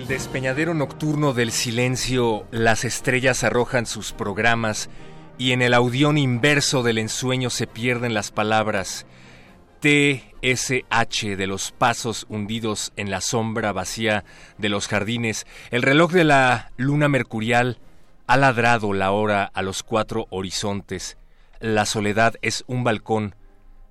[0.00, 4.88] El despeñadero nocturno del silencio, las estrellas arrojan sus programas
[5.36, 9.04] y en el audión inverso del ensueño se pierden las palabras
[9.80, 14.24] TSH de los pasos hundidos en la sombra vacía
[14.56, 15.46] de los jardines.
[15.70, 17.78] El reloj de la luna mercurial
[18.26, 21.18] ha ladrado la hora a los cuatro horizontes.
[21.58, 23.34] La soledad es un balcón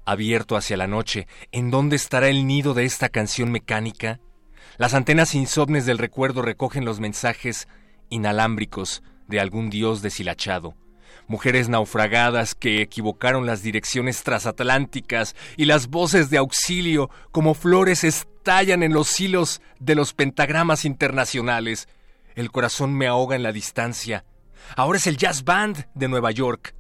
[0.06, 1.28] abierto hacia la noche.
[1.52, 4.20] ¿En dónde estará el nido de esta canción mecánica?
[4.80, 7.68] Las antenas insomnes del recuerdo recogen los mensajes
[8.08, 10.74] inalámbricos de algún dios deshilachado.
[11.28, 18.82] Mujeres naufragadas que equivocaron las direcciones transatlánticas y las voces de auxilio como flores estallan
[18.82, 21.90] en los hilos de los pentagramas internacionales.
[22.36, 24.24] El corazón me ahoga en la distancia.
[24.78, 26.74] Ahora es el Jazz Band de Nueva York.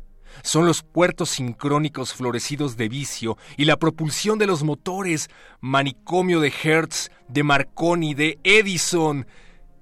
[0.43, 5.29] Son los puertos sincrónicos florecidos de vicio y la propulsión de los motores,
[5.61, 9.27] manicomio de Hertz, de Marconi, de Edison.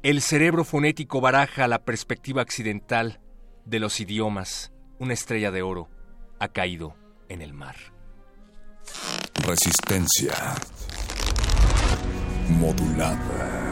[0.03, 3.19] El cerebro fonético baraja la perspectiva accidental
[3.65, 4.71] de los idiomas.
[4.99, 5.89] Una estrella de oro
[6.39, 6.95] ha caído
[7.29, 7.75] en el mar.
[9.45, 10.33] Resistencia
[12.49, 13.66] modulada.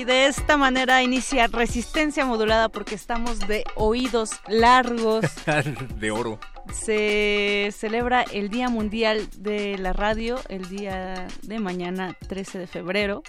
[0.00, 5.26] Y de esta manera inicia resistencia modulada porque estamos de oídos largos.
[5.96, 6.40] de oro.
[6.72, 13.22] Se celebra el Día Mundial de la Radio, el día de mañana, 13 de febrero,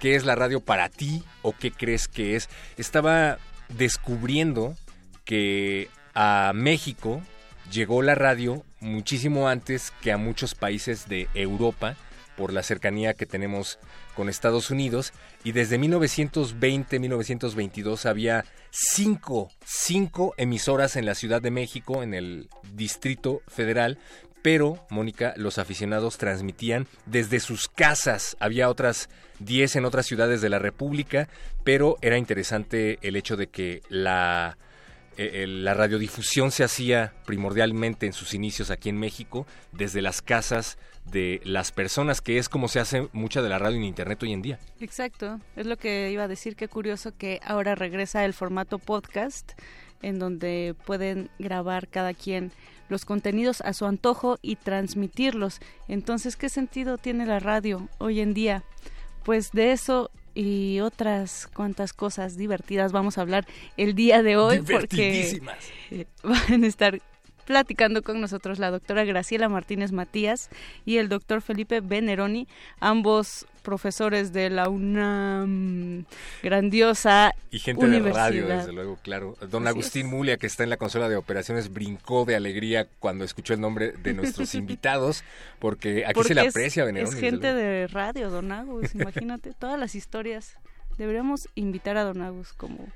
[0.00, 2.48] ¿Qué es la radio para ti o qué crees que es?
[2.76, 4.76] Estaba descubriendo
[5.32, 7.22] que a México
[7.70, 11.96] llegó la radio muchísimo antes que a muchos países de Europa
[12.36, 13.78] por la cercanía que tenemos
[14.14, 22.02] con Estados Unidos y desde 1920-1922 había cinco, cinco emisoras en la Ciudad de México,
[22.02, 23.96] en el Distrito Federal,
[24.42, 28.36] pero, Mónica, los aficionados transmitían desde sus casas.
[28.38, 29.08] Había otras
[29.38, 31.30] 10 en otras ciudades de la República,
[31.64, 34.58] pero era interesante el hecho de que la,
[35.16, 40.22] eh, el- la radiodifusión se hacía primordialmente en sus inicios aquí en México, desde las
[40.22, 40.78] casas
[41.10, 44.32] de las personas, que es como se hace mucha de la radio en Internet hoy
[44.32, 44.58] en día.
[44.80, 49.52] Exacto, es lo que iba a decir, qué curioso que ahora regresa el formato podcast,
[50.00, 52.52] en donde pueden grabar cada quien
[52.88, 55.60] los contenidos a su antojo y transmitirlos.
[55.88, 58.62] Entonces, ¿qué sentido tiene la radio hoy en día?
[59.24, 63.46] Pues de eso y otras cuantas cosas divertidas vamos a hablar
[63.76, 65.42] el día de hoy porque
[66.22, 67.00] van a estar
[67.44, 70.50] platicando con nosotros la doctora Graciela Martínez Matías
[70.84, 72.48] y el doctor Felipe Beneroni,
[72.80, 76.04] ambos profesores de la UNAM,
[76.42, 79.36] grandiosa Y gente de radio, desde luego, claro.
[79.50, 83.54] Don Agustín Mulia, que está en la consola de operaciones, brincó de alegría cuando escuchó
[83.54, 85.24] el nombre de nuestros invitados,
[85.58, 87.14] porque aquí se le aprecia Beneroni.
[87.14, 90.56] Es gente de radio, Don Agus, imagínate, todas las historias.
[90.98, 92.86] Deberíamos invitar a Don Agus como...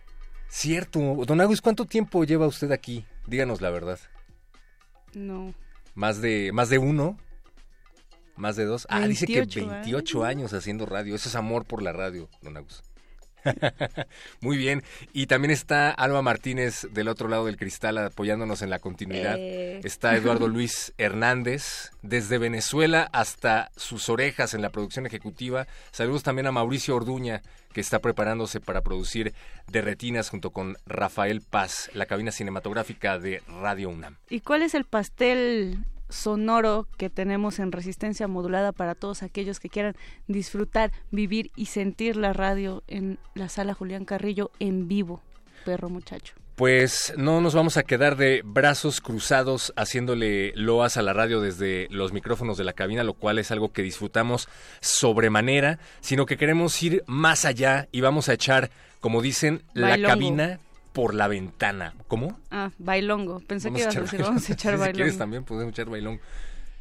[0.49, 1.01] Cierto.
[1.27, 3.05] Don Agus, ¿cuánto tiempo lleva usted aquí?
[3.27, 3.99] Díganos la verdad.
[5.17, 5.55] No.
[5.95, 7.19] Más de, más de uno.
[8.37, 8.87] Más de dos.
[8.91, 10.53] Ah, dice que 28 años.
[10.53, 11.15] haciendo radio.
[11.15, 12.83] Eso es amor por la radio, don Agus.
[14.41, 14.83] Muy bien.
[15.13, 19.37] Y también está Alba Martínez del otro lado del cristal apoyándonos en la continuidad.
[19.39, 19.81] Eh.
[19.85, 25.67] Está Eduardo Luis Hernández desde Venezuela hasta sus orejas en la producción ejecutiva.
[25.91, 29.35] Saludos también a Mauricio Orduña que está preparándose para producir
[29.71, 34.17] de retinas junto con Rafael Paz, la cabina cinematográfica de Radio UNAM.
[34.31, 39.69] ¿Y cuál es el pastel sonoro que tenemos en resistencia modulada para todos aquellos que
[39.69, 39.97] quieran
[40.29, 45.23] disfrutar, vivir y sentir la radio en la sala Julián Carrillo en vivo,
[45.65, 46.35] perro muchacho?
[46.57, 51.87] Pues no nos vamos a quedar de brazos cruzados haciéndole loas a la radio desde
[51.91, 54.49] los micrófonos de la cabina, lo cual es algo que disfrutamos
[54.81, 58.71] sobremanera, sino que queremos ir más allá y vamos a echar,
[59.01, 60.59] como dicen, la cabina
[60.97, 61.93] por la ventana.
[62.09, 62.41] ¿Cómo?
[62.51, 63.41] Ah, bailongo.
[63.41, 64.93] Pensé que ibas a decir, vamos a echar bailongo.
[64.93, 66.23] Si quieres también podemos echar bailongo.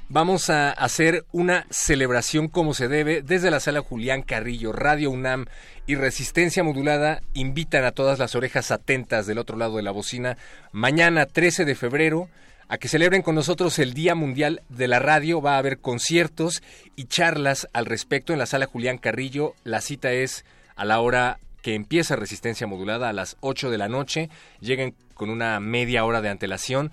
[0.08, 5.48] Vamos a hacer una celebración como se debe desde la sala Julián Carrillo, Radio UNAM
[5.86, 10.38] y Resistencia Modulada invitan a todas las orejas atentas del otro lado de la bocina
[10.72, 12.30] mañana 13 de febrero
[12.70, 15.42] a que celebren con nosotros el Día Mundial de la Radio.
[15.42, 16.64] Va a haber conciertos
[16.96, 19.56] y charlas al respecto en la sala Julián Carrillo.
[19.66, 20.46] La cita es
[20.78, 24.30] a la hora que empieza Resistencia Modulada a las 8 de la noche.
[24.60, 26.92] Lleguen con una media hora de antelación.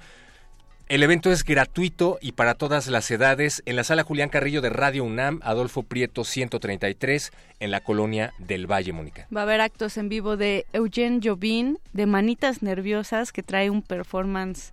[0.89, 4.71] El evento es gratuito y para todas las edades en la sala Julián Carrillo de
[4.71, 9.29] Radio UNAM, Adolfo Prieto 133, en la colonia del Valle, Mónica.
[9.35, 13.83] Va a haber actos en vivo de Eugene Jobin, de Manitas Nerviosas, que trae un
[13.83, 14.73] performance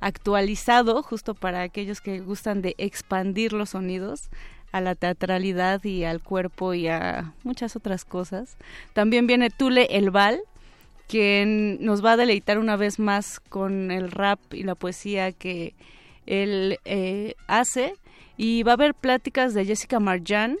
[0.00, 4.28] actualizado justo para aquellos que gustan de expandir los sonidos
[4.72, 8.56] a la teatralidad y al cuerpo y a muchas otras cosas.
[8.92, 10.40] También viene Tule El Val,
[11.06, 15.74] quien nos va a deleitar una vez más con el rap y la poesía que
[16.26, 17.94] él eh, hace.
[18.36, 20.58] Y va a haber pláticas de Jessica Marjan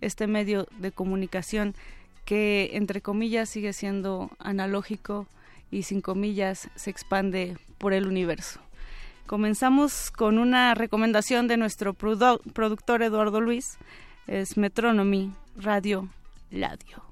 [0.01, 1.73] este medio de comunicación
[2.25, 5.25] que entre comillas sigue siendo analógico
[5.71, 8.59] y sin comillas se expande por el universo.
[9.25, 13.77] Comenzamos con una recomendación de nuestro productor Eduardo Luis,
[14.27, 16.09] es Metronomy Radio
[16.51, 17.08] Ladio.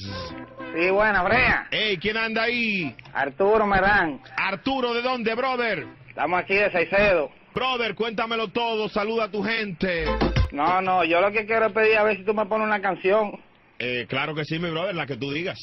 [0.00, 1.68] Sí, buena, Brea.
[1.70, 2.94] Ey, ¿quién anda ahí?
[3.12, 4.20] Arturo Merán.
[4.36, 5.86] Arturo, ¿de dónde, brother?
[6.08, 7.30] Estamos aquí de Saicedo.
[7.54, 10.06] Brother, cuéntamelo todo, saluda a tu gente.
[10.50, 12.80] No, no, yo lo que quiero es pedir a ver si tú me pones una
[12.80, 13.38] canción.
[13.78, 15.58] Eh, claro que sí, mi brother, la que tú digas.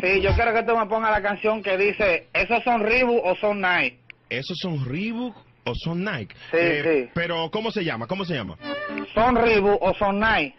[0.00, 3.34] Sí, yo quiero que tú me pongas la canción que dice, ¿esos son Reebok o
[3.36, 3.98] son Nike?
[4.28, 6.34] ¿Esos son Reebok o son Nike?
[6.50, 7.10] Sí, Eh, sí.
[7.14, 8.06] Pero, ¿cómo se llama?
[8.06, 8.56] ¿Cómo se llama?
[9.14, 10.54] ¿Son Reebok o son Nike?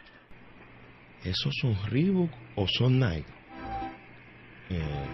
[1.24, 3.26] ¿Esos son Reebok o son Nike?
[4.70, 5.06] Eh,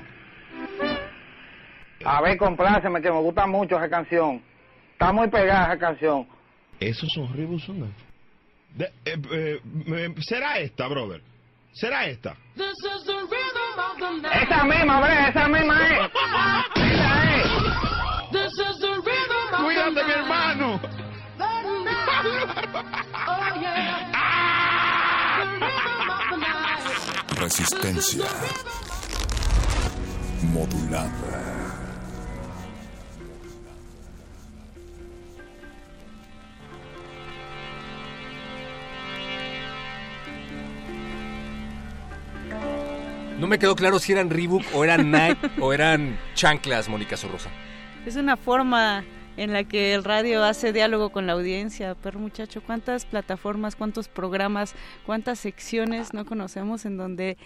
[2.05, 4.41] A ver, compláceme, que me gusta mucho esa canción.
[4.93, 6.27] Está muy pegada esa canción.
[6.79, 8.03] ¿Esos son Reebok o son Nike?
[8.75, 11.21] De- eh, eh, eh, ¿Será esta, brother?
[11.74, 12.36] ¿Será esta?
[14.41, 16.00] Esa misma, Brea, esa misma es.
[16.75, 17.48] Esa es.
[19.63, 20.79] Cuídate, mi hermano.
[27.41, 28.24] Resistencia
[30.53, 31.10] modulada.
[43.39, 47.50] No me quedó claro si eran Reebok o eran Nike o eran chanclas, Mónica Sorrosa.
[48.05, 49.03] Es una forma
[49.38, 51.96] en la que el radio hace diálogo con la audiencia.
[52.02, 57.38] Pero muchacho, ¿cuántas plataformas, cuántos programas, cuántas secciones no conocemos en donde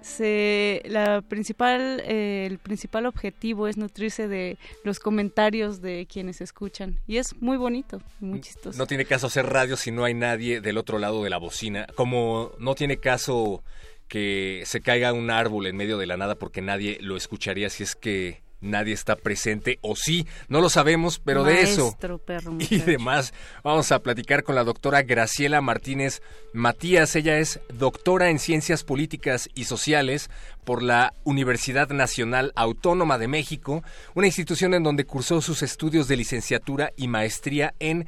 [0.00, 6.98] se la principal eh, el principal objetivo es nutrirse de los comentarios de quienes escuchan
[7.06, 8.78] y es muy bonito, muy chistoso.
[8.78, 11.86] No tiene caso hacer radio si no hay nadie del otro lado de la bocina.
[11.94, 13.62] Como no tiene caso
[14.08, 17.82] que se caiga un árbol en medio de la nada porque nadie lo escucharía si
[17.82, 22.78] es que nadie está presente o sí, no lo sabemos, pero de eso perro, y
[22.78, 27.16] demás vamos a platicar con la doctora Graciela Martínez Matías.
[27.16, 30.30] Ella es doctora en Ciencias Políticas y Sociales
[30.64, 33.82] por la Universidad Nacional Autónoma de México,
[34.14, 38.06] una institución en donde cursó sus estudios de licenciatura y maestría en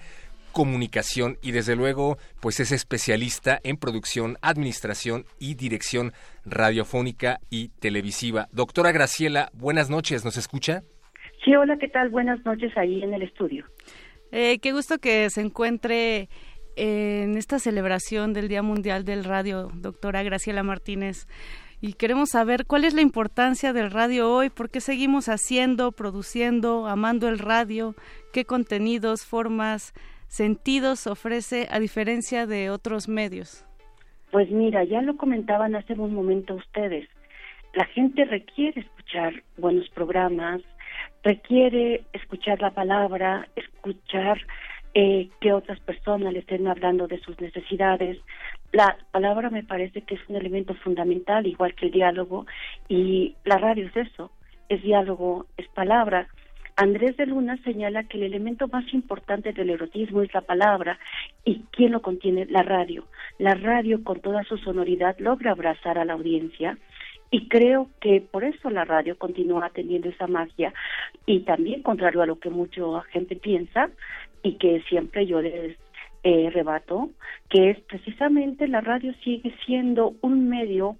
[0.52, 6.12] comunicación y desde luego pues es especialista en producción, administración y dirección
[6.44, 8.49] radiofónica y televisiva.
[8.52, 10.82] Doctora Graciela, buenas noches, ¿nos escucha?
[11.44, 12.11] Sí, hola, ¿qué tal?
[12.11, 13.66] Buenas noches ahí en el estudio.
[14.30, 16.28] Eh, qué gusto que se encuentre
[16.76, 21.26] en esta celebración del Día Mundial del Radio, doctora Graciela Martínez.
[21.80, 26.87] Y queremos saber cuál es la importancia del radio hoy, por qué seguimos haciendo, produciendo,
[26.87, 27.97] amando el radio,
[28.32, 29.92] qué contenidos, formas,
[30.33, 33.67] sentidos ofrece a diferencia de otros medios.
[34.31, 37.07] Pues mira, ya lo comentaban hace un momento ustedes.
[37.75, 40.62] La gente requiere escuchar buenos programas,
[41.23, 44.41] requiere escuchar la palabra, escuchar
[44.95, 48.19] eh, que otras personas le estén hablando de sus necesidades.
[48.73, 52.47] La palabra me parece que es un elemento fundamental, igual que el diálogo,
[52.89, 54.31] y la radio es eso,
[54.71, 56.29] es diálogo, es palabra.
[56.83, 60.99] Andrés de Luna señala que el elemento más importante del erotismo es la palabra
[61.45, 62.45] y ¿quién lo contiene?
[62.47, 63.05] La radio.
[63.39, 66.77] La radio con toda su sonoridad logra abrazar a la audiencia
[67.31, 70.75] Y creo que por eso la radio continúa teniendo esa magia
[71.25, 73.89] y también contrario a lo que mucha gente piensa
[74.43, 75.77] y que siempre yo les
[76.25, 77.11] eh, rebato,
[77.49, 80.97] que es precisamente la radio sigue siendo un medio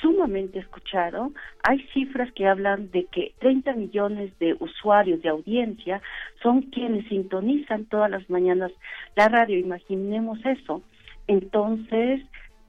[0.00, 1.32] sumamente escuchado.
[1.62, 6.00] Hay cifras que hablan de que 30 millones de usuarios de audiencia
[6.42, 8.72] son quienes sintonizan todas las mañanas
[9.16, 9.58] la radio.
[9.58, 10.82] Imaginemos eso.
[11.26, 12.22] Entonces,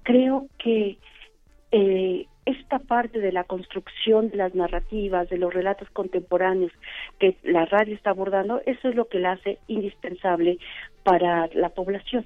[0.03, 0.98] creo que
[1.71, 6.71] eh, esta parte de la construcción de las narrativas, de los relatos contemporáneos
[7.19, 10.57] que la radio está abordando, eso es lo que la hace indispensable
[11.03, 12.25] para la población.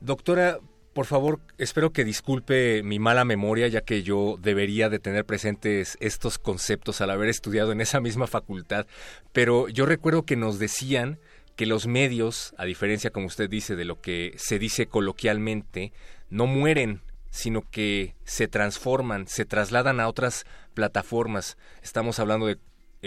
[0.00, 0.58] Doctora,
[0.96, 5.98] por favor, espero que disculpe mi mala memoria, ya que yo debería de tener presentes
[6.00, 8.86] estos conceptos al haber estudiado en esa misma facultad,
[9.34, 11.18] pero yo recuerdo que nos decían
[11.54, 15.92] que los medios, a diferencia, como usted dice, de lo que se dice coloquialmente,
[16.30, 21.58] no mueren, sino que se transforman, se trasladan a otras plataformas.
[21.82, 22.56] Estamos hablando de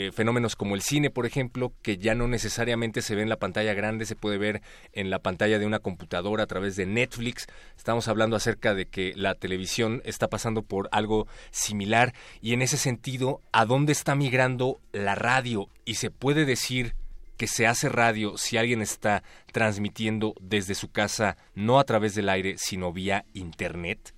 [0.02, 3.36] eh, fenómenos como el cine, por ejemplo, que ya no necesariamente se ve en la
[3.36, 4.62] pantalla grande, se puede ver
[4.94, 7.48] en la pantalla de una computadora a través de Netflix.
[7.76, 12.78] Estamos hablando acerca de que la televisión está pasando por algo similar y en ese
[12.78, 15.68] sentido, ¿a dónde está migrando la radio?
[15.84, 16.96] Y se puede decir
[17.36, 22.30] que se hace radio si alguien está transmitiendo desde su casa, no a través del
[22.30, 24.14] aire, sino vía Internet?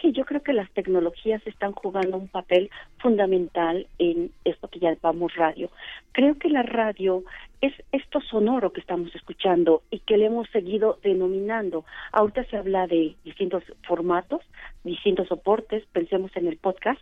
[0.00, 5.34] Sí, yo creo que las tecnologías están jugando un papel fundamental en esto que llamamos
[5.34, 5.70] radio.
[6.12, 7.22] Creo que la radio
[7.60, 11.84] es esto sonoro que estamos escuchando y que le hemos seguido denominando.
[12.12, 14.40] Ahorita se habla de distintos formatos,
[14.84, 17.00] distintos soportes, pensemos en el podcast.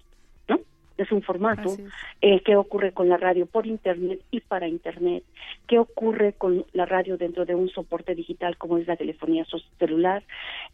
[0.98, 1.76] Es un formato,
[2.20, 5.22] eh, qué ocurre con la radio por Internet y para Internet,
[5.66, 9.46] qué ocurre con la radio dentro de un soporte digital como es la telefonía
[9.78, 10.24] celular.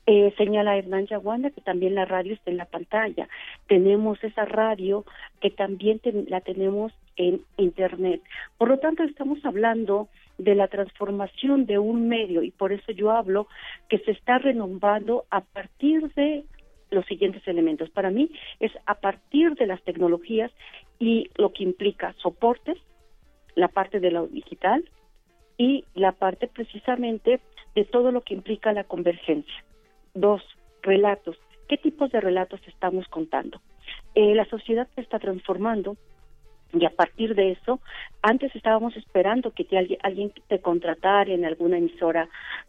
[0.07, 3.29] Eh, señala Hernán Yaguanda que también la radio está en la pantalla.
[3.69, 5.05] Tenemos esa radio
[5.41, 8.23] que también la tenemos en Internet.
[8.59, 10.09] Por lo tanto, estamos hablando
[10.39, 13.47] de la transformación de un medio y por eso yo hablo
[13.89, 16.45] que se está renovando a partir de
[16.95, 17.91] los siguientes elementos.
[17.91, 18.31] Para mí
[18.61, 20.51] es a partir de las tecnologías
[20.99, 22.79] y lo que implica soportes,
[23.55, 24.85] la parte de lo digital
[25.59, 27.41] y la parte precisamente
[27.75, 29.65] de todo lo que implica la convergencia.
[30.15, 30.43] Dos,
[30.83, 31.37] relatos.
[31.69, 33.61] ¿Qué tipos de relatos estamos contando?
[34.15, 35.97] Eh, la sociedad se está transformando
[36.79, 37.81] y a partir de eso,
[38.23, 42.29] antes estábamos esperando que te, alguien te contratara en alguna emisora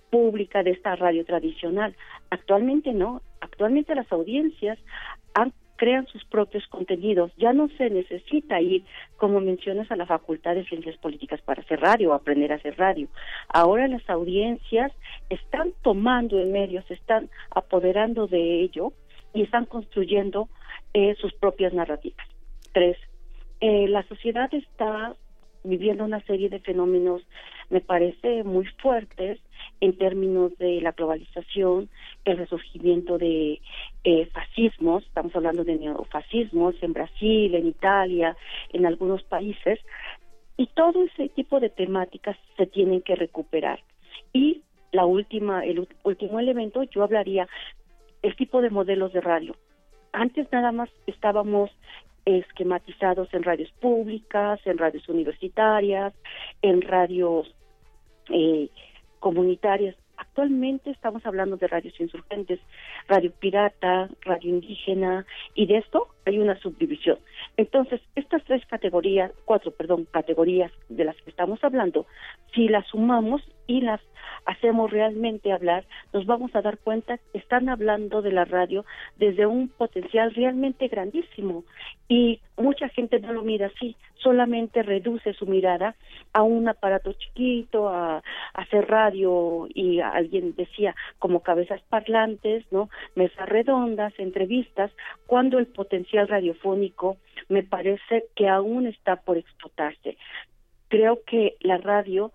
[0.10, 1.96] pública de esta radio tradicional.
[2.30, 3.22] Actualmente no.
[3.42, 4.78] Actualmente las audiencias
[5.76, 7.32] crean sus propios contenidos.
[7.38, 8.84] Ya no se necesita ir,
[9.18, 12.78] como mencionas, a la Facultad de Ciencias Políticas para hacer radio o aprender a hacer
[12.78, 13.08] radio.
[13.50, 14.92] Ahora las audiencias
[15.30, 18.94] están tomando el medio, se están apoderando de ello
[19.34, 20.48] y están construyendo
[20.94, 22.26] eh, sus propias narrativas.
[22.72, 22.98] Tres,
[23.62, 25.16] eh, la sociedad está
[25.64, 27.24] viviendo una serie de fenómenos,
[27.70, 29.40] me parece, muy fuertes
[29.82, 31.90] en términos de la globalización,
[32.24, 33.62] el resurgimiento de
[34.04, 38.38] eh, fascismos, estamos hablando de neofascismos en Brasil, en Italia,
[38.72, 39.80] en algunos países,
[40.58, 43.80] y todo ese tipo de temáticas se tienen que recuperar.
[44.32, 47.48] Y la última, el último elemento, yo hablaría
[48.22, 49.56] el tipo de modelos de radio.
[50.14, 51.70] Antes nada más estábamos
[52.26, 56.14] esquematizados en radios públicas, en radios universitarias,
[56.62, 57.54] en radios
[58.30, 58.70] eh,
[59.20, 59.96] comunitarias.
[60.18, 62.60] Actualmente estamos hablando de radios insurgentes,
[63.08, 67.20] radio pirata, radio indígena, y de esto hay una subdivisión.
[67.58, 72.06] Entonces, estas tres categorías, cuatro, perdón, categorías de las que estamos hablando,
[72.54, 74.02] si las sumamos y las
[74.46, 78.86] hacemos realmente hablar, nos vamos a dar cuenta que están hablando de la radio
[79.18, 81.64] desde un potencial realmente grandísimo
[82.08, 85.96] y mucha gente no lo mira así, solamente reduce su mirada
[86.34, 92.90] a un aparato chiquito, a, hacer radio y alguien decía como cabezas parlantes, ¿no?
[93.16, 94.92] Mesas redondas, entrevistas,
[95.28, 97.18] cuando el potencial radiofónico
[97.50, 100.18] me parece que aún está por explotarse.
[100.88, 102.32] Creo que la radio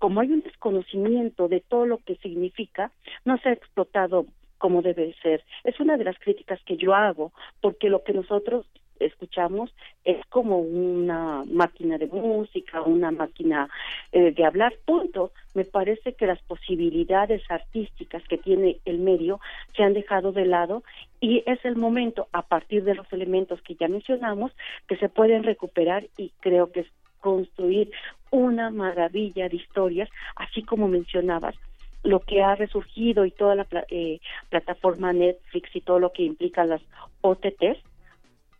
[0.00, 2.90] como hay un desconocimiento de todo lo que significa,
[3.26, 4.24] no se ha explotado
[4.56, 5.44] como debe ser.
[5.62, 8.66] Es una de las críticas que yo hago, porque lo que nosotros
[9.00, 13.68] escuchamos es como una máquina de música, una máquina
[14.12, 15.32] eh, de hablar, punto.
[15.54, 19.40] Me parece que las posibilidades artísticas que tiene el medio
[19.76, 20.84] se han dejado de lado
[21.20, 24.52] y es el momento, a partir de los elementos que ya mencionamos,
[24.86, 26.86] que se pueden recuperar y creo que es
[27.20, 27.90] construir
[28.30, 31.54] una maravilla de historias, así como mencionabas,
[32.02, 36.64] lo que ha resurgido y toda la eh, plataforma Netflix y todo lo que implica
[36.64, 36.80] las
[37.20, 37.78] OTTs,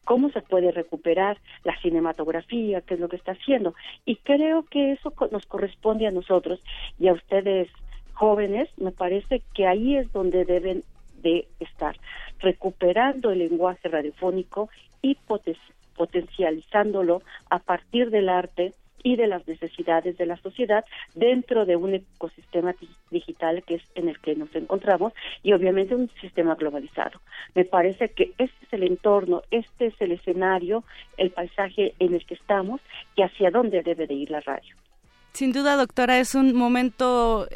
[0.04, 3.74] cómo se puede recuperar la cinematografía, qué es lo que está haciendo.
[4.04, 6.60] Y creo que eso nos corresponde a nosotros
[6.98, 7.68] y a ustedes
[8.12, 10.82] jóvenes, me parece que ahí es donde deben
[11.22, 11.96] de estar,
[12.38, 14.68] recuperando el lenguaje radiofónico
[15.00, 15.16] y
[15.96, 20.84] potencializándolo a partir del arte y de las necesidades de la sociedad
[21.14, 22.74] dentro de un ecosistema
[23.10, 27.20] digital que es en el que nos encontramos y obviamente un sistema globalizado.
[27.54, 30.84] Me parece que este es el entorno, este es el escenario,
[31.16, 32.80] el paisaje en el que estamos
[33.16, 34.74] y hacia dónde debe de ir la radio.
[35.32, 37.46] Sin duda, doctora, es un momento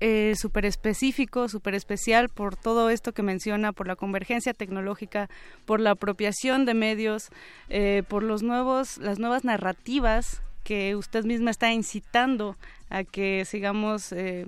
[0.00, 5.28] eh, súper específico, súper especial por todo esto que menciona, por la convergencia tecnológica,
[5.64, 7.30] por la apropiación de medios,
[7.68, 12.56] eh, por los nuevos, las nuevas narrativas que usted misma está incitando
[12.90, 14.46] a que sigamos eh,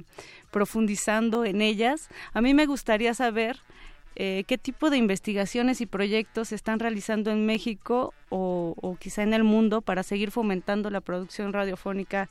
[0.51, 2.09] profundizando en ellas.
[2.33, 3.59] A mí me gustaría saber
[4.17, 9.35] eh, qué tipo de investigaciones y proyectos se están realizando en México o, quizá en
[9.35, 12.29] el mundo para seguir fomentando la producción radiofónica,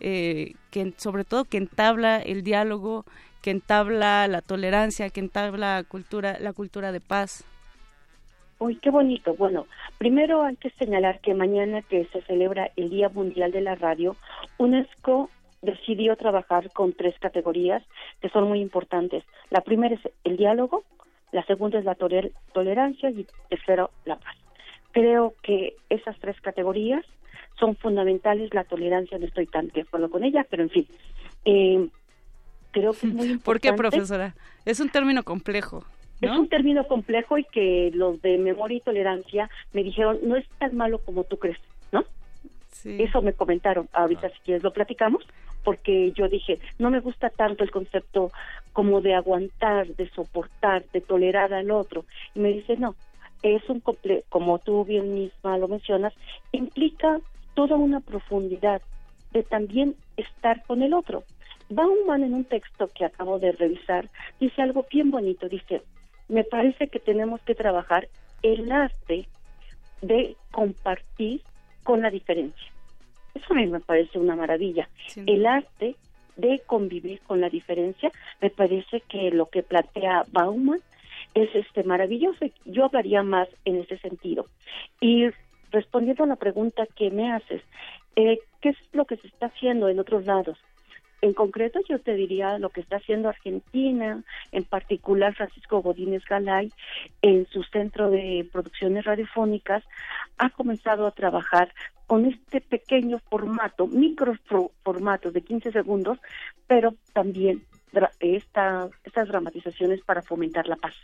[0.00, 3.06] eh, que sobre todo que entabla el diálogo,
[3.40, 7.44] que entabla la tolerancia, que entabla cultura, la cultura de paz.
[8.62, 9.34] Uy, qué bonito.
[9.34, 9.66] Bueno,
[9.98, 14.14] primero hay que señalar que mañana que se celebra el Día Mundial de la Radio,
[14.56, 15.30] UNESCO
[15.62, 17.82] decidió trabajar con tres categorías
[18.20, 19.24] que son muy importantes.
[19.50, 20.84] La primera es el diálogo,
[21.32, 24.36] la segunda es la tolerancia y tercero la paz.
[24.92, 27.04] Creo que esas tres categorías
[27.58, 28.54] son fundamentales.
[28.54, 30.86] La tolerancia no estoy tan de acuerdo con ella, pero en fin.
[31.44, 31.88] Eh,
[32.70, 33.44] creo que es muy importante.
[33.44, 34.36] ¿Por qué, profesora?
[34.64, 35.84] Es un término complejo.
[36.22, 40.46] Es un término complejo y que los de memoria y tolerancia me dijeron, no es
[40.58, 41.58] tan malo como tú crees,
[41.90, 42.04] ¿no?
[42.70, 42.96] Sí.
[43.02, 43.88] Eso me comentaron.
[43.92, 45.26] Ahorita, si quieres, lo platicamos,
[45.64, 48.30] porque yo dije, no me gusta tanto el concepto
[48.72, 52.04] como de aguantar, de soportar, de tolerar al otro.
[52.34, 52.94] Y me dice, no,
[53.42, 56.14] es un complejo, como tú bien misma lo mencionas,
[56.52, 57.20] implica
[57.54, 58.80] toda una profundidad
[59.32, 61.24] de también estar con el otro.
[61.68, 64.08] Bauman en un texto que acabo de revisar
[64.38, 65.82] dice algo bien bonito, dice,
[66.32, 68.08] me parece que tenemos que trabajar
[68.42, 69.28] el arte
[70.00, 71.42] de compartir
[71.82, 72.72] con la diferencia.
[73.34, 74.88] Eso a mí me parece una maravilla.
[75.14, 75.94] El arte
[76.36, 80.80] de convivir con la diferencia, me parece que lo que plantea Bauman
[81.34, 82.46] es este maravilloso.
[82.64, 84.46] Yo hablaría más en ese sentido.
[85.00, 85.26] Y
[85.70, 87.62] respondiendo a la pregunta que me haces,
[88.16, 90.58] eh, ¿qué es lo que se está haciendo en otros lados?
[91.22, 96.72] En concreto, yo te diría lo que está haciendo Argentina, en particular Francisco Godínez Galay,
[97.22, 99.84] en su centro de producciones radiofónicas,
[100.38, 101.72] ha comenzado a trabajar
[102.08, 104.34] con este pequeño formato, micro
[104.82, 106.18] formato de 15 segundos,
[106.66, 107.62] pero también
[108.18, 110.94] esta, estas dramatizaciones para fomentar la paz.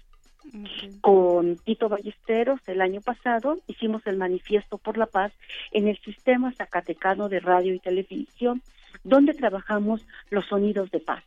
[1.00, 5.32] Con Tito Ballesteros el año pasado hicimos el Manifiesto por la Paz
[5.72, 8.62] en el Sistema Zacatecano de Radio y Televisión
[9.04, 11.24] ¿Dónde trabajamos los sonidos de paz?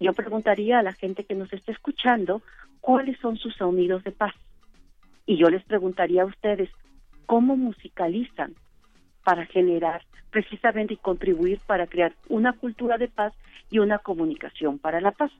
[0.00, 2.42] Yo preguntaría a la gente que nos esté escuchando
[2.80, 4.34] cuáles son sus sonidos de paz.
[5.26, 6.70] Y yo les preguntaría a ustedes
[7.26, 8.54] cómo musicalizan
[9.24, 13.32] para generar precisamente y contribuir para crear una cultura de paz
[13.70, 15.30] y una comunicación para la paz.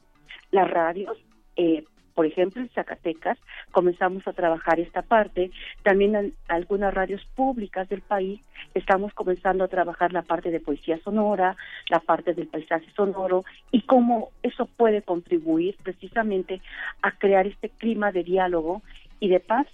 [0.51, 1.17] Las radios
[1.57, 3.39] eh, por ejemplo, en Zacatecas
[3.71, 5.51] comenzamos a trabajar esta parte.
[5.83, 8.41] También en algunas radios públicas del país
[8.75, 11.57] estamos comenzando a trabajar la parte de poesía sonora,
[11.89, 16.61] la parte del paisaje sonoro y cómo eso puede contribuir precisamente
[17.03, 18.83] a crear este clima de diálogo
[19.21, 19.67] y de paz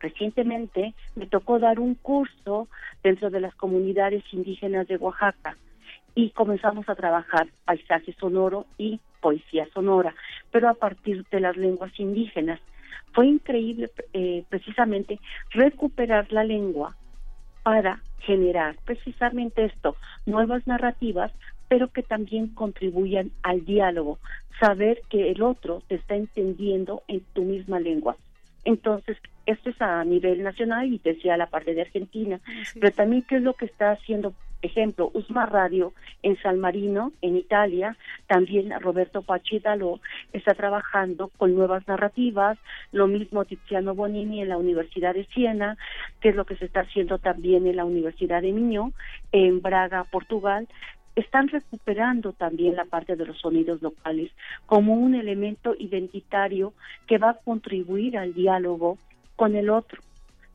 [0.00, 2.68] recientemente me tocó dar un curso
[3.02, 5.56] dentro de las comunidades indígenas de Oaxaca
[6.14, 10.14] y comenzamos a trabajar paisaje sonoro y poesía sonora,
[10.52, 12.60] pero a partir de las lenguas indígenas.
[13.12, 15.18] Fue increíble eh, precisamente
[15.50, 16.94] recuperar la lengua
[17.64, 21.32] para generar precisamente esto, nuevas narrativas,
[21.66, 24.20] pero que también contribuyan al diálogo,
[24.60, 28.14] saber que el otro te está entendiendo en tu misma lengua.
[28.64, 32.38] Entonces, esto es a nivel nacional y decía la parte de Argentina,
[32.74, 35.92] pero también qué es lo que está haciendo ejemplo, Usma Radio
[36.22, 40.00] en San Marino, en Italia, también Roberto Pachidalo
[40.32, 42.58] está trabajando con nuevas narrativas,
[42.92, 45.76] lo mismo Tiziano Bonini en la Universidad de Siena,
[46.20, 48.92] que es lo que se está haciendo también en la Universidad de Miño,
[49.32, 50.68] en Braga, Portugal,
[51.14, 54.30] están recuperando también la parte de los sonidos locales
[54.66, 56.74] como un elemento identitario
[57.06, 58.98] que va a contribuir al diálogo
[59.34, 60.02] con el otro,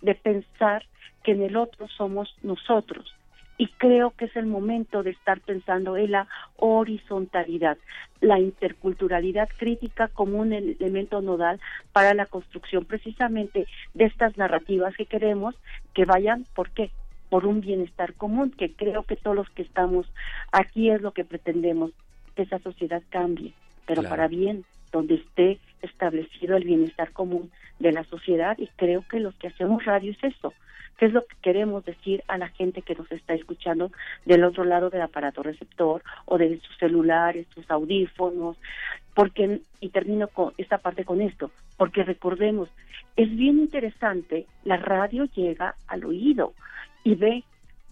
[0.01, 0.85] de pensar
[1.23, 3.15] que en el otro somos nosotros
[3.61, 7.77] y creo que es el momento de estar pensando en la horizontalidad,
[8.19, 11.59] la interculturalidad crítica como un elemento nodal
[11.93, 15.53] para la construcción precisamente de estas narrativas que queremos
[15.93, 16.89] que vayan, ¿por qué?
[17.29, 20.11] Por un bienestar común, que creo que todos los que estamos
[20.51, 21.91] aquí es lo que pretendemos,
[22.35, 23.53] que esa sociedad cambie,
[23.85, 29.19] pero para bien, donde esté establecido el bienestar común de la sociedad y creo que
[29.19, 30.51] los que hacemos radio es eso,
[31.01, 33.91] qué es lo que queremos decir a la gente que nos está escuchando
[34.23, 38.55] del otro lado del aparato receptor o de sus celulares, sus audífonos,
[39.15, 42.69] porque y termino con esta parte con esto, porque recordemos,
[43.15, 46.53] es bien interesante, la radio llega al oído
[47.03, 47.43] y ve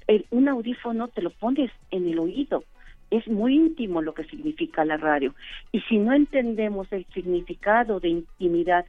[0.05, 2.63] el, un audífono te lo pones en el oído.
[3.09, 5.33] Es muy íntimo lo que significa la radio.
[5.71, 8.85] Y si no entendemos el significado de intimidad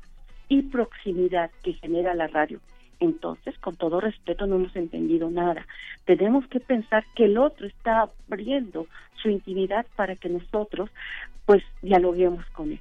[0.51, 2.61] y proximidad que genera la radio,
[3.01, 5.67] entonces, con todo respeto, no hemos entendido nada.
[6.05, 8.87] Tenemos que pensar que el otro está abriendo
[9.23, 10.91] su intimidad para que nosotros,
[11.47, 12.81] pues, dialoguemos con él.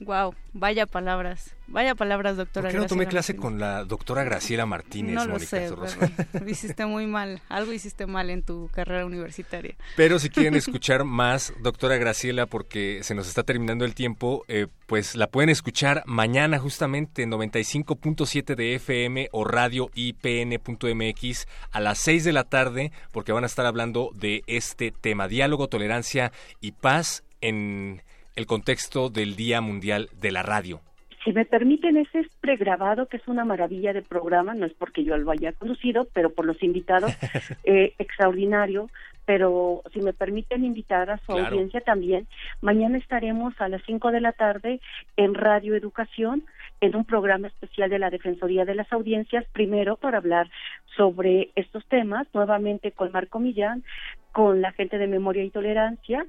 [0.00, 2.68] Wow, vaya palabras, vaya palabras, doctora.
[2.68, 5.16] ¿Por qué no tomé clase con la doctora Graciela Martínez?
[5.16, 5.70] No lo sé,
[6.46, 9.74] hiciste muy mal, algo hiciste mal en tu carrera universitaria.
[9.96, 14.68] Pero si quieren escuchar más, doctora Graciela, porque se nos está terminando el tiempo, eh,
[14.86, 21.98] pues la pueden escuchar mañana justamente en 95.7 de FM o radio IPN.mx a las
[21.98, 26.30] 6 de la tarde, porque van a estar hablando de este tema, diálogo, tolerancia
[26.60, 28.02] y paz en
[28.38, 30.80] el contexto del Día Mundial de la Radio.
[31.24, 35.02] Si me permiten, ese es pregrabado, que es una maravilla de programa, no es porque
[35.02, 37.10] yo lo haya conducido, pero por los invitados,
[37.64, 38.90] eh, extraordinario.
[39.24, 42.28] Pero si me permiten invitar a su audiencia también,
[42.62, 44.80] mañana estaremos a las 5 de la tarde
[45.16, 46.44] en Radio Educación,
[46.80, 50.48] en un programa especial de la Defensoría de las Audiencias, primero para hablar
[50.96, 53.82] sobre estos temas, nuevamente con Marco Millán,
[54.30, 56.24] con la gente de Memoria y Tolerancia,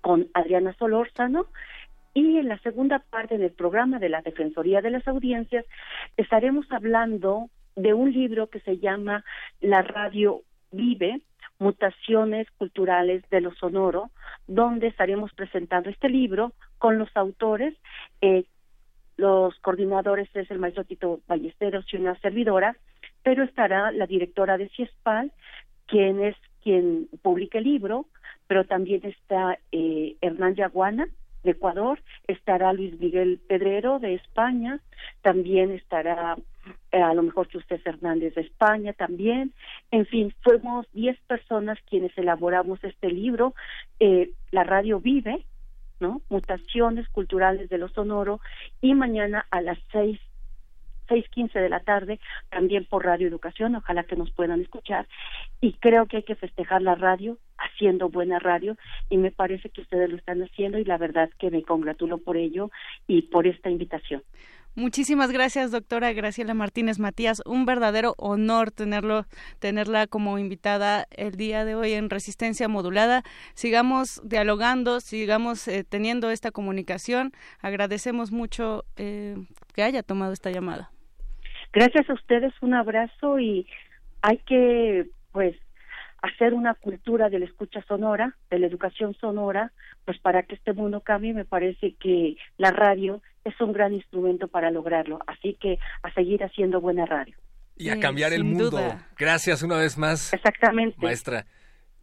[0.00, 1.46] con Adriana Solórzano.
[2.14, 5.64] Y en la segunda parte del programa de la Defensoría de las Audiencias
[6.16, 9.24] estaremos hablando de un libro que se llama
[9.60, 11.22] La Radio Vive,
[11.58, 14.10] Mutaciones Culturales de lo Sonoro,
[14.46, 17.74] donde estaremos presentando este libro con los autores,
[18.20, 18.44] eh,
[19.16, 22.76] los coordinadores es el maestro Tito Ballesteros y una servidora,
[23.22, 25.32] pero estará la directora de CIESPAL,
[25.86, 28.06] quien es quien publica el libro,
[28.48, 31.06] pero también está eh, Hernán Yaguana
[31.44, 34.80] de Ecuador, estará Luis Miguel Pedrero de España,
[35.20, 36.36] también estará
[36.90, 39.52] eh, a lo mejor José Fernández de España también,
[39.90, 43.54] en fin, fuimos 10 personas quienes elaboramos este libro,
[44.00, 45.44] eh, La Radio Vive,
[46.00, 46.22] ¿no?
[46.30, 48.40] Mutaciones culturales de lo sonoro,
[48.80, 50.18] y mañana a las seis
[51.08, 55.06] seis quince de la tarde, también por Radio Educación, ojalá que nos puedan escuchar.
[55.60, 58.76] Y creo que hay que festejar la radio haciendo buena radio
[59.08, 62.36] y me parece que ustedes lo están haciendo y la verdad que me congratulo por
[62.36, 62.70] ello
[63.06, 64.22] y por esta invitación.
[64.76, 67.40] Muchísimas gracias, doctora Graciela Martínez Matías.
[67.46, 69.24] Un verdadero honor tenerlo,
[69.60, 73.22] tenerla como invitada el día de hoy en Resistencia Modulada.
[73.54, 77.30] Sigamos dialogando, sigamos eh, teniendo esta comunicación.
[77.60, 79.36] Agradecemos mucho eh,
[79.74, 80.90] que haya tomado esta llamada.
[81.74, 83.66] Gracias a ustedes, un abrazo y
[84.22, 85.56] hay que, pues,
[86.22, 89.72] hacer una cultura de la escucha sonora, de la educación sonora,
[90.06, 94.48] pues para que este mundo cambie, me parece que la radio es un gran instrumento
[94.48, 95.18] para lograrlo.
[95.26, 97.36] Así que a seguir haciendo buena radio.
[97.76, 98.80] Y a cambiar el mundo.
[99.18, 100.32] Gracias una vez más.
[100.32, 100.96] Exactamente.
[101.00, 101.44] Maestra.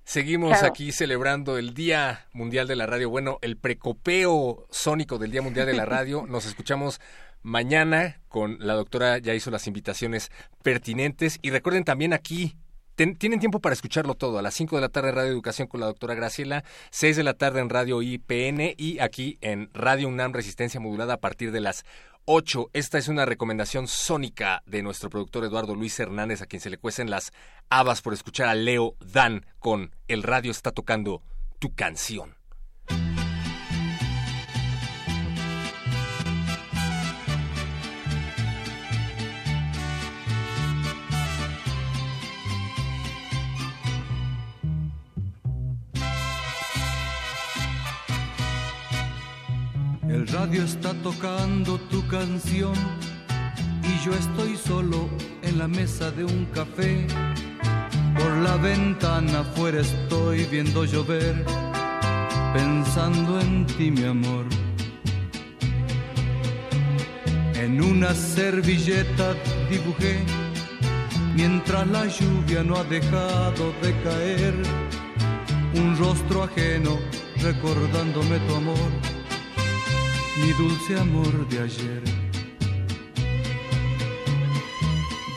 [0.04, 3.10] Seguimos aquí celebrando el Día Mundial de la Radio.
[3.10, 6.26] Bueno, el precopeo sónico del Día Mundial de la Radio.
[6.28, 7.00] Nos escuchamos
[7.44, 10.32] mañana con la doctora, ya hizo las invitaciones
[10.64, 11.40] pertinentes.
[11.42, 12.56] Y recuerden también aquí,
[12.96, 14.38] tienen tiempo para escucharlo todo.
[14.38, 17.34] A las 5 de la tarde Radio Educación con la doctora Graciela, 6 de la
[17.34, 21.84] tarde en Radio IPN y aquí en Radio UNAM Resistencia Modulada a partir de las
[22.26, 22.70] 8.
[22.74, 26.78] Esta es una recomendación sónica de nuestro productor Eduardo Luis Hernández, a quien se le
[26.78, 27.32] cuecen las
[27.70, 31.24] habas por escuchar a Leo Dan con El radio está tocando
[31.60, 32.41] tu canción.
[50.22, 52.76] El radio está tocando tu canción
[53.82, 55.10] y yo estoy solo
[55.42, 57.08] en la mesa de un café.
[58.20, 61.44] Por la ventana afuera estoy viendo llover,
[62.54, 64.46] pensando en ti mi amor.
[67.56, 69.34] En una servilleta
[69.72, 70.20] dibujé
[71.34, 74.54] mientras la lluvia no ha dejado de caer.
[75.74, 77.00] Un rostro ajeno
[77.42, 78.92] recordándome tu amor,
[80.38, 82.04] mi dulce amor de ayer.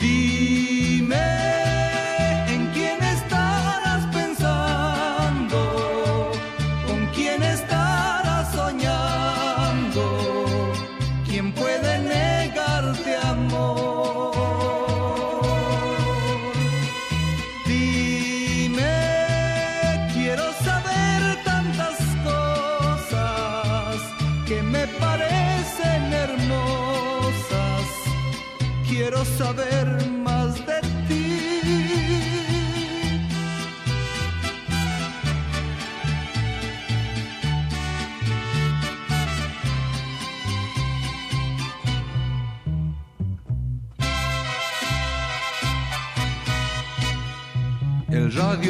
[0.01, 1.74] Dime.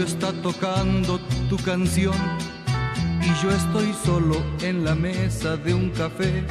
[0.05, 2.15] Está tocando tu canción
[3.23, 6.45] y yo estoy solo en la mesa de un café.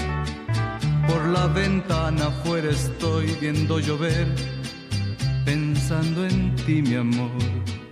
[1.08, 4.28] Por la ventana afuera estoy viendo llover,
[5.46, 7.83] pensando en ti, mi amor.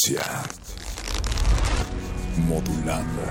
[0.00, 0.22] Resistencia.
[2.48, 3.22] Modulando.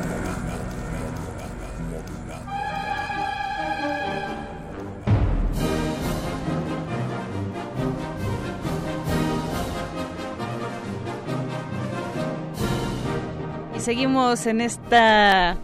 [13.76, 15.58] Y seguimos en esta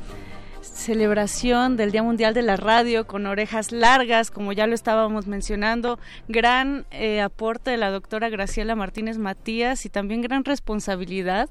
[0.85, 5.97] celebración del Día Mundial de la Radio con orejas largas, como ya lo estábamos mencionando,
[6.27, 11.49] gran eh, aporte de la doctora Graciela Martínez Matías y también gran responsabilidad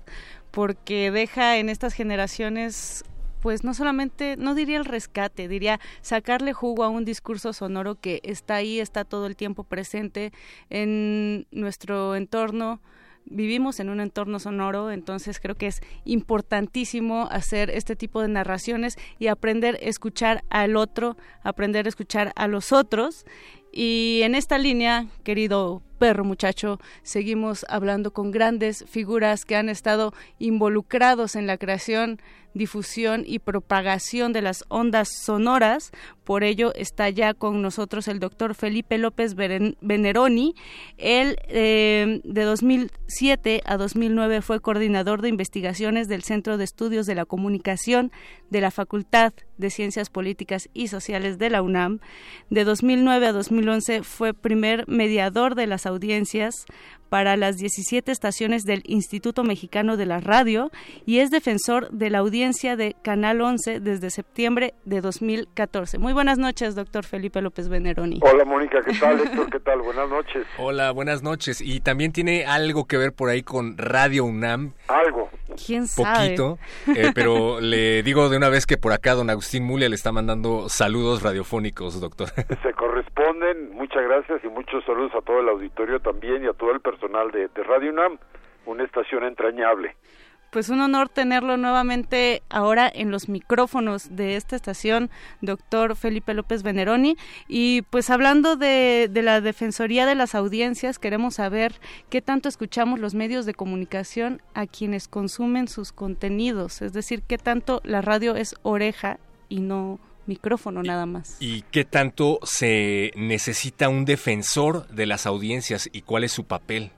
[0.52, 3.04] porque deja en estas generaciones
[3.40, 8.20] pues no solamente, no diría el rescate, diría sacarle jugo a un discurso sonoro que
[8.22, 10.32] está ahí, está todo el tiempo presente
[10.70, 12.80] en nuestro entorno,
[13.26, 18.96] vivimos en un entorno sonoro, entonces creo que es importantísimo hacer este tipo de narraciones
[19.18, 23.24] y aprender a escuchar al otro, aprender a escuchar a los otros.
[23.72, 30.12] Y en esta línea, querido perro muchacho, seguimos hablando con grandes figuras que han estado
[30.38, 32.20] involucrados en la creación,
[32.54, 35.90] difusión y propagación de las ondas sonoras.
[36.22, 40.54] Por ello está ya con nosotros el doctor Felipe López Veneroni.
[40.96, 47.16] Él eh, de 2007 a 2009 fue coordinador de investigaciones del Centro de Estudios de
[47.16, 48.12] la Comunicación
[48.50, 51.98] de la Facultad de Ciencias Políticas y Sociales de la UNAM.
[52.50, 56.66] De 2009 a 2011 fue primer mediador de las audiencias
[57.08, 60.70] para las 17 estaciones del Instituto Mexicano de la Radio
[61.06, 65.98] y es defensor de la audiencia de Canal 11 desde septiembre de 2014.
[65.98, 68.20] Muy buenas noches, doctor Felipe López Veneroni.
[68.22, 69.20] Hola Mónica, ¿qué tal?
[69.24, 69.80] Héctor, ¿qué tal?
[69.82, 70.46] Buenas noches.
[70.58, 71.60] Hola, buenas noches.
[71.60, 74.72] Y también tiene algo que ver por ahí con Radio UNAM.
[74.88, 75.30] Algo.
[75.55, 76.37] ¿Quién sabe?
[76.37, 76.59] Poquito,
[76.94, 80.13] eh, pero le digo de una vez que por acá don Agustín Mulia le está
[80.13, 82.29] mandando saludos radiofónicos, doctor.
[82.63, 86.73] Se corresponden, muchas gracias y muchos saludos a todo el auditorio también y a todo
[86.73, 88.19] el personal de, de Radio UNAM,
[88.67, 89.96] una estación entrañable.
[90.55, 96.63] Pues un honor tenerlo nuevamente ahora en los micrófonos de esta estación, doctor Felipe López
[96.63, 97.17] Veneroni.
[97.48, 103.00] Y pues hablando de, de, la Defensoría de las Audiencias, queremos saber qué tanto escuchamos
[103.00, 108.37] los medios de comunicación a quienes consumen sus contenidos, es decir, qué tanto la radio
[108.37, 111.37] es oreja y no micrófono nada más.
[111.40, 116.92] ¿Y qué tanto se necesita un defensor de las audiencias y cuál es su papel?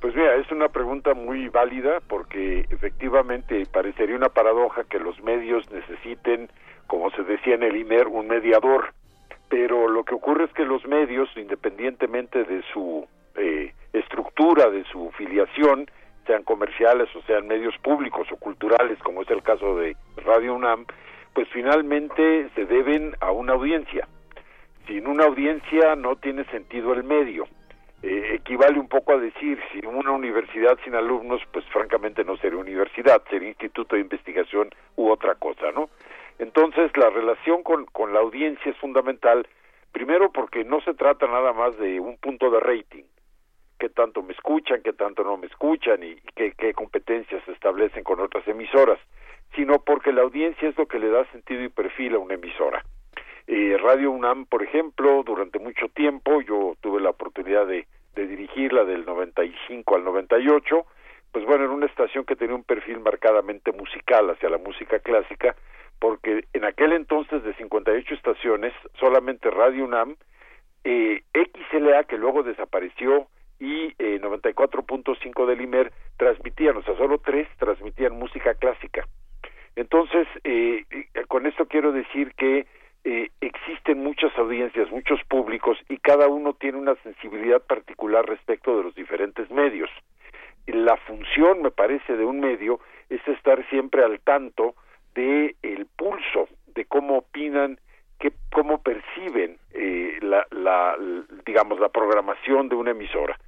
[0.00, 5.70] Pues mira, es una pregunta muy válida porque efectivamente parecería una paradoja que los medios
[5.70, 6.48] necesiten
[6.90, 8.92] como se decía en el IMER, un mediador.
[9.48, 15.12] Pero lo que ocurre es que los medios, independientemente de su eh, estructura, de su
[15.12, 15.88] filiación,
[16.26, 20.84] sean comerciales o sean medios públicos o culturales, como es el caso de Radio UNAM,
[21.32, 24.08] pues finalmente se deben a una audiencia.
[24.88, 27.44] Sin una audiencia no tiene sentido el medio.
[28.02, 32.58] Eh, equivale un poco a decir, si una universidad sin alumnos, pues francamente no sería
[32.58, 35.90] universidad, sería instituto de investigación u otra cosa, ¿no?
[36.38, 39.46] Entonces, la relación con, con la audiencia es fundamental,
[39.92, 43.04] primero porque no se trata nada más de un punto de rating,
[43.78, 48.02] qué tanto me escuchan, qué tanto no me escuchan y, qué, qué competencias se establecen
[48.02, 48.98] con otras emisoras,
[49.54, 52.82] sino porque la audiencia es lo que le da sentido y perfil a una emisora.
[53.52, 58.84] Eh, Radio UNAM, por ejemplo, durante mucho tiempo yo tuve la oportunidad de, de dirigirla
[58.84, 60.86] del 95 al 98,
[61.32, 65.56] pues bueno, en una estación que tenía un perfil marcadamente musical hacia la música clásica,
[65.98, 70.14] porque en aquel entonces de 58 estaciones, solamente Radio UNAM,
[70.84, 73.26] eh, XLA, que luego desapareció,
[73.58, 79.08] y eh, 94.5 del IMER transmitían, o sea, solo tres transmitían música clásica.
[79.74, 80.84] Entonces, eh,
[81.26, 82.68] con esto quiero decir que
[83.04, 88.84] eh, existen muchas audiencias, muchos públicos, y cada uno tiene una sensibilidad particular respecto de
[88.84, 89.90] los diferentes medios.
[90.66, 94.74] La función, me parece, de un medio es estar siempre al tanto
[95.14, 97.78] de el pulso de cómo opinan
[98.18, 100.96] que cómo perciben eh, la, la
[101.46, 103.38] digamos la programación de una emisora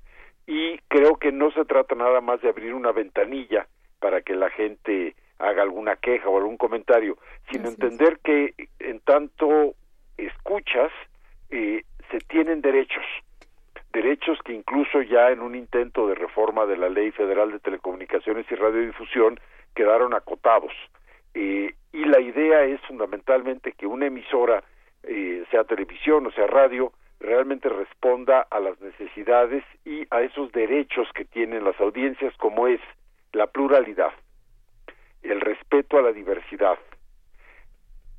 [0.47, 3.69] y creo que no se trata nada más de abrir una ventanilla
[4.01, 7.19] para que la gente haga alguna queja o algún comentario
[7.51, 9.75] sino entender que en tanto
[10.17, 10.91] escuchas
[11.51, 13.05] eh, se tienen derechos.
[13.93, 18.47] Derechos que incluso ya en un intento de reforma de la ley federal de telecomunicaciones
[18.51, 19.39] y radiodifusión
[19.75, 20.73] quedaron acotados.
[21.35, 24.63] Eh, y la idea es fundamentalmente que una emisora,
[25.03, 31.09] eh, sea televisión o sea radio, realmente responda a las necesidades y a esos derechos
[31.15, 32.81] que tienen las audiencias, como es
[33.33, 34.13] la pluralidad,
[35.23, 36.79] el respeto a la diversidad,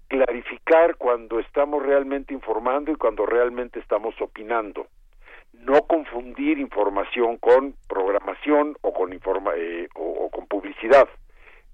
[0.07, 4.87] clarificar cuando estamos realmente informando y cuando realmente estamos opinando,
[5.53, 11.07] no confundir información con programación o con, informa eh, o, con publicidad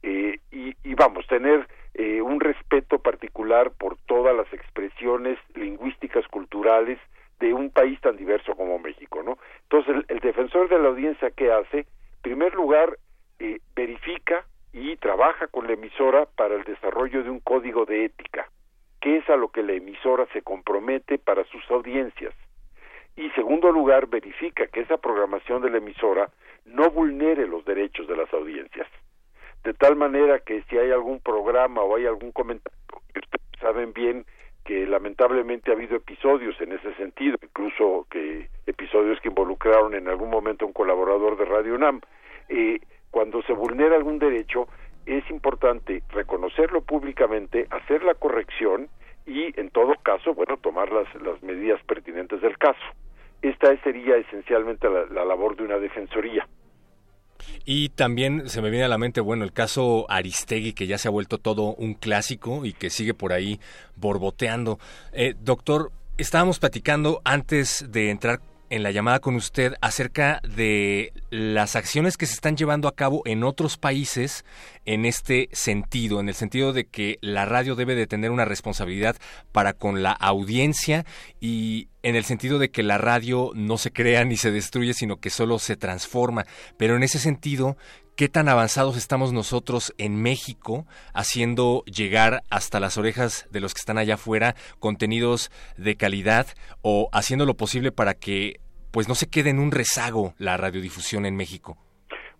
[0.03, 6.99] eh, y, vamos, tener eh, un respeto particular por todas las expresiones lingüísticas, culturales
[7.39, 9.38] de un país tan diverso como México, ¿no?
[9.63, 11.80] Entonces, el, el defensor de la audiencia, ¿qué hace?
[11.80, 12.97] En primer lugar,
[13.39, 18.49] eh, verifica y trabaja con la emisora para el desarrollo de un código de ética,
[19.01, 22.34] que es a lo que la emisora se compromete para sus audiencias.
[23.15, 26.30] Y segundo lugar, verifica que esa programación de la emisora
[26.65, 28.88] no vulnere los derechos de las audiencias
[29.63, 34.26] de tal manera que si hay algún programa o hay algún comentario, ustedes saben bien
[34.63, 40.30] que lamentablemente ha habido episodios en ese sentido, incluso que episodios que involucraron en algún
[40.30, 42.01] momento a un colaborador de Radio UNAM.
[42.49, 42.80] Eh,
[43.12, 44.68] cuando se vulnera algún derecho,
[45.05, 48.89] es importante reconocerlo públicamente, hacer la corrección
[49.26, 52.80] y, en todo caso, bueno, tomar las, las medidas pertinentes del caso.
[53.41, 56.47] Esta sería esencialmente la, la labor de una defensoría.
[57.66, 61.07] Y también se me viene a la mente, bueno, el caso Aristegui, que ya se
[61.07, 63.60] ha vuelto todo un clásico y que sigue por ahí
[63.95, 64.78] borboteando.
[65.14, 68.39] Eh, doctor, estábamos platicando antes de entrar
[68.70, 73.22] en la llamada con usted acerca de las acciones que se están llevando a cabo
[73.26, 74.45] en otros países
[74.86, 79.15] en este sentido, en el sentido de que la radio debe de tener una responsabilidad
[79.51, 81.05] para con la audiencia
[81.39, 85.17] y en el sentido de que la radio no se crea ni se destruye, sino
[85.17, 86.45] que solo se transforma.
[86.78, 87.78] Pero en ese sentido,
[88.20, 93.80] qué tan avanzados estamos nosotros en México haciendo llegar hasta las orejas de los que
[93.80, 96.47] están allá afuera contenidos de calidad
[96.82, 98.59] o haciendo lo posible para que
[98.91, 101.78] pues no se quede en un rezago la radiodifusión en México.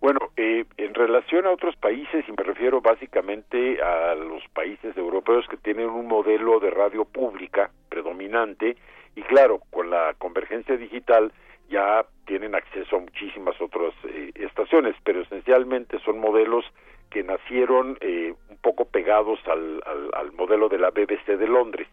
[0.02, 5.46] Bueno, eh, en relación a otros países, y me refiero básicamente a los países europeos
[5.48, 8.76] que tienen un modelo de radio pública predominante,
[9.16, 11.32] y claro, con la convergencia digital,
[11.70, 16.64] ya tienen acceso a muchísimas otras eh, estaciones, pero esencialmente son modelos
[17.10, 21.88] que nacieron eh, un poco pegados al, al, al, modelo de la BBC de Londres,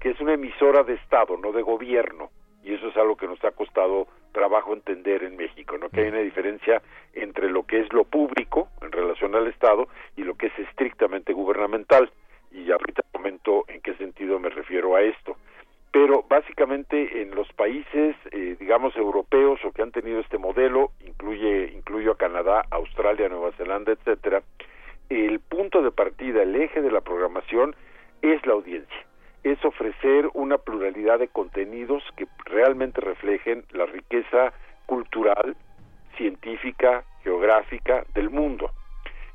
[0.00, 2.30] que es una emisora de Estado, no de gobierno,
[2.62, 5.88] y eso es algo que nos ha costado trabajo entender en México, ¿no?
[5.88, 6.80] Que hay una diferencia
[7.12, 11.32] entre lo que es lo público en relación al Estado y lo que es estrictamente
[11.32, 12.10] gubernamental,
[12.50, 15.36] y ahorita comento en qué sentido me refiero a esto
[15.92, 21.70] pero básicamente en los países, eh, digamos, europeos o que han tenido este modelo, incluye,
[21.74, 24.42] incluyo a Canadá, Australia, Nueva Zelanda, etcétera,
[25.10, 27.76] el punto de partida, el eje de la programación
[28.22, 29.06] es la audiencia,
[29.44, 34.54] es ofrecer una pluralidad de contenidos que realmente reflejen la riqueza
[34.86, 35.56] cultural,
[36.16, 38.70] científica, geográfica del mundo.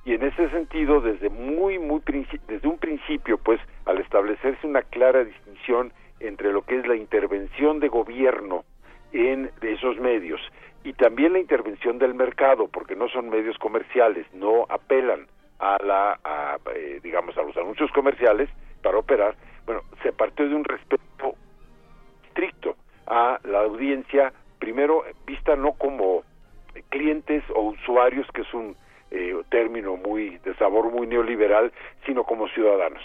[0.05, 2.01] Y en ese sentido, desde muy, muy
[2.47, 7.79] desde un principio, pues, al establecerse una clara distinción entre lo que es la intervención
[7.79, 8.63] de gobierno
[9.11, 10.41] en esos medios
[10.83, 15.27] y también la intervención del mercado, porque no son medios comerciales, no apelan
[15.59, 16.19] a la,
[16.73, 18.49] eh, digamos, a los anuncios comerciales
[18.81, 19.35] para operar.
[19.65, 21.35] Bueno, se partió de un respeto
[22.27, 26.23] estricto a la audiencia, primero vista no como
[26.89, 28.75] clientes o usuarios, que es un
[29.11, 31.71] eh, término muy de sabor muy neoliberal,
[32.05, 33.03] sino como ciudadanos.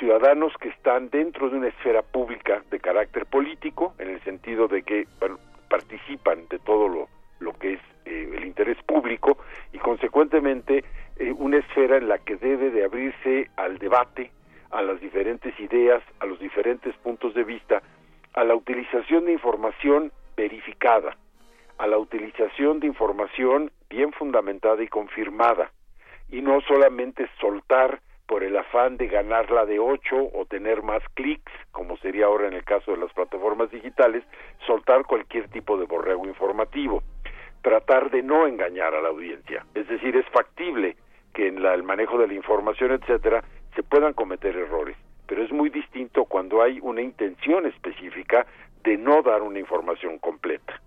[0.00, 4.82] Ciudadanos que están dentro de una esfera pública de carácter político, en el sentido de
[4.82, 5.06] que
[5.68, 9.36] participan de todo lo, lo que es eh, el interés público
[9.74, 10.84] y consecuentemente
[11.16, 14.30] eh, una esfera en la que debe de abrirse al debate,
[14.70, 17.82] a las diferentes ideas, a los diferentes puntos de vista,
[18.32, 21.14] a la utilización de información verificada,
[21.76, 25.70] a la utilización de información bien fundamentada y confirmada,
[26.30, 31.50] y no solamente soltar por el afán de ganarla de ocho o tener más clics,
[31.72, 34.22] como sería ahora en el caso de las plataformas digitales,
[34.68, 37.02] soltar cualquier tipo de borrego informativo,
[37.60, 39.66] tratar de no engañar a la audiencia.
[39.74, 40.96] Es decir, es factible
[41.34, 43.42] que en el manejo de la información, etcétera,
[43.74, 48.46] se puedan cometer errores, pero es muy distinto cuando hay una intención específica
[48.84, 50.80] de no dar una información completa.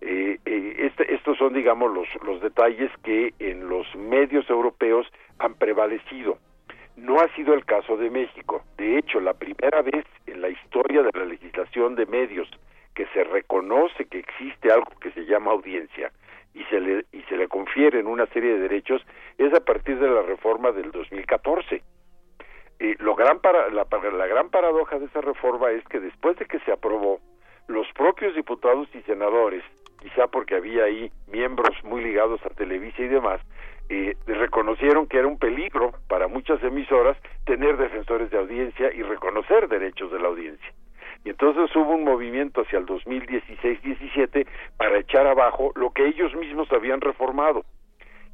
[0.00, 5.06] Eh, eh, este, estos son, digamos, los, los detalles que en los medios europeos
[5.38, 6.38] han prevalecido.
[7.00, 8.62] No ha sido el caso de México.
[8.76, 12.46] De hecho, la primera vez en la historia de la legislación de medios
[12.94, 16.12] que se reconoce que existe algo que se llama audiencia
[16.52, 19.00] y se le y se le confieren una serie de derechos
[19.38, 21.82] es a partir de la reforma del 2014.
[22.80, 26.44] Eh, lo gran para, la, la gran paradoja de esa reforma es que después de
[26.44, 27.20] que se aprobó,
[27.66, 29.64] los propios diputados y senadores
[30.02, 33.40] quizá porque había ahí miembros muy ligados a Televisa y demás,
[33.92, 39.68] eh, reconocieron que era un peligro para muchas emisoras tener defensores de audiencia y reconocer
[39.68, 40.72] derechos de la audiencia.
[41.24, 46.70] Y entonces hubo un movimiento hacia el 2016-17 para echar abajo lo que ellos mismos
[46.72, 47.64] habían reformado.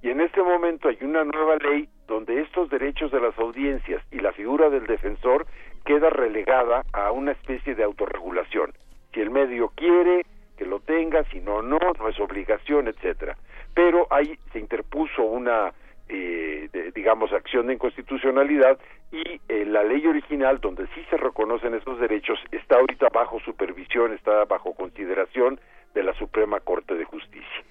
[0.02, 4.20] Y en este momento hay una nueva ley donde estos derechos de las audiencias y
[4.20, 5.46] la figura del defensor
[5.86, 8.72] queda relegada a una especie de autorregulación.
[9.14, 10.26] Si el medio quiere,
[10.56, 13.36] que lo tenga, si no, no, no es obligación, etcétera.
[13.74, 15.72] Pero ahí se interpuso una,
[16.08, 18.78] eh, digamos, acción de inconstitucionalidad
[19.12, 24.12] y eh, la ley original, donde sí se reconocen esos derechos, está ahorita bajo supervisión,
[24.12, 25.60] está bajo consideración
[25.94, 27.64] de la Suprema Corte de Justicia.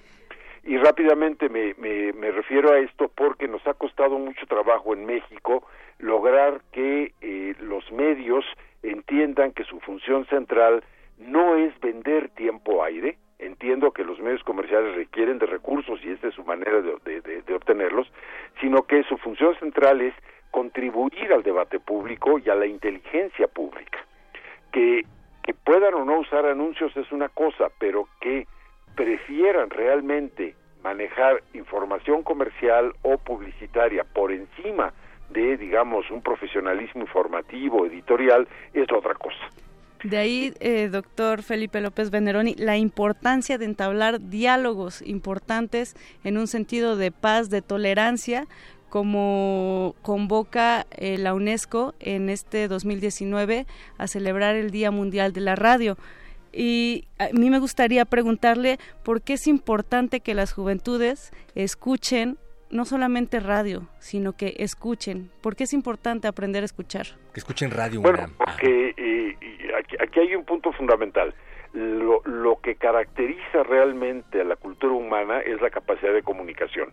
[0.64, 5.06] Y rápidamente me, me, me refiero a esto porque nos ha costado mucho trabajo en
[5.06, 5.64] México
[5.98, 8.44] lograr que eh, los medios
[8.82, 10.82] entiendan que su función central
[11.18, 16.28] no es vender tiempo aire, entiendo que los medios comerciales requieren de recursos y esta
[16.28, 18.10] es su manera de, obtenerlos,
[18.60, 20.14] sino que su función central es
[20.50, 23.98] contribuir al debate público y a la inteligencia pública.
[24.72, 25.04] Que,
[25.42, 28.46] que puedan o no usar anuncios es una cosa, pero que
[28.94, 34.92] prefieran realmente manejar información comercial o publicitaria por encima
[35.30, 39.50] de, digamos, un profesionalismo informativo, editorial, es otra cosa.
[40.04, 46.46] De ahí, eh, doctor Felipe López Veneroni, la importancia de entablar diálogos importantes en un
[46.46, 48.46] sentido de paz, de tolerancia,
[48.88, 53.66] como convoca eh, la UNESCO en este 2019
[53.98, 55.96] a celebrar el Día Mundial de la Radio.
[56.52, 62.38] Y a mí me gustaría preguntarle por qué es importante que las juventudes escuchen
[62.70, 65.30] no solamente radio, sino que escuchen.
[65.40, 67.06] ¿Por qué es importante aprender a escuchar?
[67.32, 68.00] Que escuchen radio.
[68.00, 69.36] Bueno, porque eh,
[70.00, 71.34] aquí, hay un punto fundamental.
[71.72, 76.90] Lo, lo que caracteriza realmente a la cultura humana es la capacidad de comunicación.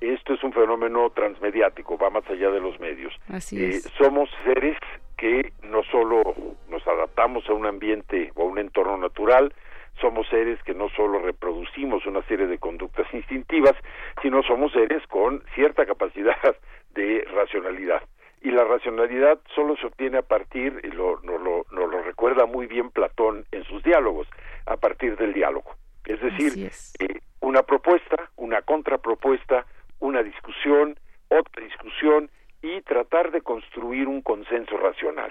[0.00, 3.12] Esto es un fenómeno transmediático, va más allá de los medios.
[3.28, 3.84] Así es.
[3.84, 4.78] Eh, somos seres
[5.18, 6.22] que no solo
[6.70, 9.52] nos adaptamos a un ambiente o a un entorno natural,
[10.00, 13.74] somos seres que no solo reproducimos una serie de conductas instintivas,
[14.22, 16.36] sino somos seres con cierta capacidad
[16.94, 18.02] de racionalidad.
[18.42, 22.66] Y la racionalidad solo se obtiene a partir, y lo, nos, lo, lo recuerda muy
[22.66, 24.26] bien Platón en sus diálogos,
[24.66, 25.74] a partir del diálogo.
[26.06, 29.66] Es decir, eh, una propuesta, una contrapropuesta,
[29.98, 30.98] una discusión,
[31.28, 32.30] otra discusión
[32.62, 35.30] y tratar de construir un consenso racional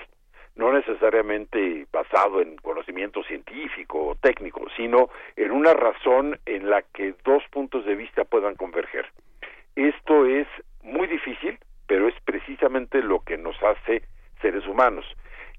[0.55, 7.15] no necesariamente basado en conocimiento científico o técnico, sino en una razón en la que
[7.23, 9.05] dos puntos de vista puedan converger.
[9.75, 10.47] Esto es
[10.83, 14.03] muy difícil, pero es precisamente lo que nos hace
[14.41, 15.05] seres humanos.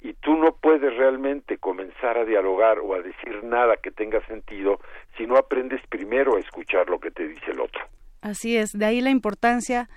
[0.02, 4.80] y tú no puedes realmente comenzar a dialogar o a decir nada que tenga sentido
[5.16, 7.82] si no aprendes primero a escuchar lo que te dice el otro.
[8.22, 9.88] Así es, de ahí la importancia,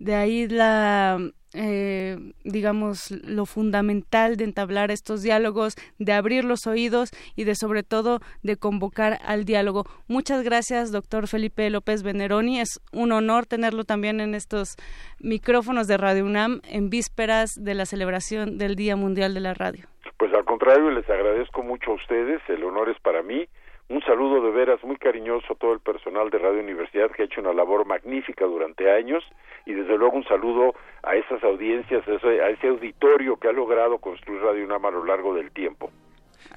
[0.00, 1.18] de ahí la,
[1.52, 7.82] eh, digamos, lo fundamental de entablar estos diálogos, de abrir los oídos y de sobre
[7.82, 9.84] todo de convocar al diálogo.
[10.08, 12.60] Muchas gracias, doctor Felipe López Veneroni.
[12.60, 14.76] Es un honor tenerlo también en estos
[15.20, 19.86] micrófonos de Radio UNAM en vísperas de la celebración del Día Mundial de la Radio.
[20.16, 23.46] Pues al contrario, les agradezco mucho a ustedes, el honor es para mí.
[23.90, 27.24] Un saludo de veras muy cariñoso a todo el personal de Radio Universidad que ha
[27.24, 29.24] hecho una labor magnífica durante años
[29.66, 33.52] y desde luego un saludo a esas audiencias, a ese, a ese auditorio que ha
[33.52, 35.90] logrado construir Radio UNAM a lo largo del tiempo.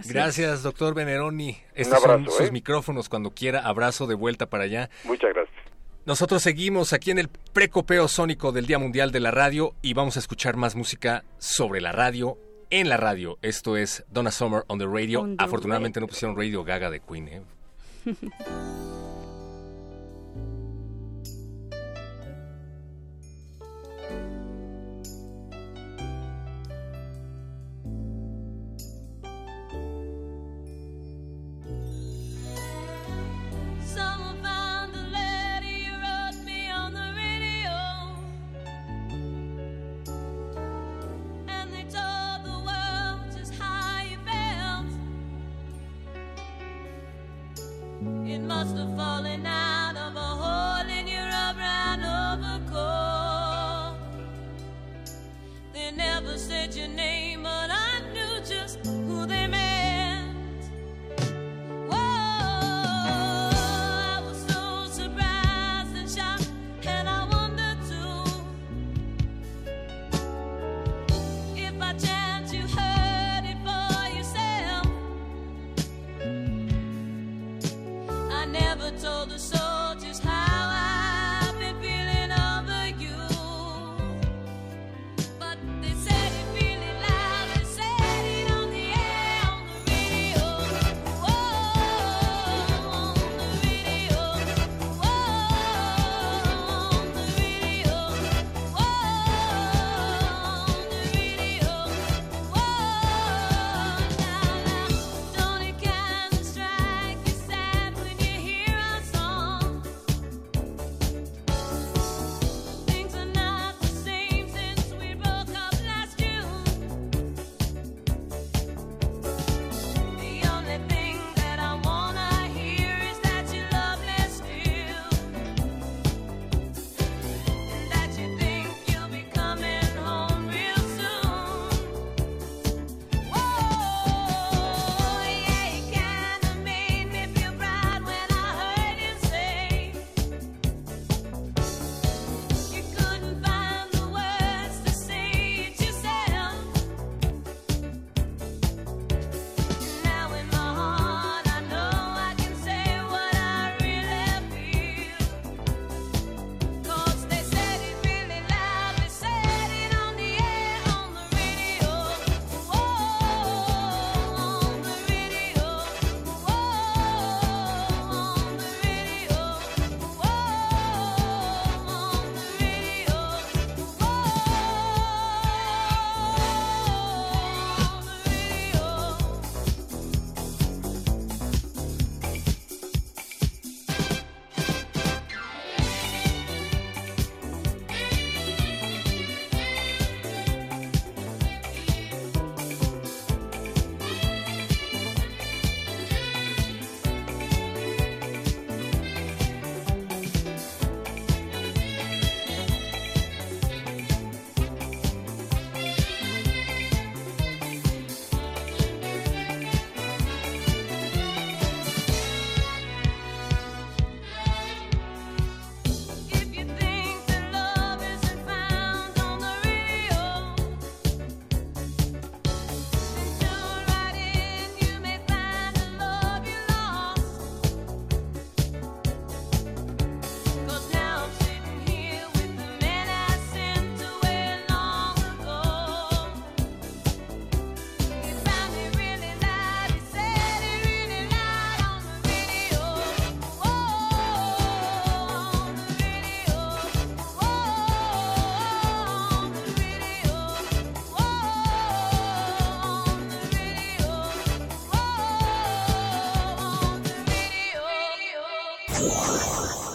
[0.07, 1.57] Gracias, doctor Veneroni.
[1.73, 2.51] Estos Un abrazo, son sus ¿eh?
[2.51, 3.61] micrófonos cuando quiera.
[3.61, 4.91] Abrazo de vuelta para allá.
[5.03, 5.57] Muchas gracias.
[6.05, 10.17] Nosotros seguimos aquí en el precopeo sónico del Día Mundial de la Radio y vamos
[10.17, 12.37] a escuchar más música sobre la radio
[12.79, 13.37] en la radio.
[13.43, 15.21] Esto es Donna Summer on the Radio.
[15.21, 17.27] On the Afortunadamente no pusieron Radio Gaga de Queen.
[17.27, 17.41] ¿eh?
[49.45, 51.27] out of a hole in your
[51.99, 53.97] overcoat.
[55.73, 57.82] They never said your name, but I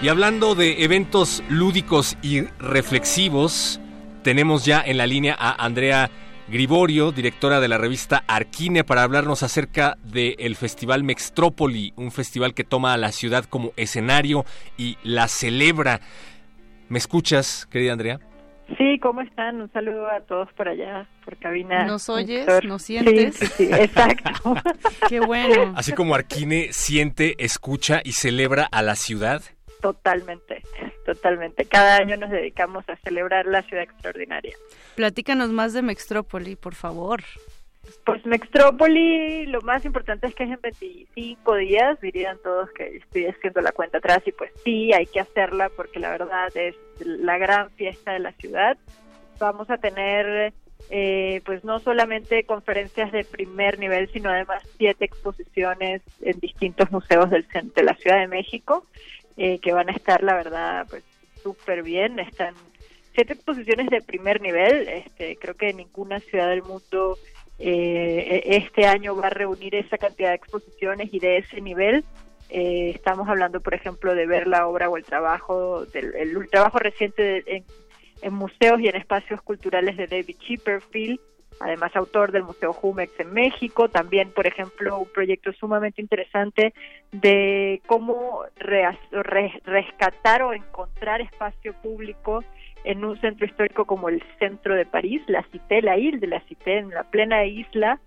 [0.00, 3.80] Y hablando de eventos lúdicos y reflexivos,
[4.22, 6.08] tenemos ya en la línea a Andrea
[6.46, 12.62] Griborio, directora de la revista Arquine, para hablarnos acerca del Festival Mextrópoli, un festival que
[12.62, 14.44] toma a la ciudad como escenario
[14.76, 16.00] y la celebra.
[16.88, 18.20] ¿Me escuchas, querida Andrea?
[18.78, 19.60] Sí, ¿cómo están?
[19.60, 21.86] Un saludo a todos por allá, por cabina.
[21.86, 22.42] ¿Nos oyes?
[22.42, 22.66] Héctor.
[22.66, 23.34] ¿Nos sientes?
[23.34, 24.54] Sí, sí, sí, exacto.
[25.08, 25.72] Qué bueno.
[25.74, 29.42] Así como Arquine siente, escucha y celebra a la ciudad.
[29.80, 30.62] Totalmente,
[31.04, 31.64] totalmente.
[31.64, 34.54] Cada año nos dedicamos a celebrar la ciudad extraordinaria.
[34.96, 37.22] Platícanos más de Mextrópoli, por favor.
[38.04, 43.26] Pues Mextrópoli, lo más importante es que es en 25 días, dirían todos que estoy
[43.26, 47.38] haciendo la cuenta atrás y pues sí, hay que hacerla porque la verdad es la
[47.38, 48.76] gran fiesta de la ciudad.
[49.38, 50.52] Vamos a tener
[50.90, 57.30] eh, pues no solamente conferencias de primer nivel, sino además siete exposiciones en distintos museos
[57.30, 58.86] del de la Ciudad de México,
[59.38, 61.02] eh, que van a estar, la verdad, pues
[61.42, 62.18] súper bien.
[62.18, 62.54] Están
[63.14, 64.88] siete exposiciones de primer nivel.
[64.88, 67.16] Este, creo que ninguna ciudad del mundo
[67.58, 72.04] eh, este año va a reunir esa cantidad de exposiciones y de ese nivel.
[72.50, 76.78] Eh, estamos hablando, por ejemplo, de ver la obra o el trabajo, del, el, trabajo
[76.78, 77.64] reciente de-
[78.22, 81.20] en museos y en espacios culturales de David Chipperfield,
[81.60, 86.72] además autor del Museo Jumex en México, también, por ejemplo, un proyecto sumamente interesante
[87.12, 92.44] de cómo rescatar o encontrar espacio público
[92.84, 96.40] en un centro histórico como el centro de París, la Cité, la Ile de la
[96.40, 98.00] Cité, en la plena isla,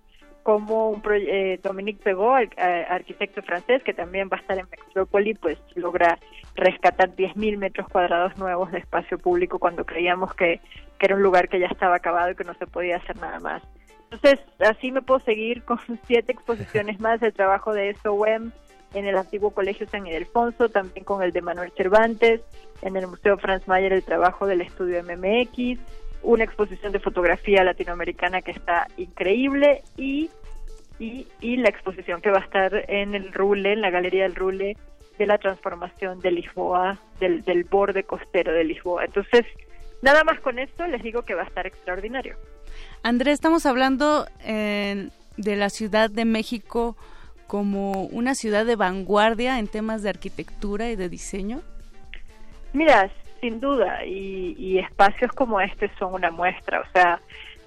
[0.43, 5.33] como un eh, Dominique Pegot, eh, arquitecto francés, que también va a estar en Metrópoli,
[5.35, 6.19] pues logra
[6.55, 10.59] rescatar 10.000 metros cuadrados nuevos de espacio público cuando creíamos que,
[10.97, 13.39] que era un lugar que ya estaba acabado y que no se podía hacer nada
[13.39, 13.63] más.
[14.11, 18.51] Entonces, así me puedo seguir con siete exposiciones más del trabajo de SOM
[18.93, 22.41] en el antiguo Colegio San Ildefonso, también con el de Manuel Cervantes,
[22.81, 25.79] en el Museo Franz Mayer el trabajo del estudio MMX,
[26.24, 30.30] una exposición de fotografía latinoamericana que está increíble y,
[30.99, 34.36] y, y la exposición que va a estar en el Rule, en la Galería del
[34.36, 34.78] Rule,
[35.17, 39.05] de la transformación de Lisboa, del, del borde costero de Lisboa.
[39.05, 39.45] Entonces,
[40.01, 42.36] nada más con esto les digo que va a estar extraordinario.
[43.03, 46.95] Andrés, estamos hablando eh, de la Ciudad de México
[47.47, 51.61] como una ciudad de vanguardia en temas de arquitectura y de diseño.
[52.74, 53.11] Mira,
[53.41, 56.79] sin duda, y, y espacios como este son una muestra.
[56.79, 57.19] O sea,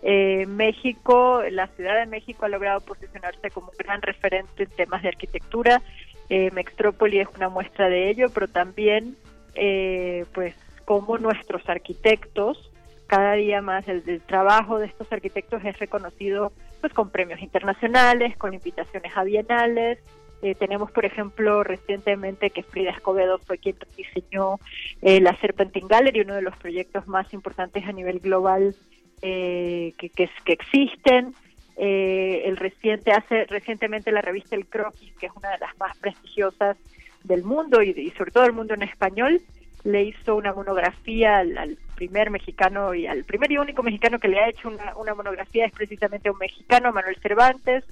[0.03, 5.03] eh, México, la Ciudad de México ha logrado posicionarse como un gran referente en temas
[5.03, 5.83] de arquitectura.
[6.31, 9.17] Eh, Mextrópoli es una muestra de ello, pero también,
[9.55, 10.55] eh, pues,
[10.85, 12.71] como nuestros arquitectos,
[13.07, 18.37] cada día más el, el trabajo de estos arquitectos es reconocido pues con premios internacionales,
[18.37, 19.99] con invitaciones a bienales.
[20.45, 24.59] Eh, tenemos, por ejemplo, recientemente que Frida Escobedo fue quien diseñó
[25.01, 28.77] eh, la Serpentine Gallery, uno de los proyectos más importantes a nivel global
[29.23, 31.35] eh, que, que, existen.
[31.79, 36.77] El reciente hace recientemente la revista El Croquis, que es una de las más prestigiosas
[37.23, 39.41] del mundo y, sobre todo el mundo en español,
[39.83, 44.41] le hizo una monografía al, primer mexicano y al primer y único mexicano que le
[44.41, 47.85] ha hecho una, monografía es precisamente un mexicano, Manuel Cervantes,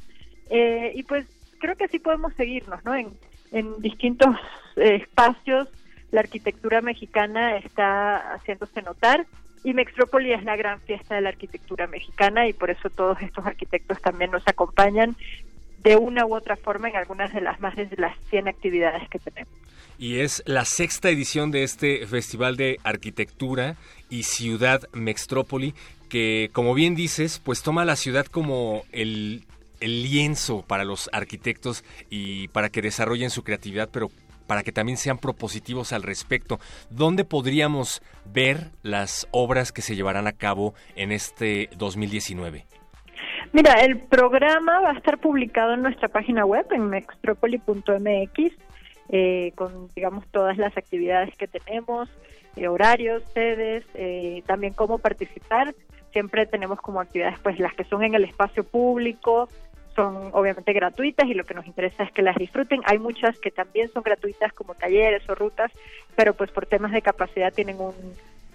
[0.50, 1.24] y pues
[1.62, 2.94] creo que así podemos seguirnos, ¿no?
[2.94, 3.12] En,
[3.80, 4.34] distintos
[4.76, 5.68] espacios
[6.10, 9.26] la arquitectura mexicana está haciéndose notar
[9.62, 13.44] y Mextrópoli es la gran fiesta de la arquitectura mexicana y por eso todos estos
[13.44, 15.16] arquitectos también nos acompañan
[15.82, 19.18] de una u otra forma en algunas de las más de las 100 actividades que
[19.18, 19.52] tenemos.
[19.98, 23.76] Y es la sexta edición de este Festival de Arquitectura
[24.08, 25.74] y Ciudad Mextrópoli,
[26.08, 29.44] que como bien dices, pues toma la ciudad como el,
[29.82, 34.10] el lienzo para los arquitectos y para que desarrollen su creatividad, pero
[34.46, 36.58] para que también sean propositivos al respecto.
[36.90, 42.66] ¿Dónde podríamos ver las obras que se llevarán a cabo en este 2019?
[43.52, 48.52] Mira, el programa va a estar publicado en nuestra página web, en mextropoli.mx,
[49.10, 52.08] eh, con, digamos, todas las actividades que tenemos,
[52.56, 55.74] eh, horarios, sedes, eh, también cómo participar.
[56.12, 59.48] Siempre tenemos como actividades, pues, las que son en el espacio público,
[59.94, 62.80] son obviamente gratuitas y lo que nos interesa es que las disfruten.
[62.84, 65.70] Hay muchas que también son gratuitas como talleres o rutas,
[66.16, 67.94] pero pues por temas de capacidad tienen un,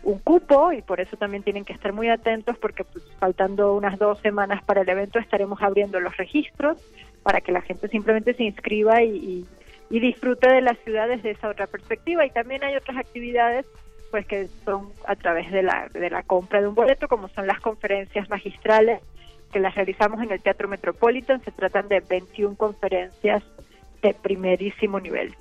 [0.03, 3.99] un cupo y por eso también tienen que estar muy atentos porque pues, faltando unas
[3.99, 6.77] dos semanas para el evento estaremos abriendo los registros
[7.23, 9.45] para que la gente simplemente se inscriba y, y,
[9.89, 12.25] y disfrute de la ciudad desde esa otra perspectiva.
[12.25, 13.65] Y también hay otras actividades
[14.11, 17.45] pues que son a través de la, de la compra de un boleto, como son
[17.45, 19.01] las conferencias magistrales
[19.52, 21.43] que las realizamos en el Teatro Metropolitan.
[21.43, 23.43] Se tratan de 21 conferencias
[24.02, 25.36] de primerísimo nivel.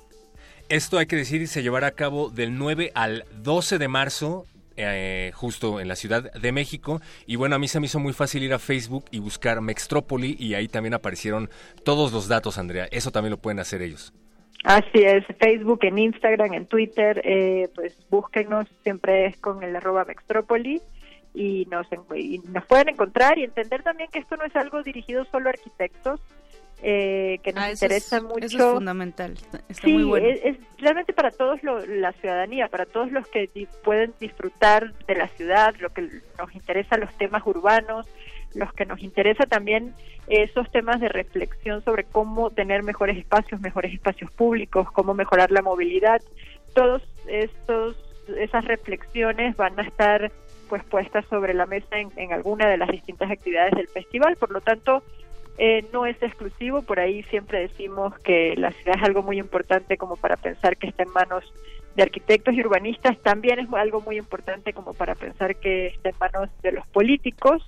[0.69, 4.45] Esto hay que decir, se llevará a cabo del 9 al 12 de marzo
[4.75, 7.01] eh, justo en la Ciudad de México.
[7.25, 10.35] Y bueno, a mí se me hizo muy fácil ir a Facebook y buscar Mextrópoli
[10.37, 11.49] y ahí también aparecieron
[11.83, 12.87] todos los datos, Andrea.
[12.91, 14.13] Eso también lo pueden hacer ellos.
[14.63, 20.03] Así es, Facebook, en Instagram, en Twitter, eh, pues búsquenos, siempre es con el arroba
[20.03, 20.81] Mextrópoli
[21.39, 21.85] y nos,
[22.15, 25.51] y nos pueden encontrar y entender también que esto no es algo dirigido solo a
[25.51, 26.19] arquitectos,
[26.81, 28.45] eh, que nos Ah, interesa es- mucho.
[28.45, 29.33] Eso es fundamental.
[29.69, 30.27] Está sí, muy bueno.
[30.27, 34.93] es, es realmente para todos lo- la ciudadanía, para todos los que di- pueden disfrutar
[35.05, 36.09] de la ciudad, lo que
[36.39, 38.07] nos interesa los temas urbanos,
[38.55, 39.93] los que nos interesa también
[40.27, 45.61] esos temas de reflexión sobre cómo tener mejores espacios, mejores espacios públicos, cómo mejorar la
[45.61, 46.21] movilidad.
[46.73, 47.95] Todos estos
[48.37, 50.31] esas reflexiones van a estar
[50.69, 54.51] pues puestas sobre la mesa en, en alguna de las distintas actividades del festival, por
[54.51, 55.03] lo tanto
[55.57, 59.97] eh, no es exclusivo, por ahí siempre decimos que la ciudad es algo muy importante
[59.97, 61.43] como para pensar que está en manos
[61.95, 66.15] de arquitectos y urbanistas, también es algo muy importante como para pensar que está en
[66.19, 67.63] manos de los políticos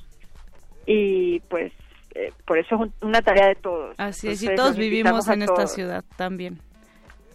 [0.86, 1.72] y pues
[2.16, 3.96] eh, por eso es un- una tarea de todos.
[3.98, 6.60] Así es, y todos vivimos en esta ciudad también.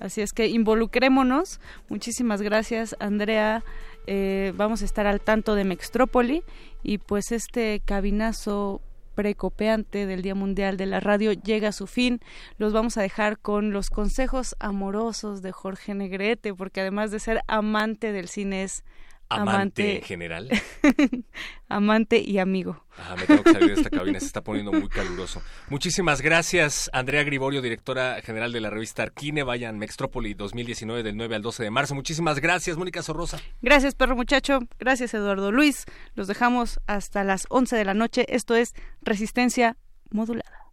[0.01, 1.61] Así es que involucrémonos.
[1.89, 3.62] Muchísimas gracias, Andrea.
[4.07, 6.43] Eh, vamos a estar al tanto de Mextrópoli
[6.83, 8.81] y pues este cabinazo
[9.15, 12.21] precopeante del Día Mundial de la Radio llega a su fin.
[12.59, 17.41] Los vamos a dejar con los consejos amorosos de Jorge Negrete, porque además de ser
[17.47, 18.85] amante del cine es
[19.29, 20.51] Amante, amante, en general.
[21.68, 22.85] amante y amigo.
[22.97, 25.43] Ajá, me tengo que salir de esta cabina, se está poniendo muy caluroso.
[25.68, 29.43] Muchísimas gracias, Andrea Griborio, directora general de la revista Arquine.
[29.43, 31.95] Vayan Mextrópoli 2019 del 9 al 12 de marzo.
[31.95, 33.41] Muchísimas gracias, Mónica Sorrosa.
[33.62, 34.61] Gracias, perro muchacho.
[34.79, 35.85] Gracias, Eduardo Luis.
[36.14, 38.27] Los dejamos hasta las 11 de la noche.
[38.29, 39.77] Esto es Resistencia
[40.11, 40.64] Modulada.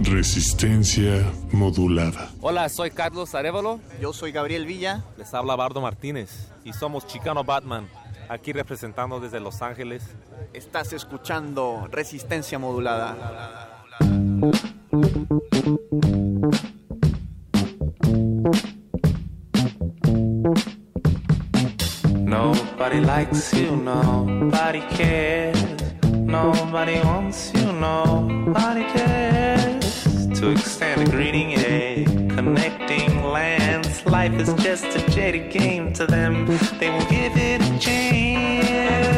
[0.00, 2.30] Resistencia modulada.
[2.40, 3.80] Hola, soy Carlos Arevalo.
[4.00, 5.04] Yo soy Gabriel Villa.
[5.16, 7.88] Les habla Bardo Martínez y somos Chicano Batman,
[8.28, 10.04] aquí representando desde Los Ángeles.
[10.52, 13.16] Estás escuchando Resistencia modulada.
[22.24, 25.58] Nobody likes you, nobody cares.
[26.12, 29.67] Nobody wants you, nobody cares.
[30.38, 34.06] To extend a greeting, a connecting lands.
[34.06, 36.46] Life is just a jaded game to them.
[36.78, 39.17] They will give it a chance.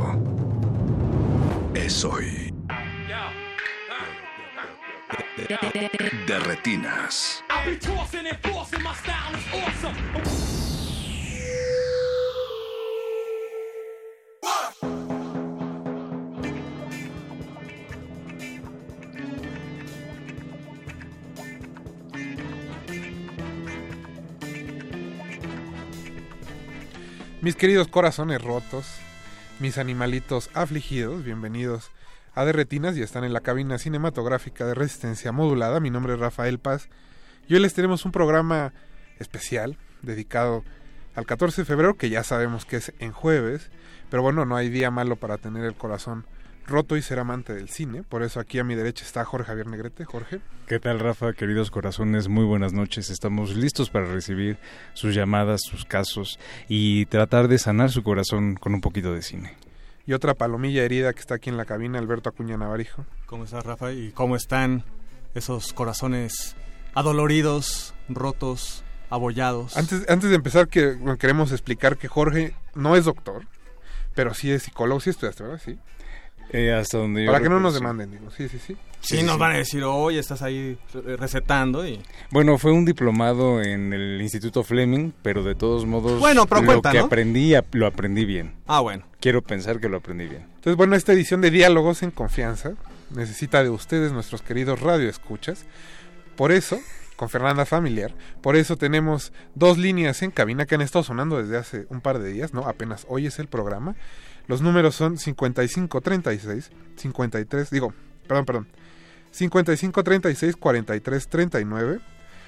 [8.95, 9.95] style is awesome.
[27.41, 28.85] Mis queridos corazones rotos,
[29.61, 31.91] mis animalitos afligidos, bienvenidos
[32.33, 35.79] a Derretinas y están en la cabina cinematográfica de resistencia modulada.
[35.79, 36.89] Mi nombre es Rafael Paz
[37.47, 38.73] y hoy les tenemos un programa
[39.19, 40.63] especial dedicado
[41.13, 43.69] al 14 de febrero, que ya sabemos que es en jueves,
[44.09, 46.25] pero bueno, no hay día malo para tener el corazón
[46.67, 48.03] roto y ser amante del cine.
[48.03, 50.05] Por eso aquí a mi derecha está Jorge Javier Negrete.
[50.05, 50.39] Jorge.
[50.67, 51.33] ¿Qué tal, Rafa?
[51.33, 53.09] Queridos corazones, muy buenas noches.
[53.09, 54.57] Estamos listos para recibir
[54.93, 59.57] sus llamadas, sus casos y tratar de sanar su corazón con un poquito de cine.
[60.05, 63.05] Y otra palomilla herida que está aquí en la cabina, Alberto Acuña Navarijo.
[63.25, 63.91] ¿Cómo estás, Rafa?
[63.91, 64.83] ¿Y cómo están
[65.35, 66.55] esos corazones
[66.93, 69.77] adoloridos, rotos, abollados?
[69.77, 73.45] Antes, antes de empezar, que, bueno, queremos explicar que Jorge no es doctor,
[74.15, 74.99] pero sí es psicólogo.
[74.99, 75.61] Sí estudiaste, ¿verdad?
[75.63, 75.77] Sí.
[76.53, 78.29] Eh, hasta donde yo Para que no nos demanden, digo.
[78.31, 78.75] Sí, sí, sí.
[78.99, 81.99] Sí, nos van a decir, oye, estás ahí re- recetando y...
[82.29, 86.67] Bueno, fue un diplomado en el Instituto Fleming, pero de todos modos Bueno, pero lo
[86.67, 87.05] cuenta, que ¿no?
[87.05, 88.53] aprendí ap- lo aprendí bien.
[88.67, 89.03] Ah, bueno.
[89.21, 90.43] Quiero pensar que lo aprendí bien.
[90.55, 92.73] Entonces, bueno, esta edición de Diálogos en Confianza
[93.15, 95.65] necesita de ustedes, nuestros queridos radioescuchas.
[96.35, 96.79] Por eso,
[97.15, 101.57] con Fernanda Familiar, por eso tenemos dos líneas en cabina que han estado sonando desde
[101.57, 102.67] hace un par de días, ¿no?
[102.67, 103.95] Apenas hoy es el programa.
[104.47, 107.93] Los números son 5536, 53, digo,
[108.27, 108.67] perdón, perdón.
[109.31, 111.99] 55 36 43 39,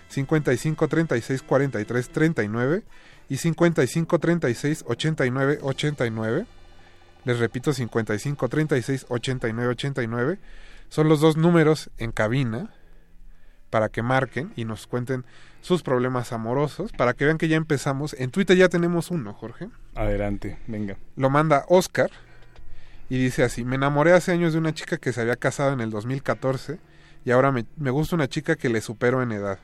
[0.09, 2.83] 55 36 43 39
[3.29, 6.45] y 55 36 89 89.
[7.25, 10.39] Les repito, 55 36 89 89
[10.89, 12.73] son los dos números en cabina
[13.69, 15.25] para que marquen y nos cuenten
[15.63, 18.13] sus problemas amorosos, para que vean que ya empezamos.
[18.19, 19.69] En Twitter ya tenemos uno, Jorge.
[19.95, 20.97] Adelante, venga.
[21.15, 22.11] Lo manda Oscar
[23.09, 25.79] y dice así, me enamoré hace años de una chica que se había casado en
[25.79, 26.79] el 2014
[27.25, 29.59] y ahora me, me gusta una chica que le supero en edad.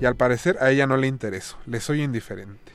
[0.00, 2.72] Y al parecer a ella no le intereso, le soy indiferente.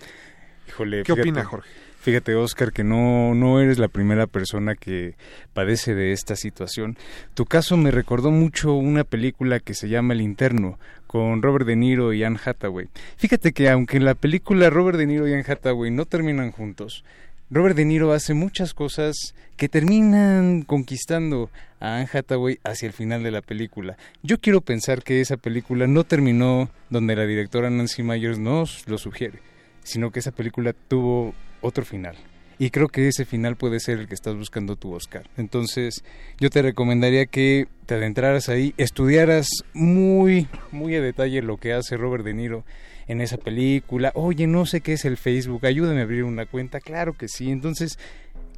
[0.68, 1.70] Híjole, ¿Qué fíjate- opina Jorge?
[2.02, 5.14] Fíjate, Oscar, que no, no eres la primera persona que
[5.54, 6.98] padece de esta situación.
[7.36, 11.76] Tu caso me recordó mucho una película que se llama El Interno, con Robert De
[11.76, 12.88] Niro y Anne Hathaway.
[13.18, 17.04] Fíjate que aunque en la película Robert De Niro y Anne Hathaway no terminan juntos,
[17.52, 23.22] Robert De Niro hace muchas cosas que terminan conquistando a Anne Hathaway hacia el final
[23.22, 23.96] de la película.
[24.24, 28.98] Yo quiero pensar que esa película no terminó donde la directora Nancy Myers nos lo
[28.98, 29.38] sugiere,
[29.84, 32.16] sino que esa película tuvo otro final.
[32.60, 35.28] Y creo que ese final puede ser el que estás buscando tu Oscar.
[35.36, 36.04] Entonces,
[36.40, 41.98] yo te recomendaría que te adentraras ahí, estudiaras muy, muy a detalle lo que hace
[41.98, 42.64] Robert De Niro
[43.08, 44.12] en esa película.
[44.14, 46.80] Oye, no sé qué es el Facebook, ayúdame a abrir una cuenta.
[46.80, 47.50] Claro que sí.
[47.50, 47.98] Entonces,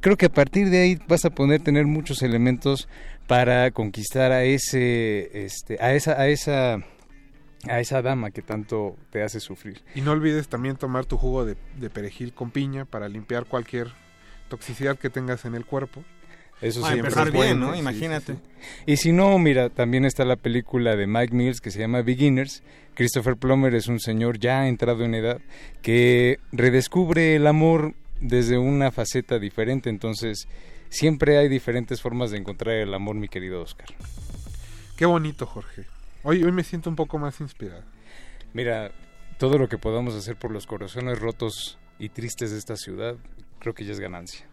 [0.00, 2.88] creo que a partir de ahí vas a poder tener muchos elementos
[3.26, 6.84] para conquistar a ese, este, a esa, a esa,
[7.68, 9.82] a esa dama que tanto te hace sufrir.
[9.94, 13.88] Y no olvides también tomar tu jugo de, de perejil con piña para limpiar cualquier
[14.48, 16.04] toxicidad que tengas en el cuerpo.
[16.60, 17.72] Eso Ah, siempre empezar es bien, ¿no?
[17.74, 18.34] sí, Imagínate.
[18.34, 18.82] sí, sí.
[18.86, 22.62] Y si no, mira, también está la película de Mike Mills que se llama Beginners.
[22.94, 25.40] Christopher Plummer es un señor ya entrado en edad
[25.82, 29.90] que redescubre el amor desde una faceta diferente.
[29.90, 30.46] Entonces,
[30.90, 33.88] siempre hay diferentes formas de encontrar el amor, mi querido Oscar.
[34.96, 35.84] Qué bonito, Jorge.
[36.26, 37.82] Hoy, hoy me siento un poco más inspirado.
[38.54, 38.92] Mira,
[39.38, 43.16] todo lo que podamos hacer por los corazones rotos y tristes de esta ciudad,
[43.58, 44.46] creo que ya es ganancia.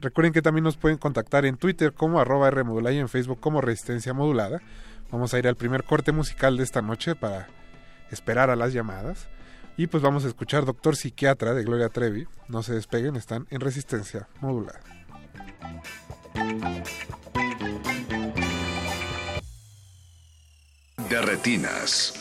[0.00, 3.60] Recuerden que también nos pueden contactar en Twitter como arroba Rmodulada y en Facebook como
[3.60, 4.60] Resistencia Modulada.
[5.10, 7.48] Vamos a ir al primer corte musical de esta noche para
[8.12, 9.28] esperar a las llamadas.
[9.76, 12.28] Y pues vamos a escuchar Doctor Psiquiatra de Gloria Trevi.
[12.48, 14.80] No se despeguen, están en Resistencia Modulada.
[20.96, 22.14] De retinas.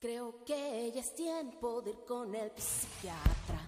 [0.00, 3.66] Creo que ya es tiempo de ir con el psiquiatra.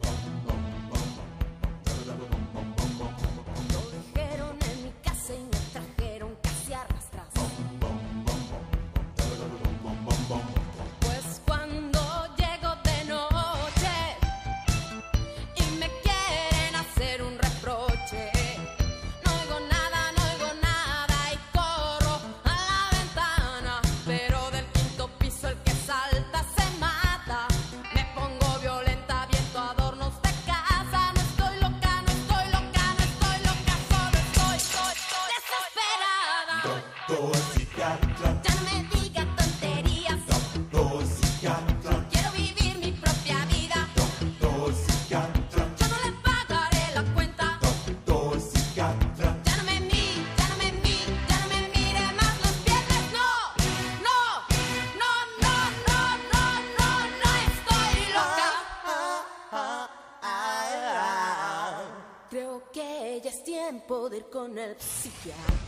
[64.51, 65.60] Tiempo de ir con el psiquiatra.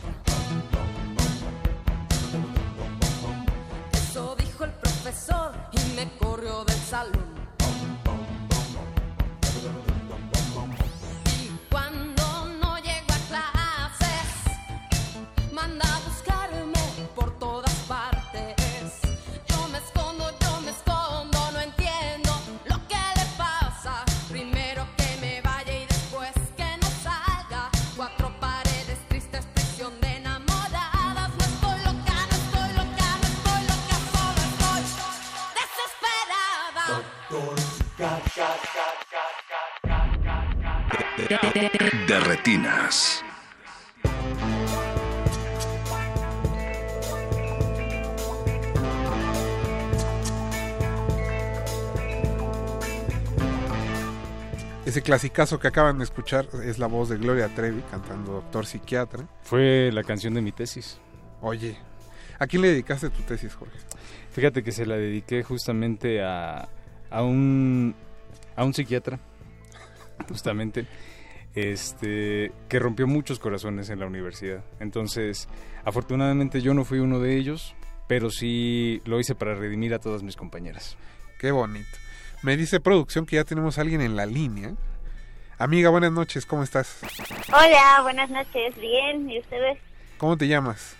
[55.13, 59.27] Clasicazo que acaban de escuchar es la voz de Gloria Trevi cantando Doctor Psiquiatra.
[59.43, 60.99] Fue la canción de mi tesis.
[61.39, 61.77] Oye,
[62.39, 63.77] ¿A quién le dedicaste tu tesis, Jorge?
[64.31, 66.67] Fíjate que se la dediqué justamente a,
[67.11, 67.93] a un
[68.55, 69.19] a un psiquiatra,
[70.27, 70.87] justamente,
[71.53, 74.63] este, que rompió muchos corazones en la universidad.
[74.79, 75.47] Entonces,
[75.85, 77.75] afortunadamente yo no fui uno de ellos,
[78.07, 80.97] pero sí lo hice para redimir a todas mis compañeras.
[81.37, 81.97] Qué bonito.
[82.41, 84.73] Me dice producción que ya tenemos a alguien en la línea.
[85.63, 86.99] Amiga, buenas noches, ¿cómo estás?
[87.47, 88.75] Hola, buenas noches.
[88.77, 89.77] Bien, ¿y ustedes?
[90.17, 90.97] ¿Cómo te llamas?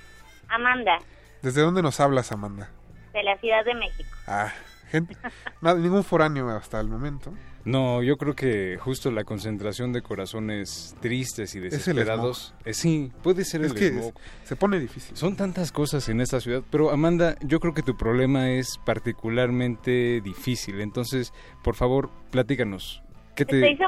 [0.47, 0.99] Amanda,
[1.41, 2.69] ¿Desde dónde nos hablas, Amanda?
[3.11, 4.09] de la Ciudad de México.
[4.25, 4.53] Ah,
[4.89, 5.17] gente,
[5.61, 7.33] nada, ningún foráneo hasta el momento.
[7.65, 12.53] No, yo creo que justo la concentración de corazones tristes y el desesperados.
[12.63, 14.13] eh, sí, puede ser Es el que smog.
[14.45, 15.17] se pone difícil.
[15.17, 20.21] Son tantas cosas en esta ciudad, pero Amanda, yo creo que tu problema es particularmente
[20.21, 20.79] difícil.
[20.79, 21.33] Entonces,
[21.65, 23.03] por favor, platícanos.
[23.35, 23.87] ¿Qué te, Estoy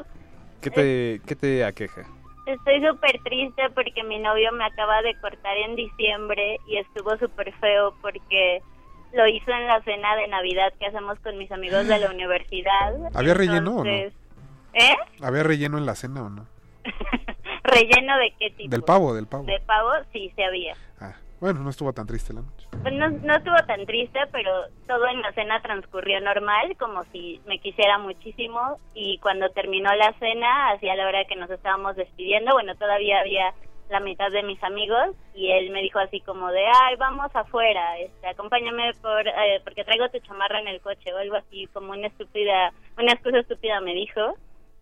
[0.61, 2.01] qué te, qué te aqueja?
[2.45, 7.51] Estoy súper triste porque mi novio me acaba de cortar en diciembre y estuvo súper
[7.55, 8.61] feo porque
[9.13, 12.93] lo hizo en la cena de Navidad que hacemos con mis amigos de la universidad.
[13.15, 13.89] ¿Había relleno o no?
[13.89, 14.13] Entonces-
[14.73, 14.95] ¿Eh?
[15.21, 16.45] ¿Había relleno en la cena o no?
[17.63, 18.69] ¿Relleno de qué tipo?
[18.69, 19.45] Del pavo, del pavo.
[19.45, 20.75] De pavo, sí, se había.
[20.99, 22.64] Ah, bueno, no estuvo tan triste la noche.
[22.81, 24.51] Pues no, no estuvo tan triste, pero
[24.87, 28.77] todo en la cena transcurrió normal, como si me quisiera muchísimo.
[28.93, 33.53] Y cuando terminó la cena, hacia la hora que nos estábamos despidiendo, bueno, todavía había
[33.89, 37.99] la mitad de mis amigos y él me dijo así como de, ay, vamos afuera,
[37.99, 41.91] este, acompáñame por, eh, porque traigo tu chamarra en el coche o algo así, como
[41.91, 44.37] una estúpida, una excusa estúpida me dijo.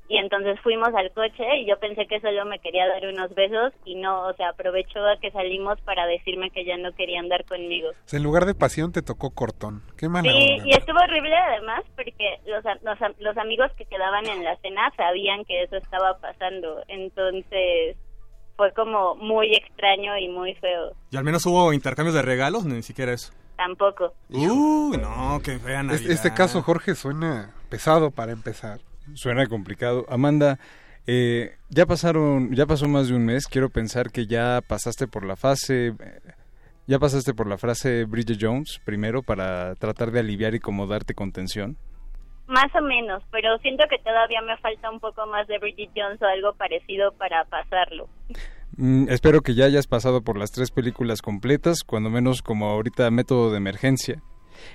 [0.09, 3.71] Y entonces fuimos al coche y yo pensé que solo me quería dar unos besos
[3.85, 7.45] y no, o sea, aprovechó a que salimos para decirme que ya no quería andar
[7.45, 7.89] conmigo.
[7.89, 9.81] O sea, en lugar de pasión te tocó cortón.
[9.97, 10.63] Qué mala Sí, onda.
[10.67, 14.91] y estuvo horrible además porque los, a- los, los amigos que quedaban en la cena
[14.97, 17.95] sabían que eso estaba pasando, entonces
[18.57, 20.91] fue como muy extraño y muy feo.
[21.11, 22.65] ¿Y al menos hubo intercambios de regalos?
[22.65, 23.33] Ni siquiera eso.
[23.55, 24.13] Tampoco.
[24.29, 26.11] Uy, no, qué fea Es- Navidad.
[26.11, 28.79] Este caso, Jorge, suena pesado para empezar.
[29.13, 30.05] Suena complicado.
[30.09, 30.59] Amanda,
[31.05, 33.47] eh, ya pasaron, ya pasó más de un mes.
[33.47, 36.21] Quiero pensar que ya pasaste por la fase, eh,
[36.87, 41.13] ya pasaste por la frase Bridget Jones primero para tratar de aliviar y como darte
[41.13, 41.77] contención.
[42.47, 46.21] Más o menos, pero siento que todavía me falta un poco más de Bridget Jones
[46.21, 48.09] o algo parecido para pasarlo.
[48.75, 53.09] Mm, espero que ya hayas pasado por las tres películas completas, cuando menos como ahorita
[53.11, 54.21] método de emergencia.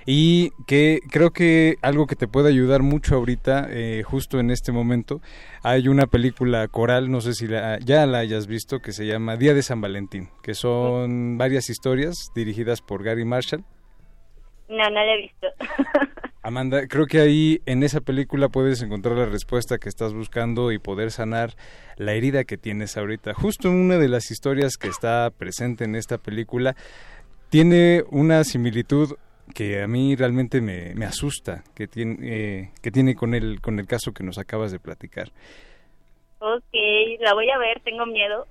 [0.05, 4.71] Y que creo que algo que te puede ayudar mucho ahorita, eh, justo en este
[4.71, 5.21] momento,
[5.63, 9.35] hay una película coral, no sé si la- ya la hayas visto, que se llama
[9.37, 13.63] Día de San Valentín, que son varias historias dirigidas por Gary Marshall.
[14.69, 15.47] No, no lo he visto.
[16.41, 20.79] Amanda, creo que ahí en esa película puedes encontrar la respuesta que estás buscando y
[20.79, 21.55] poder sanar
[21.97, 23.33] la herida que tienes ahorita.
[23.33, 26.75] Justo en una de las historias que está presente en esta película
[27.49, 29.15] tiene una similitud
[29.53, 33.79] que a mí realmente me, me asusta, que tiene, eh, que tiene con el, con
[33.79, 35.31] el caso que nos acabas de platicar.
[36.39, 36.73] ok,
[37.19, 38.47] la voy a ver, tengo miedo.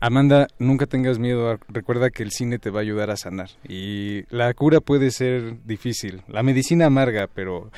[0.00, 4.24] Amanda, nunca tengas miedo, recuerda que el cine te va a ayudar a sanar y
[4.34, 7.70] la cura puede ser difícil, la medicina amarga, pero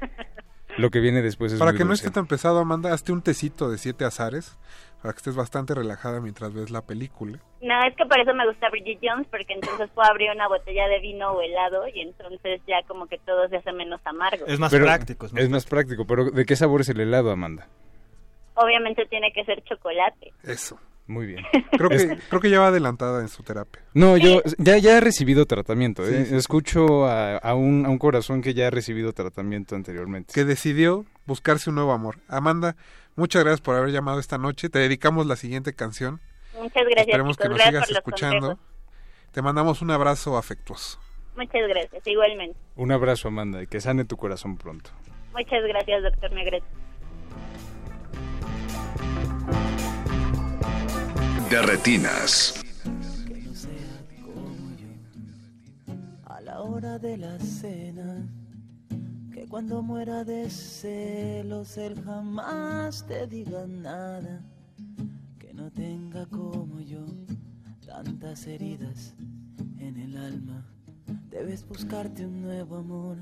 [0.78, 3.22] lo que viene después es Para muy que no esté tan pesado, Amanda, hazte un
[3.22, 4.58] tecito de siete azares
[5.04, 7.38] para que estés bastante relajada mientras ves la película.
[7.60, 10.88] No, es que por eso me gusta Bridget Jones, porque entonces puedo abrir una botella
[10.88, 14.46] de vino o helado y entonces ya como que todo se hace menos amargo.
[14.46, 14.54] Pero-
[15.36, 17.68] Es más práctico, pero ¿de qué sabor es el helado, Amanda?
[18.54, 20.32] Obviamente tiene que ser chocolate.
[20.42, 20.80] Eso.
[21.06, 21.44] Muy bien.
[21.72, 23.82] Creo que, Es- creo que ya va adelantada en su terapia.
[23.92, 26.02] No, yo ya, ya he recibido tratamiento.
[26.06, 26.24] Sí, ¿eh?
[26.24, 26.36] sí, sí.
[26.36, 30.32] Escucho a, a un, a un corazón que ya ha recibido tratamiento anteriormente.
[30.32, 32.18] Que decidió buscarse un nuevo amor.
[32.28, 32.76] Amanda,
[33.16, 34.68] muchas gracias por haber llamado esta noche.
[34.68, 36.20] Te dedicamos la siguiente canción.
[36.54, 38.46] Muchas gracias, Esperemos que nos Gracias sigas escuchando.
[38.48, 38.74] consejos.
[39.32, 41.00] Te mandamos un abrazo afectuoso.
[41.36, 42.56] Muchas gracias, igualmente.
[42.76, 44.90] Un abrazo, Amanda, y que sane tu corazón pronto.
[45.32, 46.66] Muchas gracias, doctor Negrete.
[51.50, 52.60] De retinas.
[56.26, 58.26] a la hora de la cena.
[59.48, 64.42] Cuando muera de celos él jamás te diga nada.
[65.38, 67.04] Que no tenga como yo
[67.86, 69.14] tantas heridas
[69.78, 70.66] en el alma.
[71.30, 73.18] Debes buscarte un nuevo amor.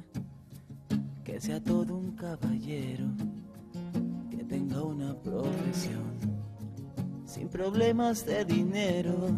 [1.22, 3.06] Que sea todo un caballero.
[4.30, 6.14] Que tenga una profesión.
[7.26, 9.28] Sin problemas de dinero.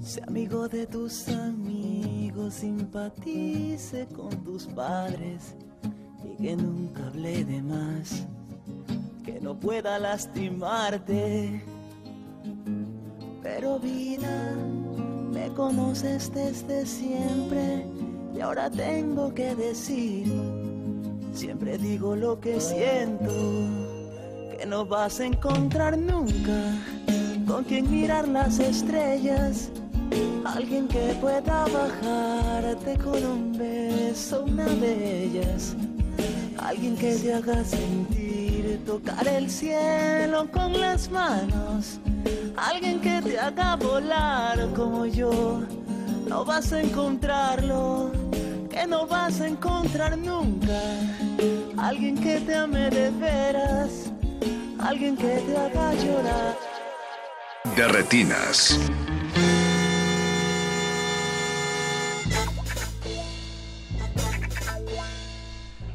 [0.00, 5.56] Sea amigo de tus amigos, simpatice con tus padres
[6.24, 8.26] y que nunca hable de más,
[9.24, 11.62] que no pueda lastimarte.
[13.42, 14.54] Pero vida,
[15.32, 17.84] Me conoces desde siempre
[18.34, 20.26] y ahora tengo que decir,
[21.32, 23.32] siempre digo lo que siento,
[24.58, 26.74] que no vas a encontrar nunca
[27.46, 29.70] con quien mirar las estrellas,
[30.44, 35.76] alguien que pueda bajarte con un beso, una de ellas,
[36.66, 42.00] alguien que te haga sentir tocar el cielo con las manos,
[42.56, 45.62] alguien que te haga volar como yo,
[46.28, 48.10] no vas a encontrarlo,
[48.68, 50.80] que no vas a encontrar nunca,
[51.76, 54.10] alguien que te ame de veras,
[54.80, 56.56] alguien que te haga llorar.
[57.76, 58.78] De retinas.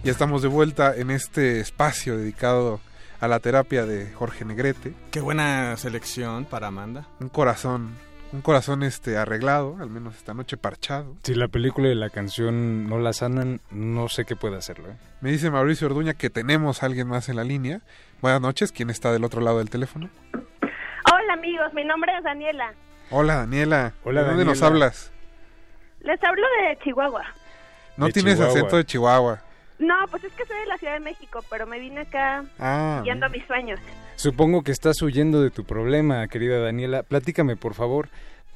[0.04, 2.80] Ya estamos de vuelta en este espacio dedicado
[3.20, 4.94] a la terapia de Jorge Negrete.
[5.12, 7.06] Qué buena selección para Amanda.
[7.20, 7.92] Un corazón,
[8.34, 11.16] un corazón este arreglado, al menos esta noche parchado.
[11.24, 14.90] Si la película y la canción no la sanan, no sé qué puede hacerlo.
[14.90, 14.96] ¿eh?
[15.22, 17.82] Me dice Mauricio Orduña que tenemos a alguien más en la línea.
[18.22, 20.10] Buenas noches, ¿quién está del otro lado del teléfono?
[20.34, 22.74] Hola amigos, mi nombre es Daniela.
[23.12, 25.12] Hola Daniela, Hola, ¿de dónde nos hablas?
[26.00, 27.24] Les hablo de Chihuahua.
[27.98, 28.56] No De tienes Chihuahua.
[28.58, 29.42] acento de Chihuahua.
[29.82, 33.02] No, pues es que soy de la Ciudad de México, pero me vine acá Ah,
[33.04, 33.80] guiando a mis sueños.
[34.16, 37.04] Supongo que estás huyendo de tu problema, querida Daniela.
[37.04, 38.10] Platícame, por favor,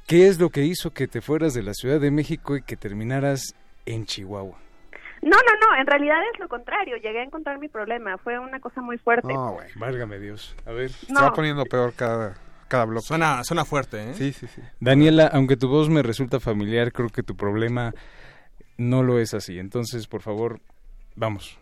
[0.08, 2.78] ¿qué es lo que hizo que te fueras de la Ciudad de México y que
[2.78, 3.56] terminaras
[3.88, 4.58] en Chihuahua?
[5.24, 6.98] No, no, no, en realidad es lo contrario.
[6.98, 8.16] Llegué a encontrar mi problema.
[8.20, 9.34] Fue una cosa muy fuerte.
[9.34, 9.68] No, güey.
[9.76, 10.56] Válgame Dios.
[10.68, 10.92] A ver.
[10.92, 12.36] Se va poniendo peor cada,
[12.68, 13.08] cada bloque.
[13.08, 14.14] Suena, suena fuerte, ¿eh?
[14.14, 14.62] Sí, sí, sí.
[14.80, 17.96] Daniela, aunque tu voz me resulta familiar, creo que tu problema
[18.78, 19.58] no lo es así.
[19.58, 20.60] Entonces, por favor,
[21.16, 21.60] vamos.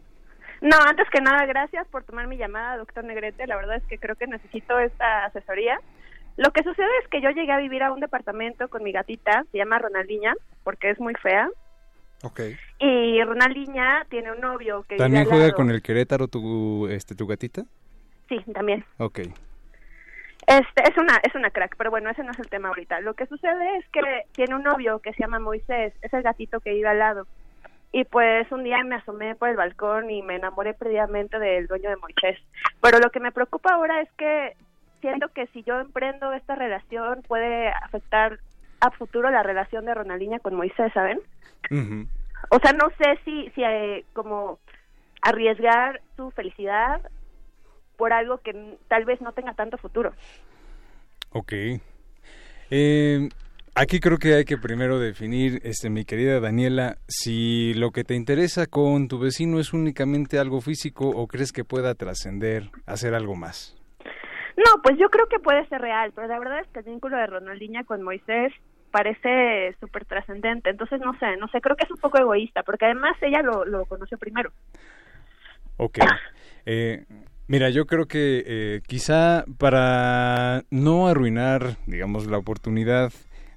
[0.61, 3.47] No, antes que nada, gracias por tomar mi llamada, doctor Negrete.
[3.47, 5.77] La verdad es que creo que necesito esta asesoría.
[6.37, 9.43] Lo que sucede es que yo llegué a vivir a un departamento con mi gatita,
[9.51, 11.49] se llama Ronaldinha, porque es muy fea.
[12.23, 12.39] Ok.
[12.79, 17.63] Y Ronaldinha tiene un novio que ¿También juega con el Querétaro tu, este, tu gatita?
[18.29, 18.85] Sí, también.
[18.97, 19.19] Ok.
[20.47, 23.01] Este, es una, es una crack, pero bueno, ese no es el tema ahorita.
[23.01, 24.01] Lo que sucede es que
[24.31, 27.27] tiene un novio que se llama Moisés, es el gatito que vive al lado.
[27.93, 31.91] Y pues un día me asomé por el balcón y me enamoré perdidamente del dueño
[31.91, 32.39] de Moisés.
[32.81, 34.57] Pero lo que me preocupa ahora es que
[34.99, 38.39] siento que si yo emprendo esta relación puede afectar
[38.79, 41.19] a futuro la relación de Ronaldinha con Moisés, ¿saben?
[42.49, 44.57] O sea, no sé si, si eh, como
[45.21, 46.99] arriesgar su felicidad
[47.95, 50.13] por algo que tal vez no tenga tanto futuro.
[51.29, 51.53] Ok.
[52.71, 53.29] Eh,
[53.75, 58.15] aquí creo que hay que primero definir, este, mi querida Daniela, si lo que te
[58.15, 63.35] interesa con tu vecino es únicamente algo físico o crees que pueda trascender, hacer algo
[63.35, 63.75] más.
[64.55, 67.17] No, pues yo creo que puede ser real, pero la verdad es que el vínculo
[67.17, 68.53] de Ronaldinha con Moisés
[68.91, 70.69] parece súper trascendente.
[70.69, 73.65] Entonces, no sé, no sé, creo que es un poco egoísta, porque además ella lo,
[73.65, 74.51] lo conoció primero.
[75.77, 75.99] Ok.
[76.65, 77.03] Eh,
[77.47, 83.11] mira, yo creo que eh, quizá para no arruinar, digamos, la oportunidad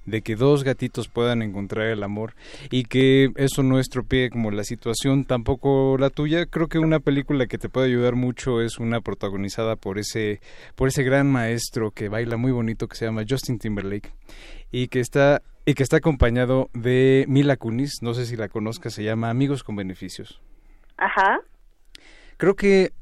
[0.07, 2.33] de que dos gatitos puedan encontrar el amor
[2.71, 6.47] y que eso no estropee como la situación, tampoco la tuya.
[6.47, 10.41] Creo que una película que te puede ayudar mucho es una protagonizada por ese
[10.75, 14.11] por ese gran maestro que baila muy bonito que se llama Justin Timberlake
[14.71, 18.93] y que está y que está acompañado de Mila Kunis, no sé si la conozcas,
[18.93, 20.41] se llama Amigos con beneficios.
[20.95, 21.41] Ajá.
[22.37, 22.93] Creo que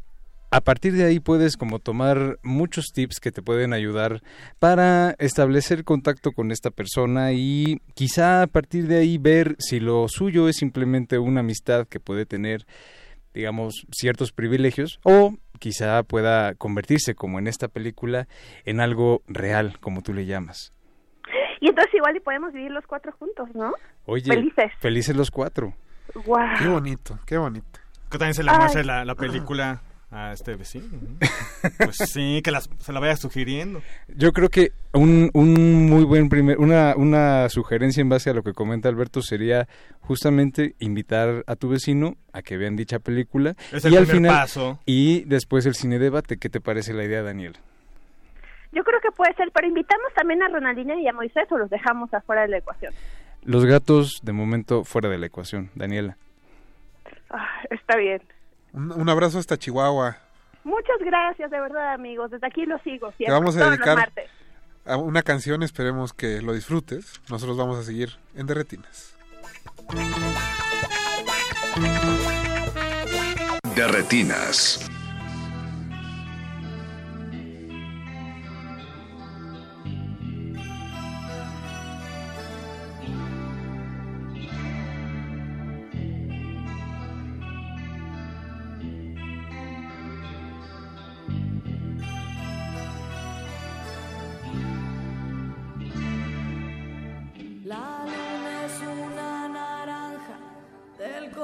[0.56, 4.22] a partir de ahí puedes como tomar muchos tips que te pueden ayudar
[4.58, 10.08] para establecer contacto con esta persona y quizá a partir de ahí ver si lo
[10.08, 12.66] suyo es simplemente una amistad que puede tener
[13.34, 18.30] digamos ciertos privilegios o quizá pueda convertirse como en esta película
[18.64, 20.72] en algo real como tú le llamas.
[21.60, 23.74] Y entonces igual y podemos vivir los cuatro juntos, ¿no?
[24.06, 24.72] Oye, Felices.
[24.80, 25.74] felices los cuatro.
[26.26, 26.48] Guau.
[26.58, 27.80] Qué bonito, qué bonito.
[28.10, 29.82] Que también se le muestre la, la película
[30.16, 30.86] a este vecino.
[30.92, 31.18] ¿no?
[31.78, 33.82] Pues sí, que las- se la vaya sugiriendo.
[34.08, 38.44] Yo creo que un, un muy buen primer, una, una sugerencia en base a lo
[38.44, 39.68] que comenta Alberto sería
[40.02, 44.18] justamente invitar a tu vecino a que vean dicha película Es el y al primer
[44.32, 44.80] final paso.
[44.86, 46.38] y después el cine debate.
[46.38, 47.58] ¿Qué te parece la idea, Daniel?
[48.72, 51.70] Yo creo que puede ser, pero invitamos también a Ronaldinha y a Moisés o los
[51.70, 52.94] dejamos afuera de la ecuación.
[53.44, 56.18] Los gatos de momento fuera de la ecuación, Daniela.
[57.30, 58.22] Ah, está bien.
[58.76, 60.18] Un, un abrazo hasta Chihuahua.
[60.66, 62.32] Muchas gracias, de verdad, amigos.
[62.32, 64.12] Desde aquí lo sigo siempre, Te vamos a los dedicar
[64.86, 67.22] a una canción, esperemos que lo disfrutes.
[67.30, 69.16] Nosotros vamos a seguir en Derretinas.
[73.76, 75.05] De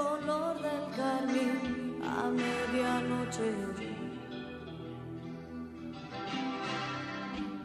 [0.01, 3.51] color del carmín a medianoche.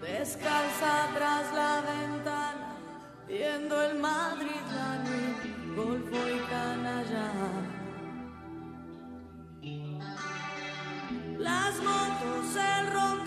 [0.01, 2.69] Descalza tras la ventana,
[3.29, 5.41] viendo el Madrid, la nuit,
[5.77, 7.29] Golfo y Canalla.
[11.39, 13.26] Las motos, el rock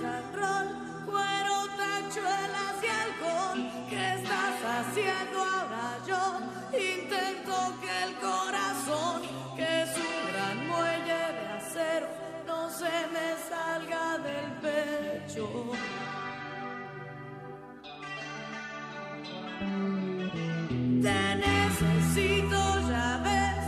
[21.01, 22.59] Te necesito,
[22.89, 23.65] ya ves,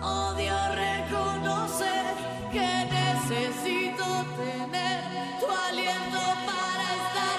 [0.00, 2.04] odio reconocer
[2.52, 4.06] que necesito
[4.36, 5.00] tener
[5.40, 7.38] tu aliento para estar.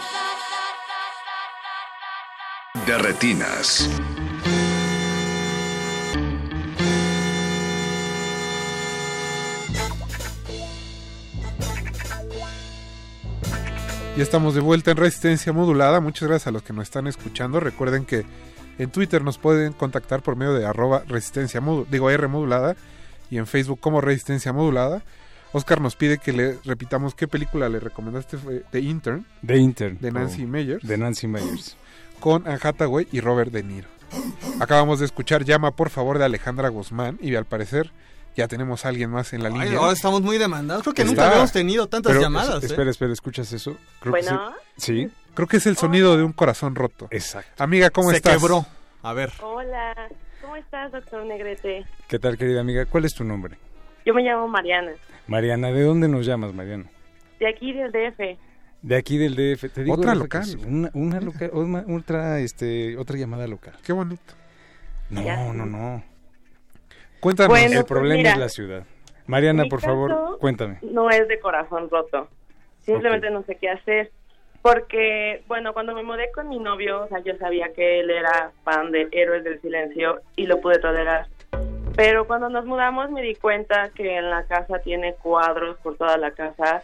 [2.85, 3.89] De retinas.
[14.17, 16.01] Ya estamos de vuelta en Resistencia Modulada.
[16.01, 17.61] Muchas gracias a los que nos están escuchando.
[17.61, 18.25] Recuerden que
[18.77, 22.75] en Twitter nos pueden contactar por medio de arroba resistencia digo R modulada
[23.29, 25.01] y en Facebook como Resistencia Modulada.
[25.53, 29.97] Oscar nos pide que le repitamos qué película le recomendaste fue The Intern The Intern.
[29.99, 31.75] de Nancy Meyers De Nancy Meyers.
[32.21, 33.89] con Anne Hathaway y Robert De Niro.
[34.59, 37.91] Acabamos de escuchar Llama por favor de Alejandra Guzmán y al parecer
[38.37, 39.79] ya tenemos a alguien más en la Ay, línea.
[39.79, 40.83] ahora estamos muy demandados.
[40.83, 41.11] Creo que Está.
[41.13, 42.57] nunca habíamos tenido tantas Pero, llamadas.
[42.57, 42.67] es- ¿eh?
[42.67, 43.75] Espera, espera, ¿escuchas eso?
[43.99, 44.53] Creo que Bueno.
[44.77, 45.07] sí.
[45.07, 45.11] Sí.
[45.33, 47.07] Creo que es el sonido de un corazón roto.
[47.11, 47.63] Exacto.
[47.63, 48.37] Amiga, ¿cómo Se estás?
[48.37, 48.65] quebró.
[49.03, 49.31] A ver.
[49.41, 49.95] Hola,
[50.41, 51.85] ¿cómo estás, doctor Negrete?
[52.07, 52.85] ¿Qué tal, querida amiga?
[52.85, 53.57] ¿Cuál es tu nombre?
[54.05, 54.91] Yo me llamo Mariana,
[55.27, 56.85] Mariana, ¿de dónde nos llamas, Mariana?
[57.39, 58.37] de aquí del DF.
[58.83, 59.69] De aquí del DF.
[59.73, 60.45] Te digo, Otra local.
[60.67, 61.49] Una, una local,
[61.89, 63.73] otra, este, otra llamada local.
[63.83, 64.33] Qué bonito.
[65.09, 65.51] No, Ya.
[65.53, 66.03] no, no.
[67.19, 67.49] Cuéntanos.
[67.49, 68.83] Bueno, El pues problema mira, es la ciudad.
[69.27, 70.79] Mariana, por favor, cuéntame.
[70.83, 72.27] No es de corazón roto.
[72.81, 74.11] Simplemente no sé qué hacer.
[74.61, 78.51] Porque, bueno, cuando me mudé con mi novio, o sea, yo sabía que él era
[78.63, 81.27] fan de Héroes del Silencio y lo pude tolerar.
[81.95, 86.17] Pero cuando nos mudamos me di cuenta que en la casa tiene cuadros por toda
[86.17, 86.81] la casa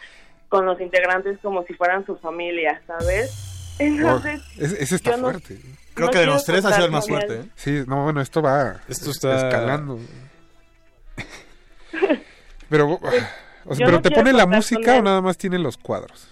[0.50, 3.76] con los integrantes como si fueran su familia, ¿sabes?
[3.80, 5.58] Entonces, Oh, ese está yo no- fuerte.
[5.94, 7.36] Creo no que de los tres ha sido el más fuerte.
[7.36, 7.44] ¿eh?
[7.56, 10.00] Sí, no, bueno, esto va Esto está- escalando.
[12.70, 13.20] Pero, o sea,
[13.68, 16.28] yo pero no te pone la música o nada más tiene los cuadros.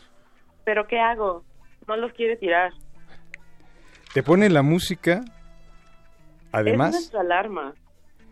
[0.66, 1.44] ¿Pero qué hago?
[1.88, 2.74] No los quiere tirar.
[4.14, 5.32] Te pone la música, Es
[6.52, 7.74] además, nuestra alarma.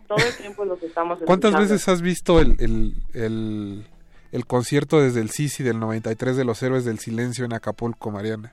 [0.08, 1.72] Todo el tiempo los estamos ¿Cuántas escuchando.
[1.72, 3.86] veces has visto el, el, el,
[4.32, 8.52] el concierto desde el Sisi del 93 de los Héroes del Silencio en Acapulco, Mariana?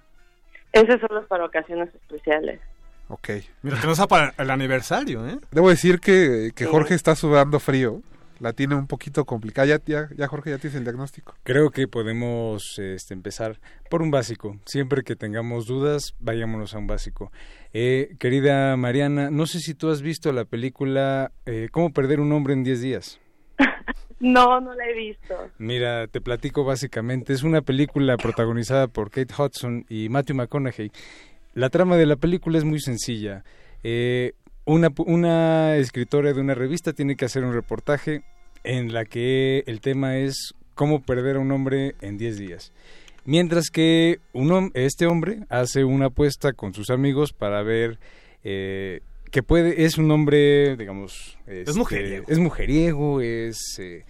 [0.71, 2.61] Esos son los para ocasiones especiales.
[3.09, 3.29] Ok.
[3.63, 5.37] Mira, que no sea para el aniversario, ¿eh?
[5.51, 6.69] Debo decir que, que Sí.
[6.71, 8.01] Jorge está sudando frío.
[8.41, 9.67] La tiene un poquito complicada.
[9.67, 11.35] Ya, ya, ya Jorge, ya tienes el diagnóstico.
[11.43, 13.59] creo que podemos este, empezar
[13.89, 14.57] por un básico.
[14.65, 17.31] Siempre que tengamos dudas, vayámonos a un básico.
[17.71, 22.31] Eh, querida Mariana, no sé si tú has visto la película eh, ¿Cómo perder un
[22.31, 23.19] hombre en 10 días?
[24.19, 25.35] No, no la he visto.
[25.57, 27.33] Mira, te platico básicamente.
[27.33, 30.91] Es una película protagonizada por Kate Hudson y Matthew McConaughey.
[31.55, 33.43] La trama de la película es muy sencilla.
[33.81, 34.33] Eh,
[34.65, 38.23] una, una escritora de una revista tiene que hacer un reportaje
[38.63, 42.71] en la que el tema es cómo perder a un hombre en 10 días.
[43.25, 47.99] Mientras que un este hombre hace una apuesta con sus amigos para ver
[48.43, 51.37] eh, que puede, es un hombre, digamos...
[51.47, 52.25] este, mujeriego.
[52.27, 53.57] Es mujeriego, es...
[53.79, 54.03] eh,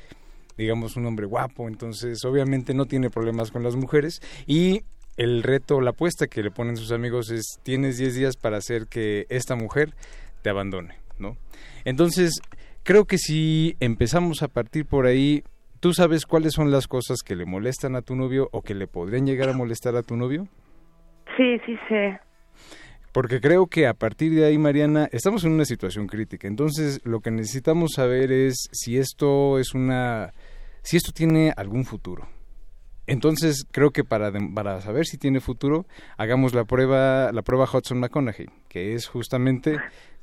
[0.58, 4.84] digamos, un hombre guapo, entonces obviamente no tiene problemas con las mujeres y
[5.18, 8.88] el reto, la apuesta que le ponen sus amigos es tienes 10 días para hacer
[8.88, 9.94] que esta mujer
[10.42, 11.38] te abandone, ¿no?
[11.86, 12.42] Entonces,
[12.84, 15.44] creo que si empezamos a partir por ahí,
[15.80, 18.88] ¿tú sabes cuáles son las cosas que le molestan a tu novio o que le
[18.88, 20.48] podrían llegar a molestar a tu novio?
[21.38, 22.20] Sí, sí sé.
[23.12, 26.48] Porque creo que a partir de ahí, Mariana, estamos en una situación crítica.
[26.48, 30.32] Entonces, lo que necesitamos saber es si esto es una,
[30.82, 32.28] si esto tiene algún futuro.
[33.08, 35.86] Entonces, creo que para, para saber si tiene futuro,
[36.18, 39.78] hagamos la prueba, la prueba Hudson McConaughey, que es justamente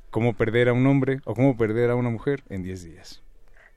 [0.09, 3.23] cómo perder a un hombre o cómo perder a una mujer en 10 días.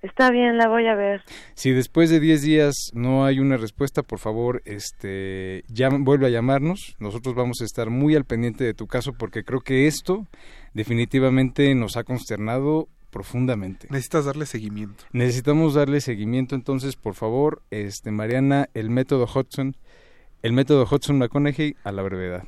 [0.03, 1.23] Está bien, la voy a ver.
[1.55, 6.31] Si después de 10 días no hay una respuesta, por favor, este, llam- vuelve a
[6.31, 6.97] llamarnos.
[6.99, 10.27] Nosotros vamos a estar muy al pendiente de tu caso porque creo que esto
[10.75, 13.87] definitivamente nos ha consternado profundamente.
[13.91, 15.05] Necesitas darle seguimiento.
[15.13, 19.77] Necesitamos darle seguimiento, entonces, por favor, este, Mariana, el método Hudson,
[20.43, 22.43] el método Hudson McConaughey a la brevedad.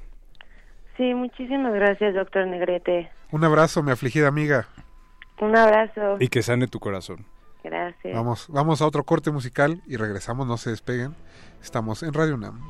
[0.97, 3.11] Sí, muchísimas gracias, doctor Negrete.
[3.35, 4.69] Un abrazo, mi afligida amiga.
[5.41, 6.19] Un abrazo.
[6.21, 7.27] Y que sane tu corazón.
[7.65, 8.15] Gracias.
[8.15, 11.17] Vamos, vamos a otro corte musical y regresamos, no se despeguen.
[11.61, 12.61] Estamos en Radio UNAM.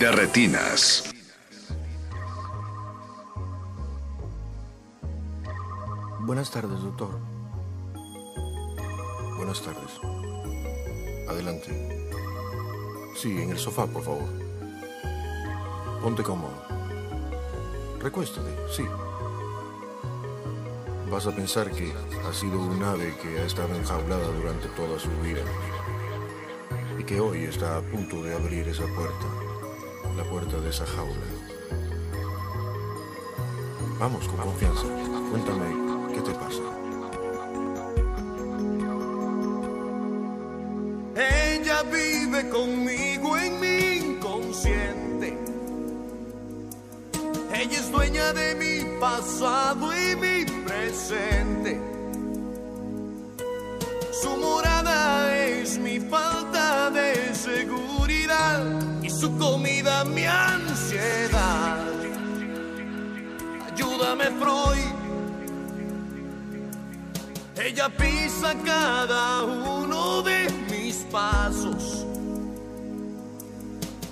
[0.00, 1.12] De retinas.
[6.20, 7.18] Buenas tardes, doctor.
[9.36, 10.00] Buenas tardes.
[11.28, 12.03] Adelante.
[13.14, 14.28] Sí, en el sofá, por favor.
[16.02, 16.52] Ponte cómodo.
[18.00, 18.84] Recuéstate, sí.
[21.10, 21.94] Vas a pensar que
[22.26, 25.42] ha sido un ave que ha estado enjaulada durante toda su vida
[26.98, 29.26] y que hoy está a punto de abrir esa puerta,
[30.16, 31.26] la puerta de esa jaula.
[33.98, 34.86] Vamos, con confianza.
[35.30, 36.83] Cuéntame, ¿qué te pasa?
[41.64, 45.34] Ella vive conmigo en mi inconsciente.
[47.54, 51.80] Ella es dueña de mi pasado y mi presente.
[54.20, 58.62] Su morada es mi falta de seguridad
[59.02, 61.82] y su comida mi ansiedad.
[63.72, 64.92] Ayúdame, Freud.
[67.56, 70.63] Ella pisa cada uno de
[70.94, 72.06] mis pasos.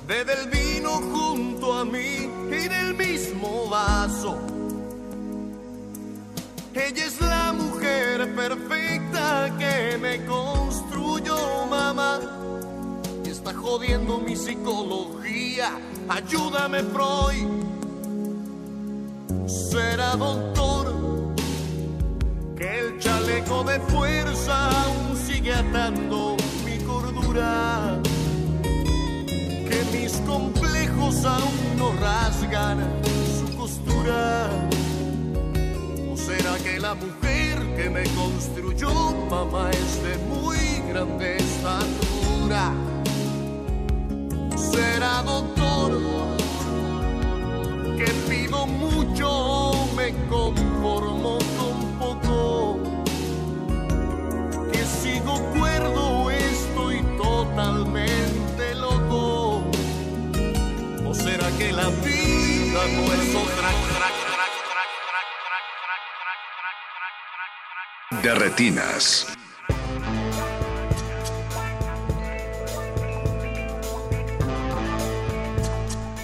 [0.07, 4.37] Bebe el vino junto a mí en el mismo vaso.
[6.75, 12.21] Ella es la mujer perfecta que me construyó, mamá.
[13.25, 15.71] Y está jodiendo mi psicología.
[16.09, 17.49] Ayúdame, Freud.
[19.47, 20.93] Será doctor
[22.57, 26.42] que el chaleco de fuerza aún sigue atando
[29.69, 32.79] que mis complejos aún no rasgan
[33.39, 34.51] su costura.
[36.13, 38.91] ¿O será que la mujer que me construyó,
[39.31, 40.59] mamá, es de muy
[40.91, 42.75] grande estatura?
[44.57, 45.99] Será doctor
[47.97, 52.79] que pido mucho, me conformo con poco.
[54.71, 56.12] Que sigo cuerdo,
[61.63, 63.71] que la vida no es otra?
[68.23, 69.27] De retinas.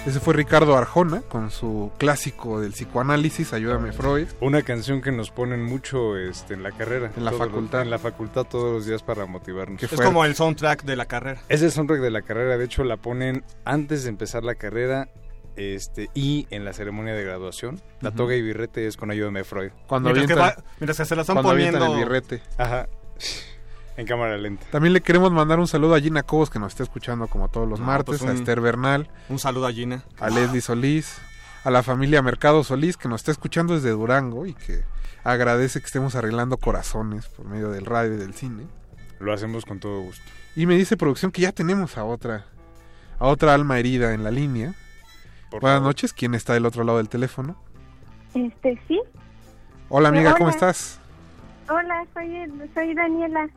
[0.05, 4.27] Ese fue Ricardo Arjona con su clásico del psicoanálisis, Ayúdame Freud.
[4.39, 7.11] Una canción que nos ponen mucho este, en la carrera.
[7.15, 7.81] En la facultad.
[7.81, 9.83] En la facultad todos los días para motivarnos.
[9.83, 11.41] Es como el soundtrack de la carrera.
[11.47, 15.09] Es el soundtrack de la carrera, de hecho la ponen antes de empezar la carrera
[15.59, 17.81] este y en la ceremonia de graduación.
[18.01, 19.71] La toga y birrete es con ayuda de Freud.
[19.87, 22.41] Cuando Mientras que avientan- va- mientras que se la están poniendo- el birrete.
[22.57, 22.87] Ajá.
[23.97, 24.65] En cámara lenta.
[24.71, 27.67] También le queremos mandar un saludo a Gina Cobos que nos está escuchando como todos
[27.67, 30.05] los No, martes, pues a un- Esther Bernal, Un saludo a Gina.
[30.19, 31.17] a Leslie Solís,
[31.65, 34.83] a la familia Mercado Solís que nos está escuchando desde Durango y que
[35.25, 38.67] agradece que estemos arreglando corazones por medio del radio y del cine.
[39.19, 40.23] Lo hacemos con todo gusto.
[40.55, 42.45] Y me dice producción que ya tenemos a otra
[43.19, 44.75] a otra alma herida en la línea.
[45.49, 45.89] Por Buenas favor.
[45.89, 47.55] noches, ¿quién está del otro lado del teléfono?
[48.33, 48.99] Este, sí.
[49.89, 50.99] Hola amiga, ¿cómo estás?
[51.69, 52.29] Hola, soy,
[52.73, 53.49] soy Daniela.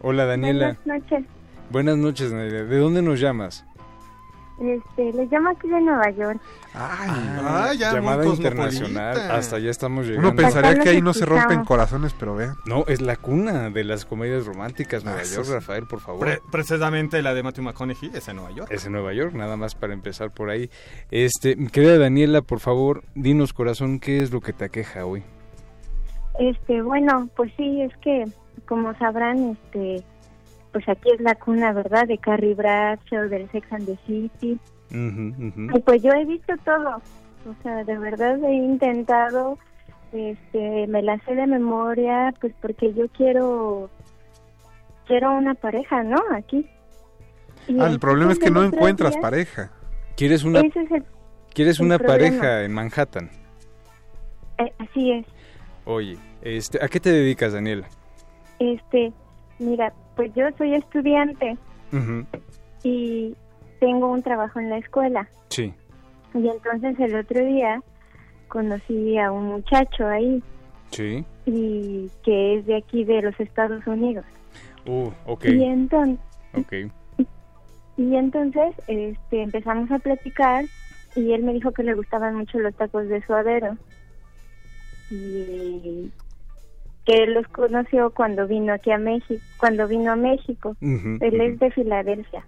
[0.00, 0.76] Hola Daniela.
[0.84, 1.24] Buenas noches.
[1.70, 2.64] Buenas noches Daniela.
[2.64, 3.64] ¿De dónde nos llamas?
[4.60, 6.40] Este, les llamo aquí de Nueva York.
[6.74, 9.30] Ah, ya, Llamada internacional.
[9.30, 10.28] Hasta allá estamos llegando.
[10.28, 12.54] Uno pensaría que ahí no se rompen corazones, pero vean.
[12.64, 15.52] No, es la cuna de las comedias románticas Nueva Ah, York, sí.
[15.52, 16.20] Rafael, por favor.
[16.20, 18.70] Pre- precisamente la de Matthew McConaughey es en Nueva York.
[18.70, 20.70] Es en Nueva York, nada más para empezar por ahí.
[21.10, 25.24] Este, mi querida Daniela, por favor, dinos corazón, ¿qué es lo que te aqueja hoy?
[26.38, 28.24] Este, bueno, pues sí, es que,
[28.66, 30.04] como sabrán, este,
[30.74, 32.08] pues aquí es la cuna, ¿verdad?
[32.08, 34.58] De Carrie Bradshaw, del Sex and the City.
[34.90, 35.76] Ujú, ujú.
[35.76, 36.96] Y pues yo he visto todo.
[37.48, 39.56] O sea, de verdad he intentado,
[40.12, 43.88] este, me la sé de memoria, pues porque yo quiero,
[45.06, 46.16] quiero una pareja, ¿no?
[46.34, 46.66] Aquí.
[47.68, 49.70] Y Ah, el problema es que no encuentras día- pareja.
[50.16, 51.04] ¿Quieres una, Ese es el-
[51.54, 52.40] ¿quieres una problema.
[52.40, 53.30] pareja en Manhattan?
[54.58, 55.26] eh, así es.
[55.84, 57.86] Oye, este, ¿a qué te dedicas, Daniela?
[58.58, 59.12] Este,
[59.60, 61.56] mira, pues yo soy estudiante
[61.92, 62.26] Ujú,
[62.82, 63.34] y
[63.80, 65.28] tengo un trabajo en la escuela.
[65.48, 65.72] Sí.
[66.34, 67.82] Y entonces el otro día
[68.48, 70.42] conocí a un muchacho ahí
[70.90, 71.24] Sí.
[71.46, 74.24] y que es de aquí de los Estados Unidos.
[74.86, 75.44] Uh, ok.
[75.46, 76.18] Y entonces,
[76.54, 76.72] Ok.
[77.96, 80.64] y entonces este, empezamos a platicar
[81.16, 83.76] y él me dijo que le gustaban mucho los tacos de suadero.
[85.10, 86.10] Y
[87.04, 90.76] que él los conoció cuando vino aquí a México, cuando vino a México.
[90.80, 92.44] Él es de Filadelfia.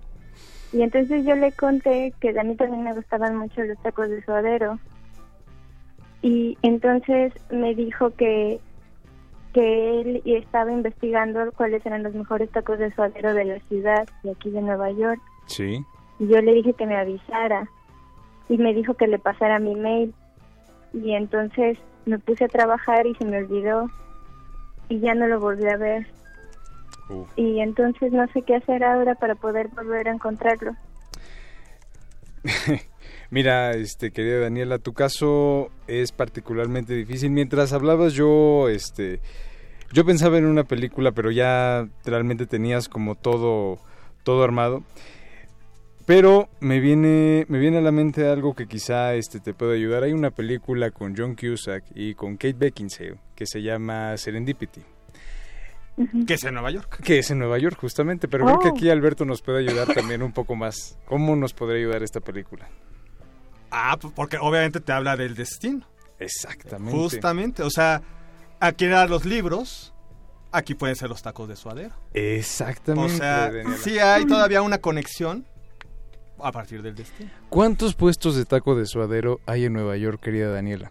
[0.73, 4.23] Y entonces yo le conté que a mí también me gustaban mucho los tacos de
[4.25, 4.79] suadero.
[6.23, 8.61] Y entonces me dijo que
[9.57, 14.33] que él estaba investigando cuáles eran los mejores tacos de suadero de la ciudad de
[14.33, 15.19] aquí de Nueva York.
[15.47, 15.83] Sí.
[16.19, 17.67] Y yo le dije que me avisara.
[18.51, 20.13] Y me dijo que le pasara mi mail.
[20.93, 23.89] Y entonces me puse a trabajar y se me olvidó.
[24.89, 26.07] Y ya no lo volví a ver.
[27.09, 27.29] Uf.
[27.37, 30.73] Y entonces no sé qué hacer ahora para poder volver a encontrarlo.
[33.31, 37.31] Mira, este querida Daniela, tu caso es particularmente difícil.
[37.31, 39.21] Mientras hablabas yo, este,
[39.93, 43.79] yo pensaba en una película, pero ya realmente tenías como todo,
[44.23, 44.83] todo armado.
[46.07, 50.05] Pero me viene, me viene a la mente algo que quizá este te puede ayudar.
[50.05, 54.83] Hay una película con John Cusack y con Kate Beckinsale que se llama Serendipity.
[56.27, 57.01] Que es en Nueva York.
[57.03, 58.29] Que es en Nueva York, justamente.
[58.29, 58.73] Pero creo que Oh.
[58.73, 60.97] aquí Alberto nos puede ayudar también un poco más.
[61.07, 62.69] ¿Cómo nos podría ayudar esta película?
[63.71, 65.87] Ah, pues porque obviamente te habla del destino.
[66.21, 66.97] Exactamente.
[66.97, 68.03] Justamente, o sea,
[68.61, 69.93] aquí eran los libros,
[70.53, 71.95] aquí pueden ser los tacos de suadero.
[72.15, 73.15] Exactamente.
[73.15, 73.77] O sea, Daniela.
[73.79, 75.47] sí hay todavía una conexión
[76.41, 77.31] a partir del destino.
[77.49, 80.91] ¿Cuántos puestos de taco de suadero hay en Nueva York, querida Daniela?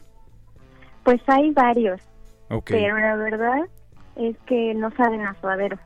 [1.04, 2.02] Pues hay varios,
[2.50, 2.72] Ok.
[2.72, 3.60] pero la verdad
[4.16, 5.78] es que no saben a suadero.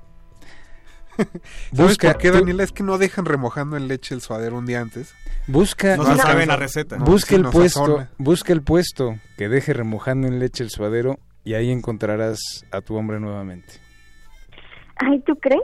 [1.17, 2.63] ¿Sabes Busca- qué, Daniela?
[2.63, 5.13] Es que no dejan remojando en leche el suadero un día antes.
[5.47, 6.97] Busca, No se sabe la receta.
[6.97, 11.55] No, busca el puesto, busca el puesto que deje remojando en leche el suadero y
[11.55, 12.39] ahí encontrarás
[12.71, 13.73] a tu hombre nuevamente.
[14.97, 15.63] Ay, ¿tú crees?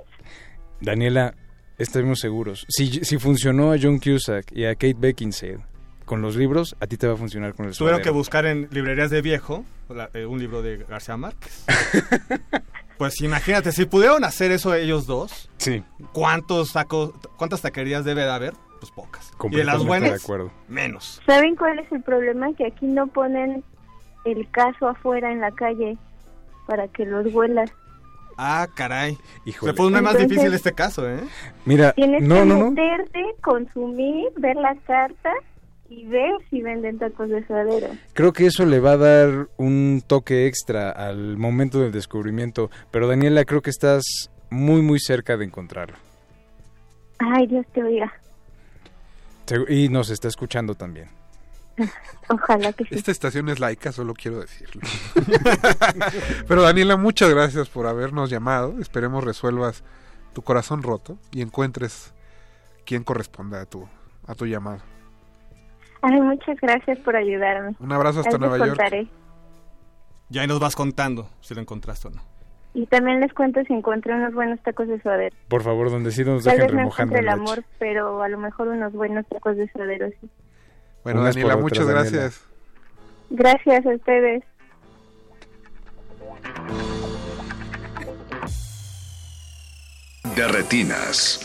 [0.82, 1.36] Daniela,
[1.78, 2.66] estamos seguros.
[2.70, 5.60] Si, si funcionó a John Cusack y a Kate Beckinsale
[6.06, 8.68] con los libros, a ti te va a funcionar con el Tuvieron que buscar en
[8.72, 11.66] librerías de viejo la- eh, un libro de García Márquez.
[12.98, 15.84] pues imagínate, si pudieron hacer eso ellos dos, sí.
[16.14, 18.54] ¿cuántos tacos, cuántas taquerías debe de haber?
[18.80, 19.32] Pues pocas.
[19.52, 20.52] Y de las buenas, de acuerdo.
[20.68, 21.22] menos.
[21.26, 22.54] ¿Saben cuál es el problema?
[22.54, 23.64] Que aquí no ponen
[24.26, 25.98] el caso afuera en la calle
[26.68, 27.72] para que los huelas.
[28.38, 29.18] Ah, caray.
[29.46, 29.72] Híjole.
[29.72, 31.22] Se pone más difícil este caso, ¿eh?
[31.66, 32.74] Mira, Tienes no, que no,
[33.42, 35.32] consumir, ver la carta
[35.90, 37.88] y ver si venden tacos de suadero.
[38.14, 42.70] Creo que eso le va a dar un toque extra al momento del descubrimiento.
[42.92, 44.04] Pero Daniela, creo que estás
[44.50, 45.98] muy, muy cerca de encontrarlo.
[47.20, 48.12] Ay, Dios te oiga.
[49.70, 51.08] Y nos está escuchando también.
[52.30, 52.96] Ojalá que sí.
[52.96, 54.82] Esta estación es laica, solo quiero decirlo.
[56.48, 58.76] Pero Daniela, muchas gracias por habernos llamado.
[58.80, 59.84] Esperemos resuelvas
[60.34, 62.14] tu corazón roto y encuentres
[62.86, 63.88] quien corresponda a tu,
[64.28, 64.82] a tu llamado.
[66.02, 67.76] Ay, muchas gracias por ayudarme.
[67.80, 68.78] Un abrazo hasta Ahí les Nueva York.
[68.78, 69.08] contaré.
[70.30, 72.22] Ya ahí nos vas contando si lo encontraste o no.
[72.74, 75.36] Y también les cuento si encontré unos buenos tacos de suadero.
[75.48, 78.28] Por favor, donde sí nos Tal dejen vez no remojando encuentre el amor, pero a
[78.28, 80.30] lo mejor unos buenos tacos de suadero sí.
[81.06, 82.02] Bueno, Unas Daniela, muchas Daniela.
[82.02, 82.42] gracias.
[83.30, 84.44] Gracias a ustedes.
[90.36, 91.40] De retinas.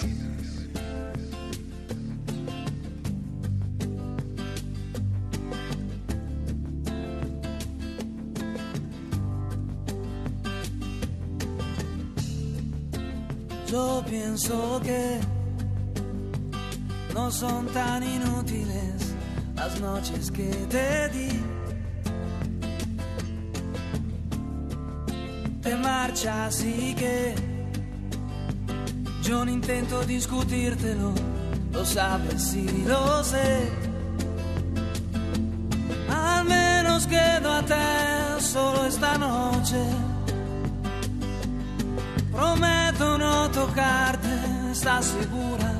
[13.67, 15.21] Yo pienso que
[17.15, 19.10] no son tan inútiles
[19.61, 21.31] las noches que te di.
[25.63, 27.35] Te marchas y que
[29.23, 31.13] yo no intento discutírtelo,
[31.73, 33.69] lo sabes y lo sé.
[36.09, 39.83] Al menos quedo a te solo esta noche.
[42.33, 44.35] Prometo no tocarte,
[44.73, 45.80] ¿estás segura?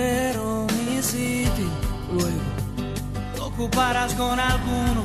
[0.00, 1.70] ser homicidio.
[2.12, 2.50] Luego
[3.34, 5.02] te ocuparás con alguno,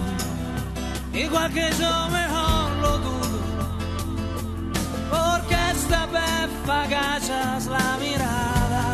[1.14, 3.66] igual que yo mejor lo dudo.
[5.14, 6.50] Porque esta vez
[6.84, 8.86] agachas la mirada.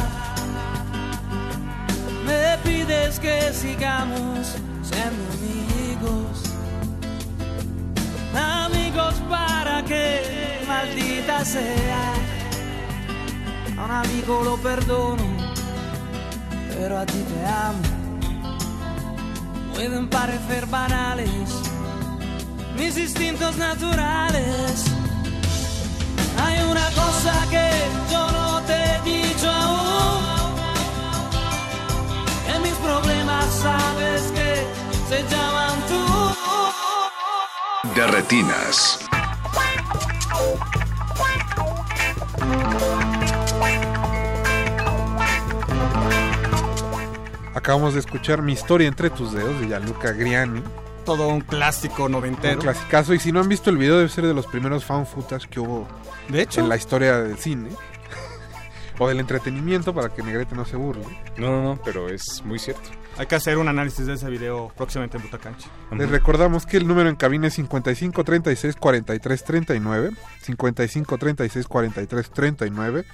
[2.28, 4.42] Me pides que sigamos
[4.90, 6.34] siendo amigos.
[8.66, 10.06] Amigos para que
[10.68, 12.04] maldita sea.
[13.78, 15.41] A un amigo lo perdono
[16.82, 17.80] pero a ti te amo.
[19.76, 21.30] Pueden parecer banales
[22.76, 24.86] mis instintos naturales.
[26.44, 27.70] Hay una cosa que
[28.12, 30.56] yo no te he dicho aún.
[32.48, 34.50] Que mis problemas sabes que
[35.10, 36.02] se llaman tú.
[37.96, 39.00] De retinas.
[47.62, 50.64] Acabamos de escuchar Mi historia entre tus dedos de Gianluca Griani.
[51.06, 52.56] Todo un clásico noventero.
[52.56, 53.14] Un clasicazo.
[53.14, 55.60] Y si no han visto el video, debe ser de los primeros fan footage que
[55.60, 55.88] hubo
[56.28, 56.60] De hecho.
[56.62, 57.70] en la historia del cine.
[58.98, 61.04] o del entretenimiento, para que Negrete no se burle.
[61.38, 62.90] No, no, no, pero es muy cierto.
[63.20, 65.70] Hay que hacer un análisis de ese video próximamente en Butacancha.
[65.96, 70.12] Les recordamos que el número en cabina es 55 36 43 39.
[70.42, 73.06] 55 36 43 39.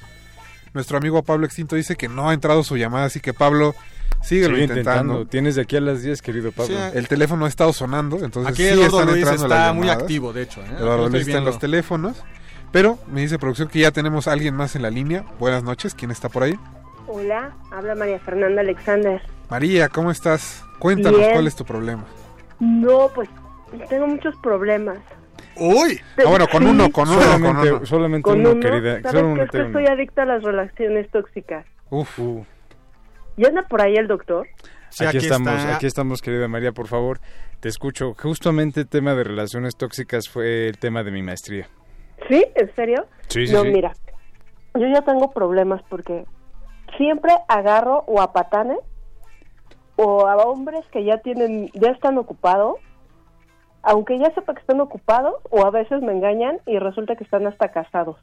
[0.74, 3.76] Nuestro amigo Pablo Extinto dice que no ha entrado su llamada, así que Pablo,
[4.22, 5.26] síguelo Sigue intentando.
[5.26, 6.76] Tienes de aquí a las 10, querido Pablo.
[6.76, 6.98] Sí.
[6.98, 9.90] El teléfono ha estado sonando, entonces Aquí sí Eduardo están Luis entrando está las muy
[9.90, 10.68] activo, de hecho, ¿eh?
[10.72, 12.24] Lo Eduardo Luis está en los teléfonos.
[12.72, 15.24] Pero me dice producción que ya tenemos a alguien más en la línea.
[15.40, 16.60] Buenas noches, ¿quién está por ahí?
[17.08, 19.22] Hola, habla María Fernanda Alexander.
[19.50, 20.64] María, ¿cómo estás?
[20.80, 21.32] Cuéntanos Bien.
[21.32, 22.04] cuál es tu problema.
[22.60, 23.30] No, pues
[23.90, 24.98] tengo muchos problemas.
[25.56, 26.00] ¡Uy!
[26.18, 27.86] Ah, bueno, con uno, con uno, Solamente, con uno.
[27.86, 28.82] solamente Con uno, uno, querida.
[28.90, 29.08] ¿sabes qué?
[29.08, 29.68] Es Solamente que uno.
[29.68, 31.66] estoy adicta a las relaciones tóxicas.
[31.90, 32.20] Uf.
[33.38, 34.48] ¿Y anda por ahí el doctor?
[34.90, 35.76] Sí, aquí, aquí estamos, está.
[35.76, 37.20] aquí estamos, querida María, por favor,
[37.60, 38.14] te escucho.
[38.16, 41.68] Justamente el tema de relaciones tóxicas fue el tema de mi maestría.
[42.28, 42.44] ¿Sí?
[42.56, 43.06] ¿En serio?
[43.28, 43.70] Sí, sí, no, sí.
[43.70, 43.94] mira,
[44.74, 46.26] yo ya tengo problemas porque
[46.98, 48.80] siempre agarro o a patanes
[49.98, 52.76] o a hombres que ya tienen, ya están ocupados,
[53.84, 57.46] aunque ya sepa que están ocupados, o a veces me engañan y resulta que están
[57.48, 58.18] hasta casados.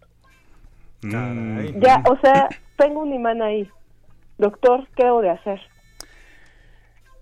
[1.03, 1.81] Mm.
[1.81, 3.69] Ya, o sea, tengo un imán ahí.
[4.39, 5.61] Doctor, ¿qué debo de hacer?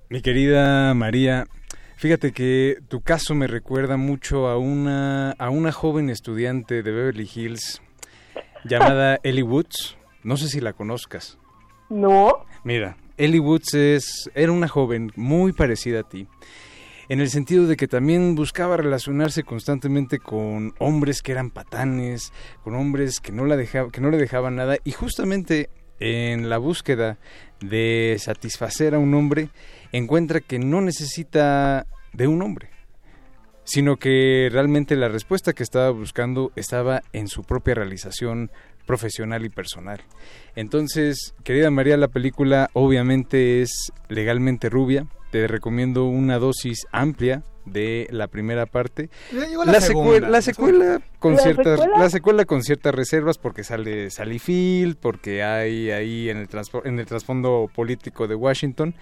[0.09, 1.47] Mi querida María,
[1.97, 7.29] fíjate que tu caso me recuerda mucho a una, a una joven estudiante de Beverly
[7.35, 7.81] Hills
[8.65, 9.97] llamada Ellie Woods.
[10.23, 11.39] No sé si la conozcas.
[11.89, 16.27] No, Mira, Ellie Woods es, era una joven muy parecida a ti,
[17.11, 22.33] en el sentido de que también buscaba relacionarse constantemente con hombres que eran patanes,
[22.65, 25.69] con hombres que no, la deja- que no le dejaban nada, y justamente
[26.03, 27.17] en la búsqueda
[27.61, 29.51] de satisfacer a un hombre,
[29.93, 32.71] encuentra que no necesita de un hombre,
[33.63, 38.51] sino que realmente la respuesta que estaba buscando estaba en su propia realización
[38.85, 40.01] profesional y personal.
[40.57, 45.07] Entonces, querida María, la película obviamente es legalmente rubia.
[45.31, 49.09] Te recomiendo una dosis amplia de la primera parte.
[49.31, 51.99] Llegó La, la secuela, la secuela con ¿La ciertas secuela?
[51.99, 56.49] la secuela con ciertas reservas porque sale Sally Field, porque hay ahí en el
[56.85, 58.95] en el trasfondo político de Washington.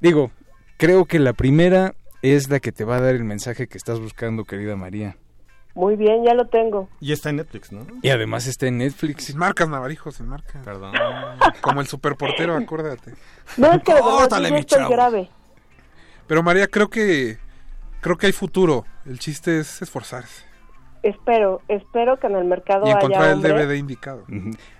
[0.00, 0.30] Digo,
[0.76, 4.00] creo que la primera es la que te va a dar el mensaje que estás
[4.00, 5.16] buscando, querida María.
[5.74, 6.88] muy bien, ya lo tengo.
[7.00, 7.86] Y está en Netflix, ¿no?
[8.02, 9.24] Y además está en Netflix.
[9.24, 10.64] Sin marcas, Navarijo, sin marcas.
[10.64, 10.92] Perdón.
[11.60, 13.12] Como el superportero, acuérdate.
[13.58, 14.90] No, es que Córtale, sí, mi chavo.
[14.90, 15.28] grave.
[16.26, 17.38] Pero María, creo que
[18.00, 18.84] creo que hay futuro.
[19.04, 20.44] El chiste es esforzarse
[21.02, 24.24] Espero, espero que en el mercado y encontrar haya el hombres, DVD indicado.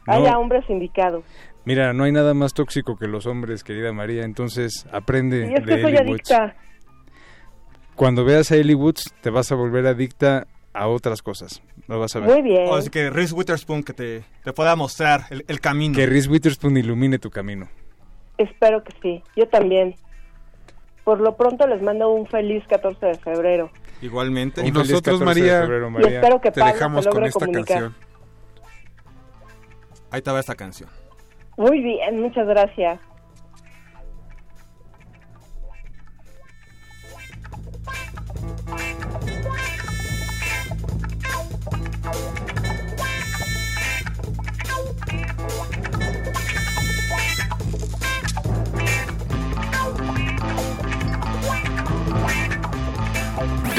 [0.06, 1.24] Haya No, hombres indicados.
[1.64, 4.24] mira, no hay nada más tóxico que los hombres, querida María.
[4.24, 6.30] Entonces, aprende Y es de que soy Ellie Woods.
[6.32, 6.56] adicta.
[7.94, 11.62] Cuando veas a Ellie Woods, te vas a volver adicta a otras cosas.
[11.86, 12.28] Lo vas a ver.
[12.28, 12.68] Muy bien.
[12.74, 15.94] Así que Reese Witherspoon que te, te pueda mostrar el, el camino.
[15.94, 17.68] Que Reese Witherspoon ilumine tu camino.
[18.36, 19.22] Espero que sí.
[19.36, 19.94] Yo también.
[21.06, 23.70] Por lo pronto les mando un feliz 14 de febrero.
[24.02, 24.60] Igualmente.
[24.62, 26.18] Y Un feliz nosotros, 14 de María, febrero, Y María.
[26.18, 27.64] espero que Te Pablo dejamos con esta comunicar.
[27.66, 27.94] canción.
[30.10, 30.90] Ahí te va esta canción.
[31.56, 32.98] Muy bien, muchas gracias.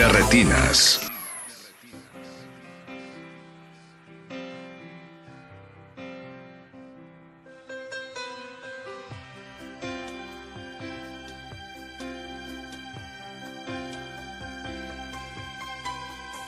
[0.09, 1.01] Retinas.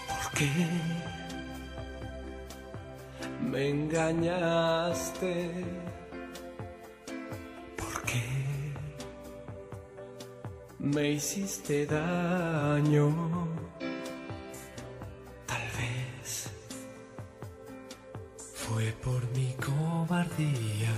[0.07, 0.49] ¿Por qué
[3.41, 5.30] me engañaste.
[10.94, 13.48] Me hiciste daño?
[15.45, 16.49] Tal vez
[18.53, 20.94] fue por mi cobardía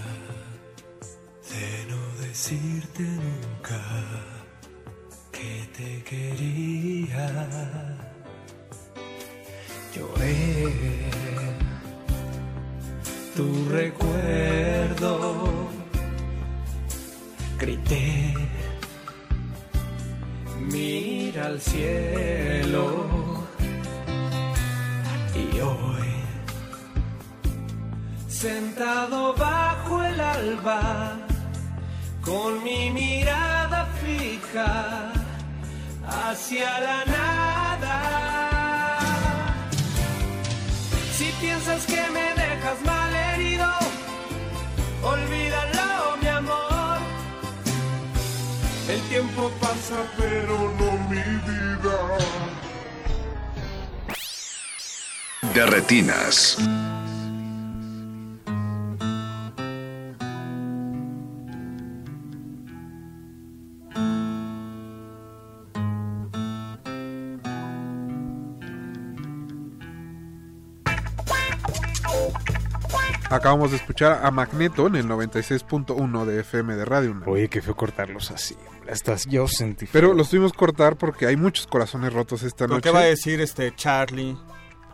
[73.32, 77.12] Acabamos de escuchar a Magneto en el 96.1 de FM de Radio.
[77.12, 77.30] UNAM.
[77.30, 78.56] Oye, que fue cortarlos así.
[78.88, 79.86] Estás yo sentí.
[79.92, 82.90] Pero los tuvimos cortar porque hay muchos corazones rotos esta ¿Pero noche.
[82.90, 84.38] qué va a decir este Charlie?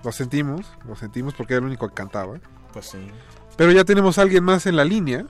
[0.08, 2.38] Lo sentimos, lo sentimos porque era el único que cantaba.
[2.72, 3.12] Pues sí.
[3.58, 5.26] Pero ya tenemos a alguien más en la línea.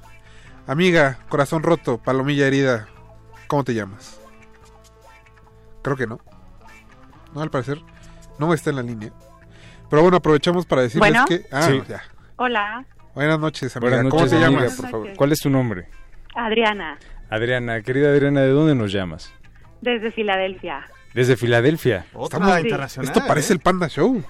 [0.67, 2.87] Amiga, corazón roto, palomilla herida,
[3.47, 4.19] ¿cómo te llamas?
[5.81, 6.19] Creo que no.
[7.33, 7.79] No, al parecer
[8.37, 9.11] no está en la línea.
[9.89, 11.25] Pero bueno, aprovechamos para decirles Bueno.
[11.25, 11.47] que...
[11.51, 11.81] Ah, Sí.
[11.89, 12.03] ya.
[12.35, 12.85] Hola,
[13.15, 13.95] Buenas noches, amiga.
[13.95, 14.75] Buenas ¿Cómo noches, te amiga, llamas?
[14.79, 15.13] por favor.
[15.15, 15.89] ¿Cuál es tu nombre?
[16.35, 16.99] Adriana,
[17.31, 19.33] Adriana, querida Adriana, ¿de dónde nos llamas?
[19.81, 20.85] desde Filadelfia.
[21.15, 22.05] Desde Filadelfia.
[22.21, 24.23] Estamos- Esto parece el Panda Show.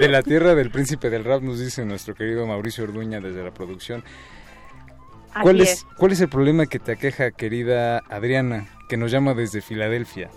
[0.00, 3.52] De la tierra del príncipe del rap, nos dice nuestro querido Mauricio Orduña desde la
[3.52, 4.04] producción.
[5.42, 5.86] ¿Cuál es, es.
[5.96, 10.28] ¿Cuál es el problema que te aqueja, querida Adriana, que nos llama desde Filadelfia?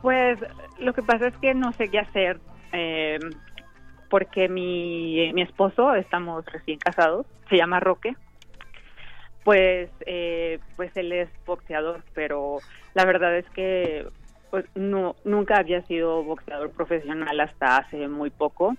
[0.00, 0.38] Pues
[0.78, 2.38] lo que pasa es que no sé qué hacer
[2.72, 3.18] eh,
[4.08, 8.14] porque mi, mi esposo, estamos recién casados, se llama Roque.
[9.44, 12.58] Pues, eh, pues él es boxeador, pero
[12.94, 14.06] la verdad es que
[14.50, 18.76] pues, no, nunca había sido boxeador profesional hasta hace muy poco.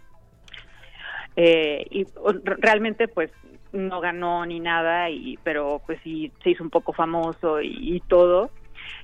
[1.35, 2.07] Eh, y
[2.43, 3.29] realmente pues
[3.71, 7.99] no ganó ni nada, y, pero pues sí se hizo un poco famoso y, y
[8.01, 8.49] todo.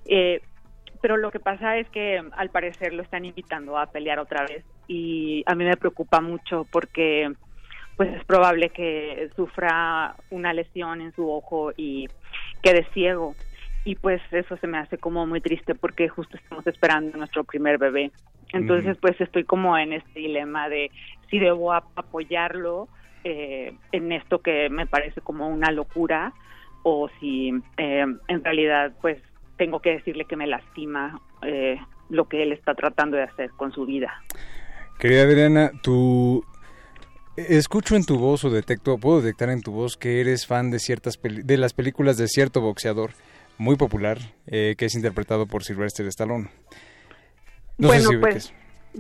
[0.08, 0.42] Eh,
[1.04, 4.64] pero lo que pasa es que al parecer lo están invitando a pelear otra vez
[4.88, 7.30] y a mí me preocupa mucho porque
[7.98, 12.08] pues es probable que sufra una lesión en su ojo y
[12.62, 13.36] quede ciego
[13.86, 17.78] y pues eso se me hace como muy triste porque justo estamos esperando nuestro primer
[17.78, 18.12] bebé.
[18.52, 20.92] Entonces pues estoy como en este dilema de
[21.30, 22.88] si debo ap- apoyarlo
[23.24, 26.34] eh, en esto que me parece como una locura
[26.84, 29.18] o si eh, en realidad pues
[29.58, 31.78] tengo que decirle que me lastima eh,
[32.10, 34.14] lo que él está tratando de hacer con su vida.
[35.00, 36.46] Querida Adriana, tú...
[37.36, 40.78] Escucho en tu voz o detecto, puedo detectar en tu voz que eres fan de
[40.78, 43.10] ciertas peli- de las películas de cierto boxeador
[43.58, 44.18] muy popular
[44.48, 46.50] eh, que es interpretado por Sylvester Stallone.
[47.78, 48.54] No bueno, sé si pues,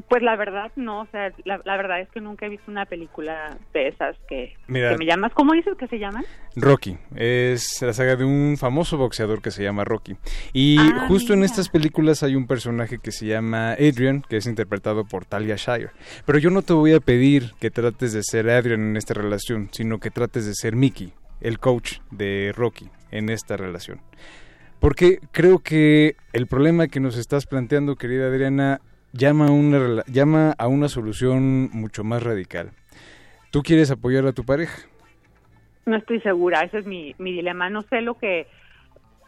[0.07, 2.85] pues la verdad no, o sea, la, la verdad es que nunca he visto una
[2.87, 4.89] película de esas que, Mira.
[4.91, 5.31] que me llamas.
[5.33, 6.25] ¿Cómo dices que se llaman?
[6.55, 10.15] Rocky es la saga de un famoso boxeador que se llama Rocky.
[10.51, 14.47] Y Ah, justo en estas películas hay un personaje que se llama Adrian, que es
[14.47, 15.91] interpretado por Talia Shire.
[16.25, 19.69] Pero yo no te voy a pedir que trates de ser Adrian en esta relación,
[19.71, 24.01] sino que trates de ser Mickey, el coach de Rocky en esta relación.
[24.83, 28.81] Porque creo que el problema que nos estás planteando, querida Adriana,
[29.13, 32.71] llama a una, llama a una solución mucho más radical.
[33.49, 34.81] Tú quieres apoyar a tu pareja.
[35.85, 37.69] No estoy segura, ese es mi, mi dilema.
[37.69, 38.47] No sé lo que,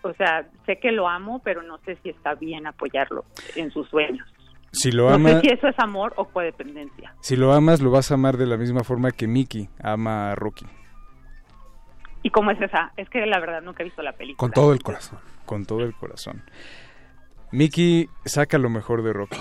[0.01, 3.23] o sea, sé que lo amo, pero no sé si está bien apoyarlo
[3.55, 4.27] en sus sueños.
[4.73, 7.15] Si lo no ama, sé si eso es amor o codependencia.
[7.21, 10.35] Si lo amas, lo vas a amar de la misma forma que Mickey ama a
[10.35, 10.65] Rocky.
[12.25, 12.91] ¿Y cómo es esa?
[12.97, 14.39] Es que la verdad nunca he visto la película.
[14.39, 15.19] Con todo el corazón.
[15.45, 16.41] Con todo el corazón.
[17.51, 19.37] Mickey saca lo mejor de Rocky.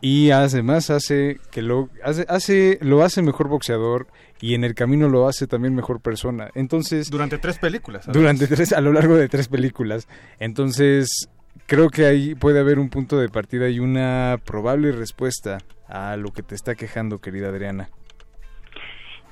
[0.00, 4.08] Y además hace que lo hace, hace lo hace mejor boxeador
[4.40, 6.50] y en el camino lo hace también mejor persona.
[6.56, 8.08] Entonces Durante tres películas.
[8.12, 10.08] durante tres a lo largo de tres películas.
[10.40, 11.30] Entonces
[11.66, 16.32] creo que ahí puede haber un punto de partida y una probable respuesta a lo
[16.32, 17.88] que te está quejando, querida Adriana.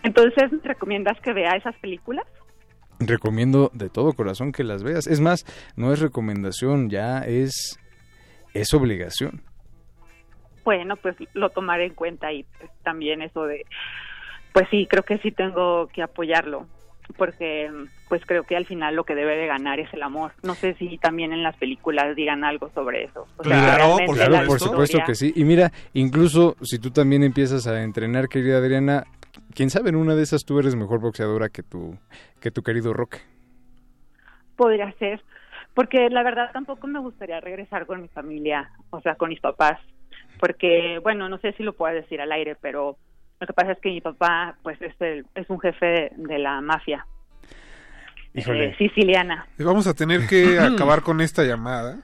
[0.04, 2.24] Entonces, ¿me recomiendas que vea esas películas?
[3.06, 5.06] Recomiendo de todo corazón que las veas.
[5.06, 5.44] Es más,
[5.76, 7.78] no es recomendación, ya es
[8.54, 9.42] es obligación.
[10.64, 13.64] Bueno, pues lo tomaré en cuenta y pues, también eso de,
[14.52, 16.66] pues sí, creo que sí tengo que apoyarlo,
[17.16, 17.68] porque
[18.08, 20.32] pues creo que al final lo que debe de ganar es el amor.
[20.42, 23.26] No sé si también en las películas digan algo sobre eso.
[23.38, 25.32] O sea, Claro, por, claro, por supuesto que sí.
[25.34, 29.04] Y mira, incluso si tú también empiezas a entrenar, querida Adriana,
[29.52, 31.98] quién sabe, en una de esas tú eres mejor boxeadora que tu,
[32.40, 33.18] que tu querido Roque.
[34.56, 35.22] Podría ser,
[35.74, 39.78] porque la verdad tampoco me gustaría regresar con mi familia, o sea, con mis papás,
[40.38, 42.96] porque, bueno, no sé si lo puedo decir al aire, pero
[43.40, 46.38] lo que pasa es que mi papá, pues, es, el, es un jefe de, de
[46.38, 47.06] la mafia
[48.34, 48.66] Híjole.
[48.66, 49.46] eh, siciliana.
[49.58, 51.98] Vamos a tener que acabar con esta llamada.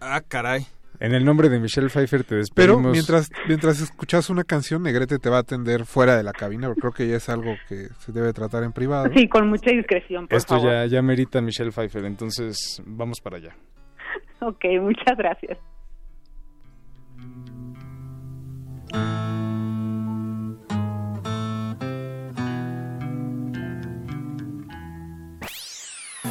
[0.00, 0.66] Ah, caray.
[1.00, 2.92] En el nombre de Michelle Pfeiffer te Pero despedimos.
[2.92, 6.80] mientras, mientras escuchas una canción, Negrete te va a atender fuera de la cabina, porque
[6.80, 9.08] creo que ya es algo que se debe tratar en privado.
[9.14, 10.70] Sí, con mucha discreción, por Esto favor.
[10.70, 13.56] ya, ya merita Michelle Pfeiffer, entonces vamos para allá.
[14.44, 15.56] Ok, muchas gracias.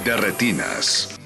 [0.05, 1.20] De retinas.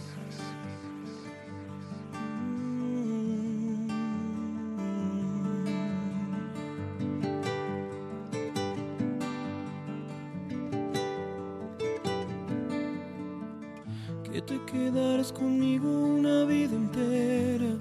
[15.31, 17.71] Conmigo una vida entera.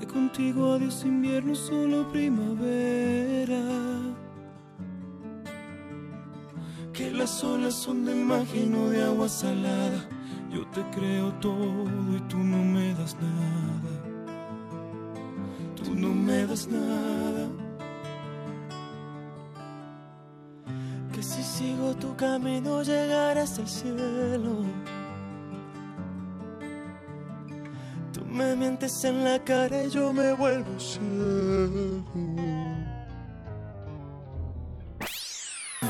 [0.00, 3.62] Que contigo adiós invierno, solo primavera.
[6.92, 10.08] Que las olas son de magia y no de agua salada.
[10.50, 11.84] Yo te creo todo
[12.16, 13.92] y tú no me das nada.
[15.76, 17.65] Tú no me das nada.
[21.26, 24.64] Si sigo tu camino llegarás al cielo.
[28.12, 32.04] Tú me mientes en la cara y yo me vuelvo ciego.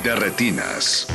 [0.02, 1.06] De retinas.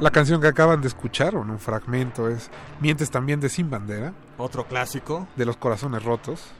[0.00, 2.50] La canción que acaban de escuchar, o en un fragmento, es
[2.80, 4.14] Mientes también de Sin Bandera.
[4.38, 5.26] Otro clásico.
[5.36, 6.52] De los corazones rotos.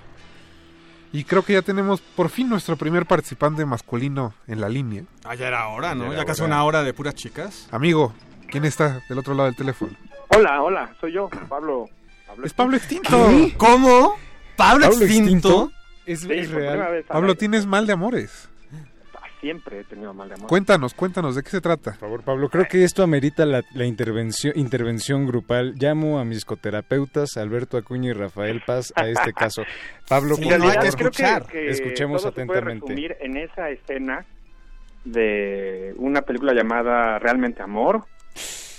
[1.13, 5.03] Y creo que ya tenemos por fin nuestro primer participante masculino en la línea.
[5.25, 6.13] Ah, ya era hora, ¿no?
[6.13, 6.55] Ya casi hora.
[6.55, 7.69] una hora de puras chicas.
[7.73, 8.13] Amigo,
[8.49, 9.93] ¿quién está del otro lado del teléfono?
[10.29, 11.89] Hola, hola, soy yo, Pablo.
[12.27, 13.29] Pablo Es Pablo Extinto.
[13.29, 13.55] ¿Qué?
[13.57, 14.15] ¿Cómo?
[14.57, 15.25] ¿Pablo, ¿Pablo Extinto?
[15.27, 15.73] Extinto?
[16.07, 17.05] Es, es real.
[17.09, 18.50] Pablo, tienes mal de amores.
[19.41, 20.49] Siempre he tenido mal de amor.
[20.49, 21.93] Cuéntanos, cuéntanos, ¿de qué se trata?
[21.93, 25.75] Por favor, Pablo, creo que esto amerita la, la intervención, intervención grupal.
[25.79, 29.63] Llamo a mis psicoterapeutas, Alberto Acuña y Rafael Paz, a este caso.
[30.09, 30.51] Pablo, favor,
[30.95, 32.87] creo que- que escuchemos todo se puede atentamente.
[32.89, 34.27] resumir en esa escena
[35.05, 38.05] de una película llamada Realmente Amor,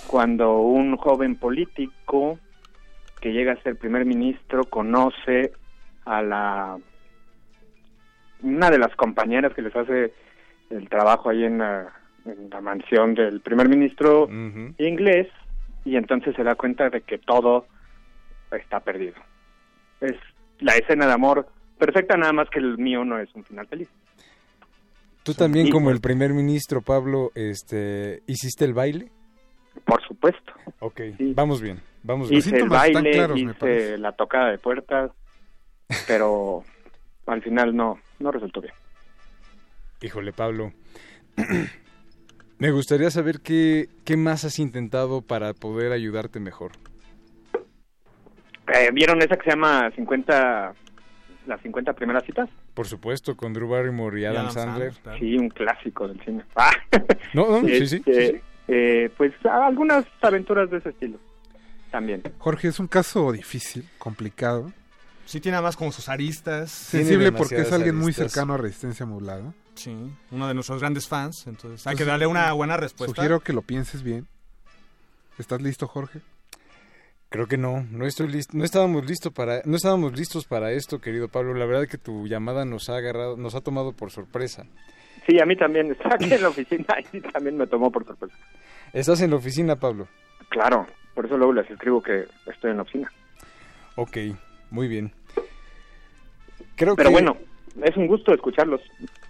[0.05, 2.37] cuando un joven político
[3.19, 5.53] que llega a ser primer ministro conoce
[6.05, 6.77] a la
[8.43, 10.13] una de las compañeras que les hace
[10.71, 11.91] el trabajo ahí en la,
[12.25, 14.27] en la mansión del primer ministro
[14.77, 15.27] inglés
[15.85, 17.65] y entonces se da cuenta de que todo
[18.51, 19.15] está perdido.
[19.99, 20.15] Es
[20.59, 23.89] la escena de amor perfecta, nada más que el mío no es un final feliz.
[25.23, 25.71] Tú también, Sí.
[25.71, 29.11] como el primer ministro, Pablo, este, ¿hiciste el baile?
[29.85, 30.51] Por supuesto.
[30.79, 30.99] Ok,
[31.35, 32.39] vamos bien, vamos bien.
[32.39, 35.11] Hice el baile, hice la tocada de puertas,
[36.07, 36.63] pero
[37.27, 38.73] al final no, no resultó bien.
[40.01, 40.73] Híjole, Pablo.
[42.59, 46.73] Me gustaría saber qué, qué más has intentado para poder ayudarte mejor.
[48.73, 50.73] Eh, ¿Vieron esa que se llama 50,
[51.47, 52.49] las 50 primeras citas?
[52.75, 54.93] Por supuesto, con Drew Barrymore y Adam, Adam Sandler.
[55.19, 56.43] Sí, un clásico del cine.
[56.55, 56.71] Ah.
[57.33, 58.41] No, no, sí, sí, Este, sí, sí.
[58.67, 61.17] eh, pues algunas aventuras de ese estilo
[61.89, 62.21] también.
[62.37, 64.71] Jorge, es un caso difícil, complicado.
[65.25, 66.71] Sí, tiene además como sus aristas.
[66.71, 69.53] Sensible porque es alguien muy cercano a Resistencia Modulada.
[69.75, 69.95] Sí,
[70.31, 73.15] uno de nuestros grandes fans, entonces hay que darle una buena respuesta.
[73.15, 74.27] Sugiero que lo pienses bien.
[75.37, 76.19] ¿Estás listo, Jorge?
[77.29, 80.99] Creo que no, no estoy listo, no estábamos listos para, no estábamos listos para esto,
[80.99, 81.53] querido Pablo.
[81.53, 84.65] La verdad que tu llamada nos ha agarrado, nos ha tomado por sorpresa.
[85.25, 85.91] Sí, a mí también.
[85.91, 88.35] Está aquí en la oficina y también me tomó por sorpresa.
[88.91, 90.09] ¿Estás en la oficina, Pablo?
[90.49, 90.85] Claro,
[91.15, 93.11] por eso luego les escribo que estoy en la oficina.
[93.95, 94.17] Ok,
[94.71, 95.11] muy bien.
[96.75, 97.37] Creo Pero que- bueno,
[97.83, 98.81] es un gusto escucharlos.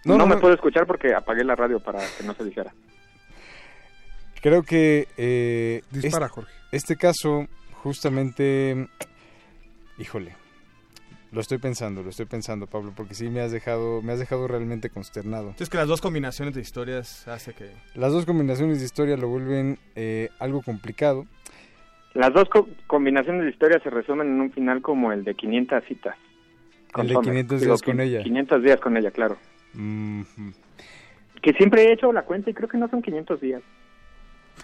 [0.05, 0.41] No, No, no, me no.
[0.41, 2.73] puedo escuchar porque apagué la radio para que no se dijera.
[4.41, 6.51] Creo que eh, Dispara, este, Jorge.
[6.71, 7.47] este caso
[7.83, 8.87] justamente,
[9.99, 10.35] híjole,
[11.31, 14.47] Lo estoy pensando, lo estoy pensando, Pablo, porque sí me has dejado, me has dejado
[14.49, 15.55] realmente consternado.
[15.59, 17.71] Es que las dos combinaciones de historias hace que...
[17.95, 21.25] Las dos combinaciones de historia lo vuelven eh, algo complicado.
[22.13, 25.83] Las dos co- combinaciones de historias se resumen en un final como el de 500
[25.85, 26.15] citas.
[26.97, 27.29] El de Summer.
[27.29, 28.23] 500 Digo, días con qui- ella.
[28.23, 29.37] 500 días con ella, claro.
[29.73, 30.25] Mhm.
[31.41, 33.61] Que siempre he hecho la cuenta y creo que no son 500 días.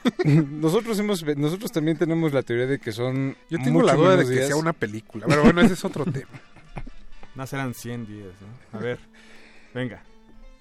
[0.25, 3.35] nosotros hemos, nosotros también tenemos la teoría de que son.
[3.49, 4.47] Yo tengo mucho la duda de que días.
[4.47, 5.25] sea una película.
[5.27, 6.27] Pero bueno, ese es otro tema.
[7.35, 8.29] No serán 100 días,
[8.73, 8.79] ¿no?
[8.79, 8.97] A ver,
[9.71, 10.01] venga.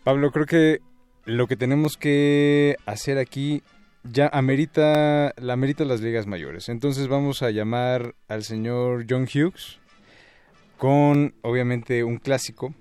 [0.04, 0.80] Pablo, creo que
[1.24, 3.62] lo que tenemos que hacer aquí
[4.10, 6.68] ya amerita, la amerita las ligas mayores.
[6.68, 9.78] Entonces vamos a llamar al señor John Hughes
[10.78, 12.74] con, obviamente, un clásico.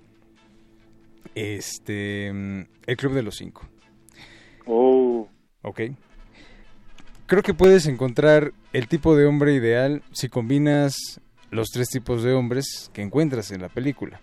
[1.34, 3.68] Este, mm, El Club de los Cinco.
[4.66, 5.28] Oh.
[5.62, 5.80] Ok.
[7.26, 11.20] Creo que puedes encontrar el tipo de hombre ideal si combinas
[11.50, 14.20] los tres tipos de hombres que encuentras en la película.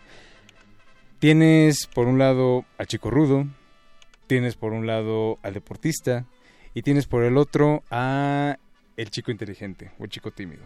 [1.20, 3.46] Tienes por un lado al chico rudo,
[4.28, 6.26] tienes por un lado al deportista
[6.74, 8.58] y tienes por el otro a
[8.98, 10.64] el chico inteligente o el chico tímido.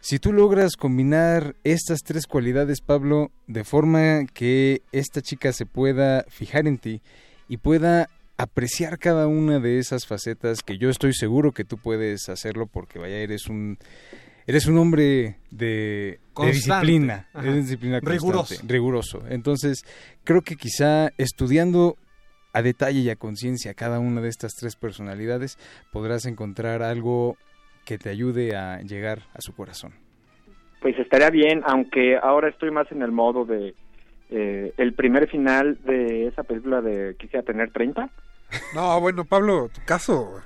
[0.00, 6.24] Si tú logras combinar estas tres cualidades, Pablo, de forma que esta chica se pueda
[6.28, 7.00] fijar en ti
[7.48, 12.28] y pueda apreciar cada una de esas facetas que yo estoy seguro que tú puedes
[12.28, 13.78] hacerlo porque vaya eres un
[14.46, 16.20] eres un hombre de,
[16.52, 18.54] disciplina, eres disciplina constante, Riguroso.
[18.66, 19.22] riguroso.
[19.28, 19.84] Entonces,
[20.22, 21.96] creo que quizá estudiando
[22.54, 25.58] a detalle y a conciencia cada una de estas tres personalidades
[25.92, 27.36] podrás encontrar algo
[27.84, 29.92] que te ayude a llegar a su corazón.
[30.80, 33.74] Pues estaría bien, aunque ahora estoy más en el modo de
[34.30, 38.08] eh, el primer final de esa película de Quisiera tener 30.
[38.74, 40.40] No, bueno, Pablo, tu caso.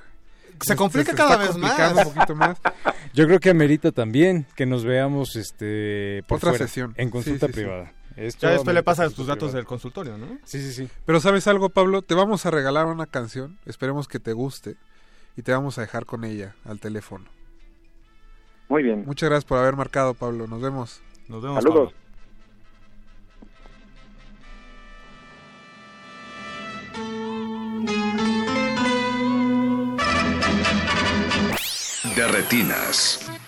[0.61, 2.05] Se complica se cada vez más.
[2.05, 2.59] un poquito más.
[3.13, 6.93] Yo creo que amerita también que nos veamos este por Otra fuera, sesión.
[6.97, 7.59] en consulta sí, sí.
[7.61, 7.93] privada.
[8.19, 10.27] Esto Ya después le pasas tus datos del consultorio, ¿no?
[10.43, 10.89] Sí, sí, sí.
[11.05, 12.01] Pero ¿sabes algo, Pablo?
[12.01, 13.57] Te vamos a regalar una canción.
[13.65, 14.75] Esperemos que te guste.
[15.37, 17.25] Y te vamos a dejar con ella al teléfono.
[18.67, 19.05] Muy bien.
[19.05, 20.47] Muchas gracias por haber marcado, Pablo.
[20.47, 21.01] Nos vemos.
[21.29, 21.63] Nos vemos.
[21.63, 21.93] Saludos.
[32.17, 33.38] De retinas.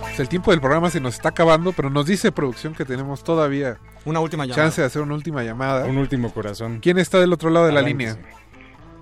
[0.00, 3.24] Pues el tiempo del programa se nos está acabando, pero nos dice producción que tenemos
[3.24, 4.62] todavía Una última llamada.
[4.62, 5.86] chance de hacer una última llamada.
[5.86, 6.78] Un último corazón.
[6.80, 8.16] ¿Quién está del otro lado de la línea?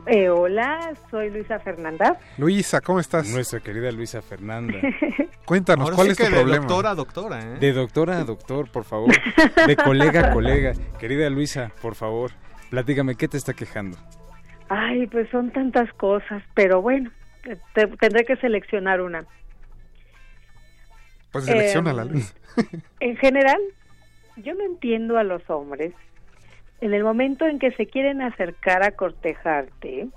[0.06, 2.18] Eh, hola, soy Luisa Fernanda.
[2.36, 3.28] Luisa, ¿cómo estás?
[3.28, 4.74] Nuestra querida Luisa Fernanda.
[5.44, 6.66] Cuéntanos, Ahora ¿cuál sí es tu de problema?
[6.66, 7.58] doctora a doctora, ¿eh?
[7.60, 9.10] De doctora a doctor, por favor.
[9.66, 10.72] De colega a colega.
[10.98, 12.32] Querida Luisa, por favor,
[12.70, 13.96] platícame, ¿qué te está quejando?
[14.68, 17.10] Ay, pues son tantas cosas, pero bueno,
[17.74, 19.24] te- tendré que seleccionar una.
[21.30, 22.34] Pues selecciona la Em, Luisa.
[23.00, 23.60] En general,
[24.36, 25.92] yo no entiendo a los hombres.
[26.82, 30.08] En el momento en que se quieren acercar a cortejarte,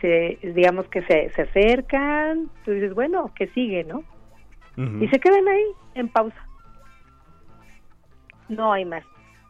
[0.00, 4.04] se, digamos que se, se acercan, tú dices, bueno, que sigue, ¿no?
[4.76, 5.66] Y se quedan ahí,
[5.96, 6.48] en pausa.
[8.48, 9.04] No hay más.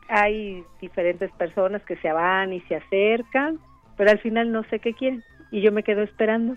[0.08, 3.60] Hay diferentes personas que se van y se acercan,
[3.96, 5.22] pero al final no sé qué quieren.
[5.52, 6.56] Y yo me quedo esperando.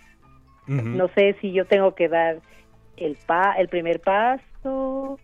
[0.66, 2.40] No sé si yo tengo que dar
[2.98, 5.20] el pa el primer paso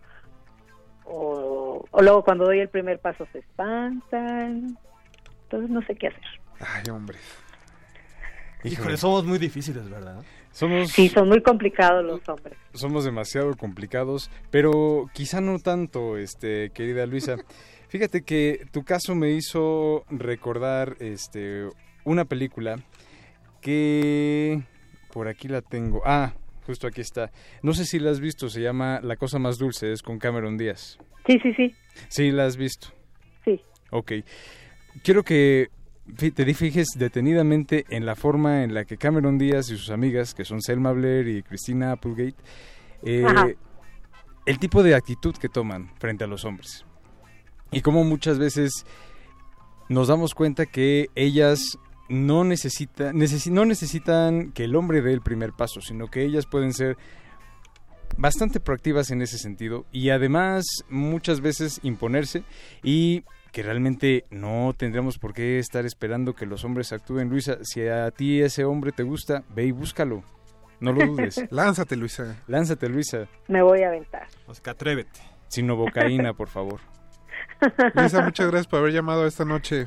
[1.12, 4.76] o, o luego cuando doy el primer paso se espantan.
[5.44, 6.22] Entonces no sé qué hacer.
[6.60, 7.18] Ay, hombre.
[8.64, 10.22] Híjole, somos muy difíciles, ¿verdad?
[10.52, 12.56] Somos, Sí, son muy complicados los hombres.
[12.74, 17.36] somos demasiado complicados, pero quizá no tanto, este, querida Luisa.
[17.88, 21.68] Fíjate que tu caso me hizo recordar este,
[22.04, 22.76] una película
[23.60, 24.62] que
[25.12, 26.02] por aquí la tengo.
[26.04, 26.32] Ah,
[26.66, 27.30] justo aquí está.
[27.62, 30.56] No sé si la has visto, se llama La cosa más dulce, es con Cameron
[30.56, 30.98] Díaz.
[31.26, 31.74] Sí, sí, sí.
[32.08, 32.88] Sí, la has visto.
[33.44, 33.60] Sí.
[33.90, 34.12] Ok.
[35.02, 35.68] Quiero que
[36.16, 40.44] te fijes detenidamente en la forma en la que Cameron Díaz y sus amigas, que
[40.44, 42.36] son Selma Blair y Christina Applegate,
[43.04, 43.56] eh,
[44.46, 46.84] el tipo de actitud que toman frente a los hombres.
[47.70, 48.84] Y cómo muchas veces
[49.88, 51.78] nos damos cuenta que ellas
[52.12, 56.46] no, necesita, necesi- no necesitan que el hombre dé el primer paso, sino que ellas
[56.46, 56.96] pueden ser
[58.16, 62.44] bastante proactivas en ese sentido y además muchas veces imponerse
[62.82, 67.28] y que realmente no tendremos por qué estar esperando que los hombres actúen.
[67.30, 70.22] Luisa, si a ti ese hombre te gusta, ve y búscalo.
[70.80, 71.42] No lo dudes.
[71.50, 72.36] Lánzate, Luisa.
[72.48, 73.28] Lánzate, Luisa.
[73.48, 74.26] Me voy a aventar.
[74.46, 75.20] Oscar, atrévete.
[75.48, 76.80] Sin novocaína, por favor.
[77.94, 79.86] Luisa, muchas gracias por haber llamado esta noche.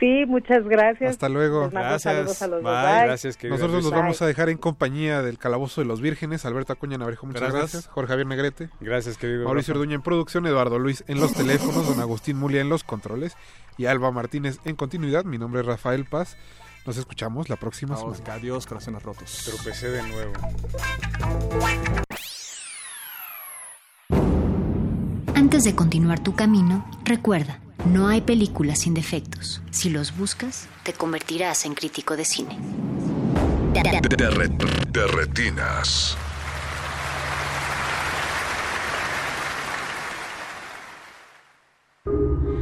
[0.00, 1.10] Sí, muchas gracias.
[1.10, 1.70] Hasta luego.
[1.98, 2.72] Saludos a los dos.
[2.72, 3.50] Bye.
[3.50, 4.00] Nosotros nos Bye.
[4.00, 6.46] vamos a dejar en compañía del Calabozo de los Vírgenes.
[6.46, 7.60] Alberto Acuña Navarro, muchas Gracias.
[7.72, 7.86] gracias.
[7.88, 8.70] Jorge Javier Negrete.
[8.80, 9.44] Gracias, querido.
[9.44, 9.74] Mauricio.
[9.74, 13.36] Orduña en producción, Eduardo Luis en los teléfonos, don Agustín Mulia en los controles
[13.76, 15.24] y Alba Martínez en continuidad.
[15.24, 16.38] Mi nombre es Rafael Paz.
[16.86, 18.16] Nos escuchamos la próxima semana.
[18.32, 19.42] Adiós, corazones rotos.
[19.44, 20.32] Tropecé de nuevo.
[25.34, 29.60] Antes de continuar tu camino, recuerda, no hay películas sin defectos.
[29.70, 32.58] Si los buscas, te convertirás en crítico de cine.
[33.72, 34.48] De, re-
[34.90, 36.16] de retinas.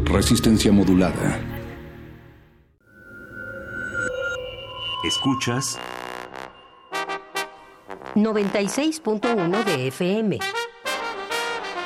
[0.04, 1.38] Resistencia modulada.
[5.04, 5.78] Escuchas
[8.14, 10.38] 96.1 de FM.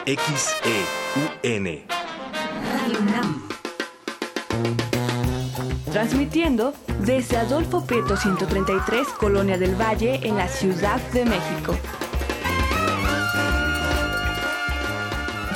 [0.06, 1.91] XEUN.
[6.02, 6.74] Transmitiendo
[7.06, 11.78] desde Adolfo Prieto 133, Colonia del Valle, en la Ciudad de México.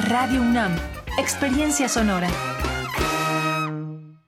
[0.07, 0.73] Radio UNAM,
[1.19, 2.29] experiencia sonora.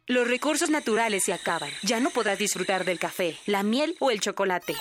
[0.09, 1.71] Los recursos naturales se acaban.
[1.85, 4.75] Ya no podrás disfrutar del café, la miel o el chocolate.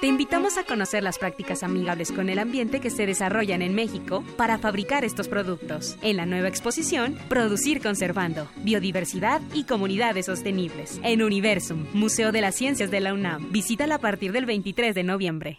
[0.00, 4.22] Te invitamos a conocer las prácticas amigables con el ambiente que se desarrollan en México
[4.36, 5.96] para fabricar estos productos.
[6.02, 11.00] En la nueva exposición, Producir Conservando, Biodiversidad y Comunidades Sostenibles.
[11.02, 13.50] En Universum, Museo de las Ciencias de la UNAM.
[13.52, 15.58] Visítala a partir del 23 de noviembre.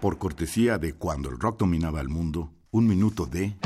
[0.00, 3.56] Por cortesía de Cuando el rock dominaba el mundo, un minuto de...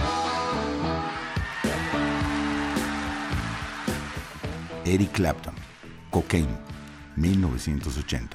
[4.87, 5.55] Eric Clapton,
[6.11, 6.57] Cocaine,
[7.17, 8.35] 1980.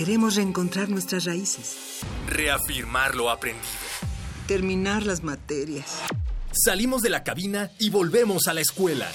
[0.00, 1.76] Queremos reencontrar nuestras raíces,
[2.26, 3.68] Reafirmar lo aprendido.
[4.48, 6.00] terminar las materias.
[6.52, 9.12] Salimos de la cabina y volvemos a la escuela.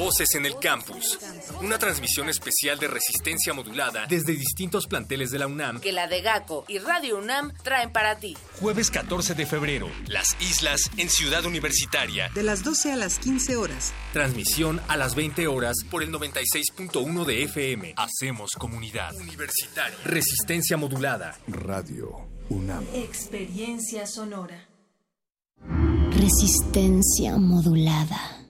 [0.00, 1.18] Voces en el campus.
[1.60, 5.78] Una transmisión especial de resistencia modulada desde distintos planteles de la UNAM.
[5.78, 8.34] que la de GACO y Radio UNAM traen para ti.
[8.60, 9.90] Jueves 14 de febrero.
[10.06, 12.30] Las Islas en Ciudad Universitaria.
[12.34, 13.92] De las 12 a las 15 horas.
[14.14, 17.94] Transmisión a las 20 horas por el 96.1 de FM.
[17.98, 19.14] Hacemos comunidad.
[19.16, 19.98] Universitaria.
[20.04, 21.38] Resistencia modulada.
[21.46, 22.86] Radio UNAM.
[22.94, 24.66] Experiencia sonora.
[26.16, 28.49] Resistencia modulada.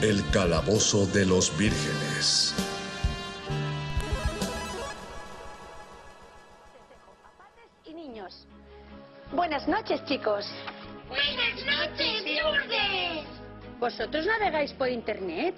[0.00, 2.54] El calabozo de los vírgenes.
[7.84, 8.46] y niños.
[9.32, 10.46] Buenas noches, chicos.
[11.08, 13.26] Buenas noches, Lourdes.
[13.80, 15.56] ¿Vosotros navegáis por internet?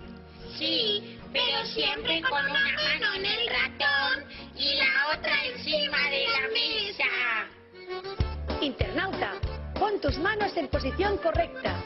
[0.57, 4.25] Sí, pero siempre con una mano en el ratón
[4.57, 7.11] y la otra encima de la mesa.
[8.63, 9.35] Internauta,
[9.79, 11.85] pon tus manos en posición correcta.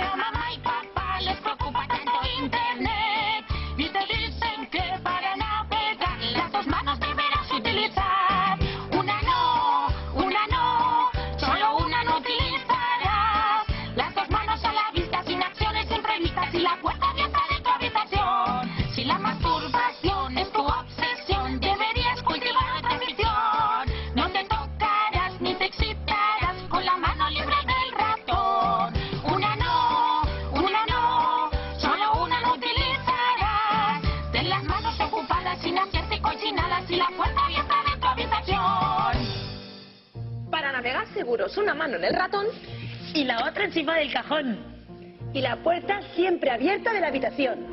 [0.00, 2.97] Mamá y papá les preocupa tanto internet.
[41.18, 42.46] Seguros, una mano en el ratón
[43.12, 44.56] y la otra encima del cajón.
[45.34, 47.66] Y la puerta siempre abierta de la habitación.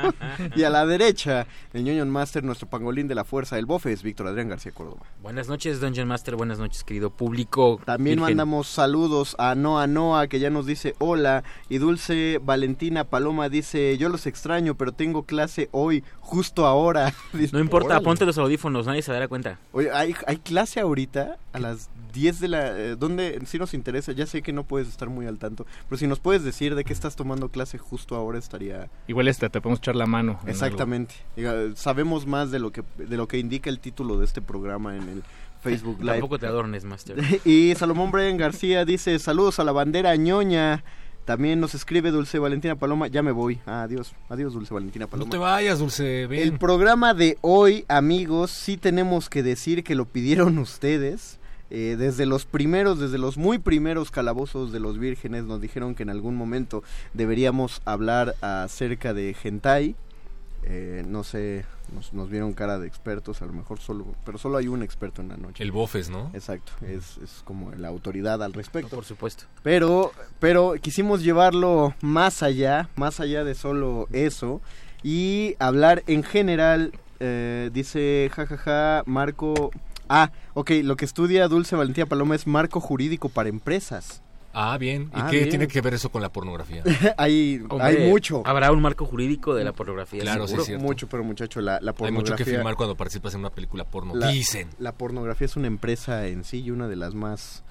[0.53, 4.03] y a la derecha, el Ñoño Master, nuestro pangolín de la fuerza del bofe, es
[4.03, 5.03] Víctor Adrián García Córdoba.
[5.23, 6.35] Buenas noches, Dungeon Master.
[6.35, 7.79] Buenas noches, querido público.
[7.85, 8.35] También virgen.
[8.35, 11.45] mandamos saludos a Noa Noa, que ya nos dice hola.
[11.69, 17.13] Y Dulce Valentina Paloma dice: Yo los extraño, pero tengo clase hoy, justo ahora.
[17.31, 18.03] Dice, No importa, "Órale".
[18.03, 19.57] ponte los audífonos, nadie se dará cuenta.
[19.71, 22.77] Oye, ¿hay, hay clase ahorita a las 10 de la...
[22.77, 23.39] Eh, ¿Dónde?
[23.45, 26.19] Si nos interesa, ya sé que no puedes estar muy al tanto, pero si nos
[26.19, 28.89] puedes decir de qué estás tomando clase justo ahora estaría...
[29.07, 30.39] Igual esta, te podemos echar la mano.
[30.43, 31.15] en Exactamente.
[31.35, 34.95] Diga, sabemos más de lo que de lo que indica el título de este programa
[34.95, 35.23] en el
[35.61, 36.13] Facebook Live.
[36.13, 37.17] Tampoco te adornes, Master.
[37.45, 40.83] y Salomón Brian García dice, saludos a la bandera ñoña.
[41.25, 43.59] También nos escribe Dulce Valentina Paloma, ya me voy.
[43.65, 45.25] Adiós, adiós Dulce Valentina Paloma.
[45.25, 46.39] No te vayas, Dulce, ven.
[46.39, 51.39] El programa de hoy, amigos, sí tenemos que decir que lo pidieron ustedes.
[51.71, 56.03] Eh, desde los primeros, desde los muy primeros calabozos de los vírgenes, nos dijeron que
[56.03, 56.83] en algún momento
[57.13, 59.95] deberíamos hablar acerca de hentai.
[60.67, 61.63] Eh, no sé,
[61.93, 65.21] nos, nos vieron cara de expertos, a lo mejor solo, pero solo hay un experto
[65.21, 65.63] en la noche.
[65.63, 66.31] El Bofes, ¿no?
[66.33, 68.95] Exacto, es, es como la autoridad al respecto.
[68.95, 69.45] por supuesto.
[69.61, 74.61] Pero, pero quisimos llevarlo más allá, más allá de solo eso,
[75.03, 79.71] y hablar en general, eh, dice jajaja, marco...
[80.09, 84.21] Ah, ok, lo que estudia Dulce Valentía Paloma es marco jurídico para empresas.
[84.57, 85.09] Ah, bien.
[85.13, 85.49] ¿Y Ah, qué bien.
[85.49, 86.81] tiene que ver eso con la pornografía?
[87.17, 88.41] hay, Hombre, hay mucho.
[88.45, 90.21] Habrá un marco jurídico de la pornografía.
[90.21, 90.61] Claro, sí, seguro.
[90.61, 90.83] es cierto.
[90.85, 92.33] Mucho, pero muchacho, la, la Hay pornografía...
[92.35, 94.15] mucho que firmar cuando participas en una película porno.
[94.15, 94.69] La, Dicen.
[94.79, 97.63] la pornografía es una empresa en sí y una de las más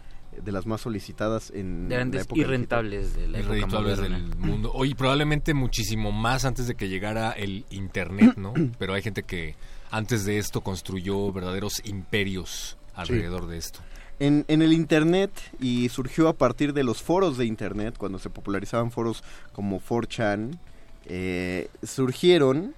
[0.44, 4.72] de las más solicitadas en la Grandes época y rentables de la época del mundo.
[4.74, 8.52] Oye, probablemente muchísimo más antes de que llegara el internet, ¿no?
[8.78, 9.54] Pero hay gente que
[9.94, 13.78] antes de esto construyó verdaderos imperios alrededor de esto.
[14.18, 15.30] En, en el Internet
[15.60, 19.22] y surgió a partir de los foros de Internet, cuando se popularizaban foros
[19.52, 20.58] como 4chan,
[21.06, 22.74] eh, surgieron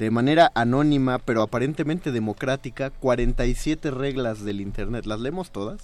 [0.00, 5.06] de manera anónima pero aparentemente democrática 47 reglas del Internet.
[5.06, 5.80] ¿Las leemos todas?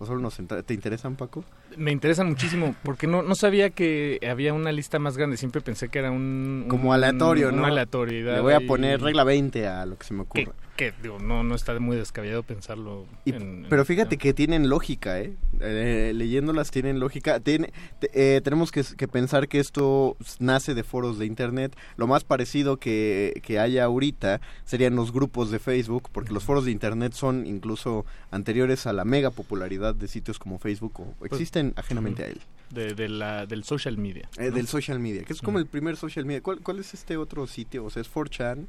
[0.00, 1.44] ¿O solo nos ¿Te interesan, Paco?
[1.76, 5.36] Me interesan muchísimo porque no, no sabía que había una lista más grande.
[5.36, 6.66] Siempre pensé que era un...
[6.68, 7.58] Como un- aleatorio, ¿no?
[7.58, 8.34] Una aleatoriedad.
[8.36, 10.56] Le voy a poner regla 20 a lo que se me Que, ocurra.
[10.76, 13.06] que, digo, no, no está muy descabellado pensarlo.
[13.24, 15.34] Y- en- pero fíjate que tienen lógica, ¿eh?
[15.60, 17.38] Eh, leyéndolas tienen lógica.
[17.40, 21.76] Tiene- te- eh, tenemos que, que pensar que esto nace de foros de Internet.
[21.96, 26.64] Lo más parecido que, que haya ahorita serían los grupos de Facebook, porque los foros
[26.64, 31.30] de Internet son incluso anteriores a la mega popularidad de sitios como Facebook o Pues,
[31.68, 32.40] existen ajenamente a él.
[32.70, 34.28] de, de la, del social media.
[34.38, 34.56] Eh, ¿no?
[34.56, 36.40] Del social media, que es como el primer social media.
[36.42, 37.84] ¿Cuál, cuál es este otro sitio?
[37.84, 38.66] O sea, es 4chan,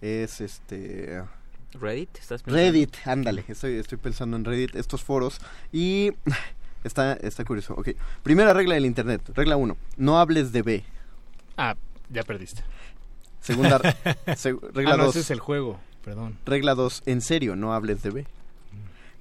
[0.00, 1.22] es este...
[1.74, 2.10] ¿Reddit?
[2.18, 2.56] ¿Estás pensando?
[2.70, 5.38] Reddit, ándale, estoy, estoy pensando en Reddit, estos foros.
[5.72, 6.12] Y
[6.84, 7.74] está, está curioso.
[7.74, 7.90] Ok,
[8.22, 10.84] primera regla del Internet, regla 1, no hables de B.
[11.56, 11.74] Ah,
[12.10, 12.62] ya perdiste.
[13.40, 13.80] Segunda,
[14.26, 15.16] seg- regla ah, no, 2.
[15.16, 16.36] ese es el juego, perdón.
[16.44, 18.26] Regla 2, en serio, no hables de B.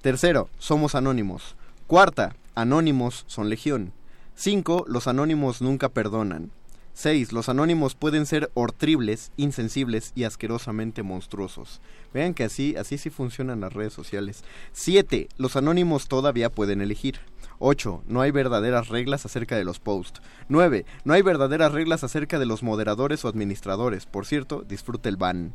[0.01, 1.55] Tercero, somos anónimos.
[1.87, 3.93] Cuarta, anónimos son legión.
[4.35, 4.85] 5.
[4.87, 6.51] Los anónimos nunca perdonan.
[6.93, 7.31] 6.
[7.31, 11.81] Los anónimos pueden ser horribles, insensibles y asquerosamente monstruosos.
[12.13, 14.43] Vean que así, así sí funcionan las redes sociales.
[14.73, 15.29] 7.
[15.37, 17.19] Los anónimos todavía pueden elegir.
[17.59, 18.03] 8.
[18.07, 20.21] No hay verdaderas reglas acerca de los posts.
[20.49, 20.85] 9.
[21.05, 24.05] No hay verdaderas reglas acerca de los moderadores o administradores.
[24.05, 25.53] Por cierto, disfruta el ban.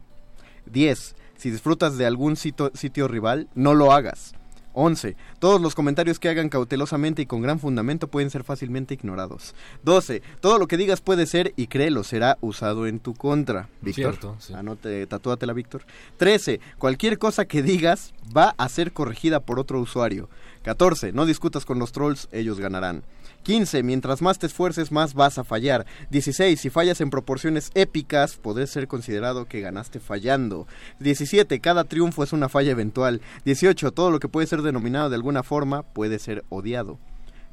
[0.67, 1.17] 10.
[1.37, 4.35] Si disfrutas de algún sitio rival, no lo hagas.
[4.77, 5.17] 11.
[5.39, 9.55] Todos los comentarios que hagan cautelosamente y con gran fundamento pueden ser fácilmente ignorados.
[9.85, 10.23] 12.
[10.41, 13.71] Todo lo que digas puede ser y créelo será usado en tu contra.
[13.81, 14.13] Víctor.
[14.13, 14.53] Cierto, sí.
[14.53, 15.87] Anote, tatúatela, Víctor.
[16.19, 16.61] 13.
[16.77, 20.29] Cualquier cosa que digas va a ser corregida por otro usuario.
[20.63, 21.13] 14.
[21.13, 23.03] No discutas con los trolls, ellos ganarán.
[23.47, 23.85] 15.
[23.85, 25.87] Mientras más te esfuerces, más vas a fallar.
[26.11, 26.61] 16.
[26.61, 30.67] Si fallas en proporciones épicas, podrás ser considerado que ganaste fallando.
[30.99, 31.61] 17.
[31.61, 33.21] Cada triunfo es una falla eventual.
[33.45, 33.93] 18.
[33.93, 36.99] Todo lo que puede ser denominado de alguna forma puede ser odiado.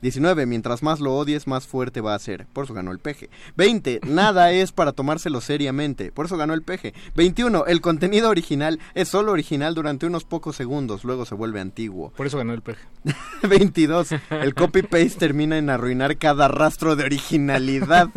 [0.03, 0.45] 19.
[0.45, 2.45] Mientras más lo odies, más fuerte va a ser.
[2.53, 3.31] Por eso ganó el peje.
[3.57, 4.01] 20.
[4.05, 6.11] Nada es para tomárselo seriamente.
[6.11, 6.93] Por eso ganó el peje.
[7.15, 7.65] 21.
[7.65, 12.11] El contenido original es solo original durante unos pocos segundos, luego se vuelve antiguo.
[12.15, 12.81] Por eso ganó el peje.
[13.49, 14.09] 22.
[14.29, 18.09] El copy-paste termina en arruinar cada rastro de originalidad.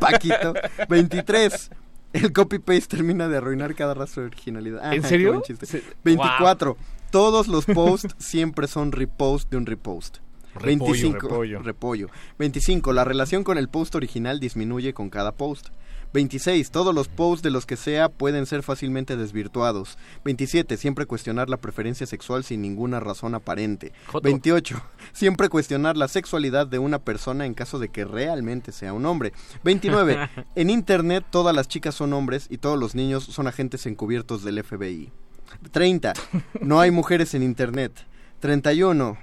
[0.00, 0.54] Paquito.
[0.88, 1.70] 23.
[2.12, 4.92] El copy-paste termina de arruinar cada rastro de originalidad.
[4.92, 5.28] ¿En serio?
[5.28, 5.66] qué buen chiste.
[5.66, 6.76] Se- 24.
[7.10, 10.18] Todos los posts siempre son repost de un repost.
[10.54, 11.28] Repollo, 25.
[11.28, 11.62] repollo.
[11.62, 12.08] repollo.
[12.38, 12.92] 25.
[12.92, 15.68] La relación con el post original disminuye con cada post.
[16.12, 16.70] 26.
[16.70, 19.98] Todos los posts de los que sea pueden ser fácilmente desvirtuados.
[20.24, 20.76] 27.
[20.76, 23.92] Siempre cuestionar la preferencia sexual sin ninguna razón aparente.
[24.06, 24.24] Joto.
[24.24, 24.82] 28.
[25.12, 29.32] Siempre cuestionar la sexualidad de una persona en caso de que realmente sea un hombre.
[29.64, 30.28] 29.
[30.54, 34.62] En Internet todas las chicas son hombres y todos los niños son agentes encubiertos del
[34.62, 35.10] FBI.
[35.70, 36.12] 30.
[36.60, 37.92] No hay mujeres en Internet.
[38.40, 39.16] 31.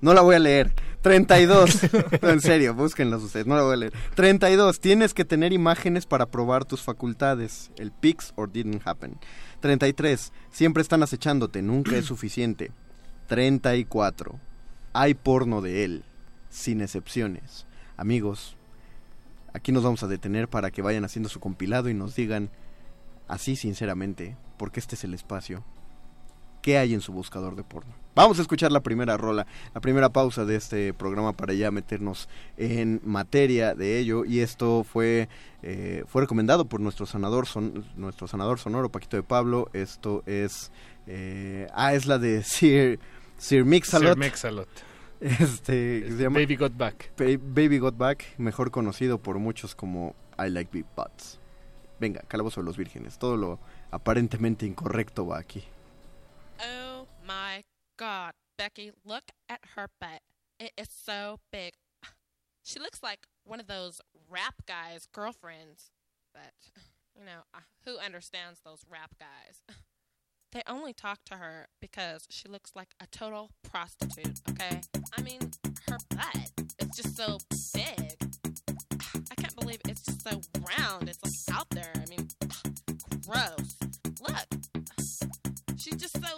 [0.00, 0.74] No la voy a leer.
[1.02, 1.80] 32.
[2.22, 3.46] No, en serio, búsquenlos ustedes.
[3.46, 3.92] No la voy a leer.
[4.14, 4.80] 32.
[4.80, 7.70] Tienes que tener imágenes para probar tus facultades.
[7.76, 9.18] El pics or didn't happen.
[9.60, 10.32] 33.
[10.50, 11.62] Siempre están acechándote.
[11.62, 12.72] Nunca es suficiente.
[13.28, 14.38] 34.
[14.92, 16.04] Hay porno de él.
[16.50, 17.66] Sin excepciones.
[17.96, 18.56] Amigos,
[19.54, 22.50] aquí nos vamos a detener para que vayan haciendo su compilado y nos digan,
[23.26, 25.64] así sinceramente, porque este es el espacio,
[26.66, 27.94] qué hay en su buscador de porno.
[28.16, 32.28] Vamos a escuchar la primera rola, la primera pausa de este programa para ya meternos
[32.56, 34.24] en materia de ello.
[34.24, 35.28] Y esto fue,
[35.62, 39.70] eh, fue recomendado por nuestro sanador, son, nuestro sanador sonoro, Paquito de Pablo.
[39.74, 40.72] Esto es,
[41.06, 42.98] eh, ah, es la de Sir,
[43.38, 44.14] Sir Mix-a-Lot.
[44.14, 44.68] Sir Mix-a-Lot.
[45.20, 47.12] Este, que se llama Baby Got Back.
[47.16, 51.38] Ba- Baby Got Back, mejor conocido por muchos como I Like Big Butts.
[52.00, 53.18] Venga, Calabozo de los Vírgenes.
[53.20, 53.60] Todo lo
[53.92, 55.62] aparentemente incorrecto va aquí.
[56.60, 57.64] Oh my
[57.98, 60.20] god, Becky, look at her butt.
[60.58, 61.74] It is so big.
[62.62, 65.92] She looks like one of those rap guys' girlfriends.
[66.34, 66.52] But,
[67.16, 69.62] you know, uh, who understands those rap guys?
[70.52, 74.80] They only talk to her because she looks like a total prostitute, okay?
[75.18, 75.50] I mean,
[75.88, 77.38] her butt is just so
[77.74, 78.16] big.
[79.30, 80.40] I can't believe it's just so
[80.78, 81.10] round.
[81.10, 81.92] It's like out there.
[81.94, 82.28] I mean,
[83.26, 83.76] gross.
[84.20, 84.55] Look.
[85.86, 86.34] She's just so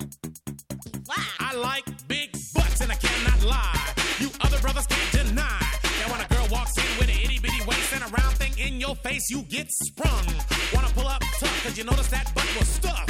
[1.05, 1.27] black.
[1.41, 2.83] I like big butts.
[2.83, 3.95] and I cannot lie.
[4.19, 5.65] You other brothers can't deny.
[5.83, 8.53] That when a girl walks in with an itty bitty waist and a round thing
[8.59, 10.27] in your face, you get sprung.
[10.75, 13.09] Wanna pull up tough, cause you notice that butt was stuffed.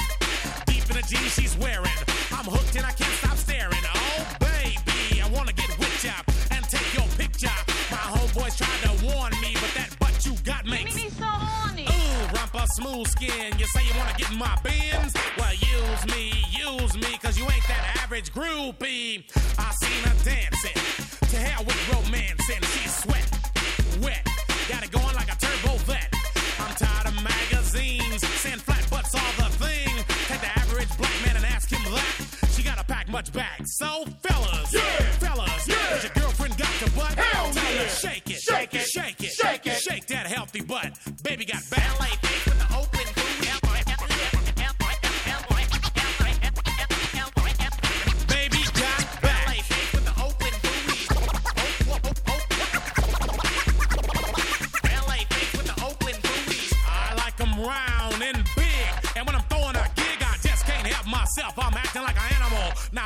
[0.67, 1.99] Deep in the jeans she's wearing.
[2.31, 3.83] I'm hooked and I can't stop staring.
[3.97, 7.59] Oh, baby, I wanna get with ya and take your picture.
[7.91, 9.38] My homeboys tried to warn me,
[12.79, 13.59] smooth skin.
[13.59, 15.13] You say you wanna get in my bins?
[15.37, 19.25] Well, use me, use me, cause you ain't that average groupie.
[19.59, 20.79] I seen her dancing.
[21.33, 23.27] To hell with romance, and she's sweat,
[24.01, 24.25] wet.
[24.69, 26.09] Got it going like a turbo vet.
[26.61, 29.93] I'm tired of magazines, saying flat butts all the thing.
[30.31, 32.15] Take the average black man and ask him that.
[32.55, 33.61] She gotta pack much back.
[33.65, 34.81] So, fellas, yeah.
[35.19, 36.03] fellas, yeah.
[36.03, 37.15] your girlfriend got your butt?
[37.19, 40.93] Hell Tell her shake it, shake it, shake it, shake it, shake that healthy butt.
[41.25, 42.28] Baby got ballet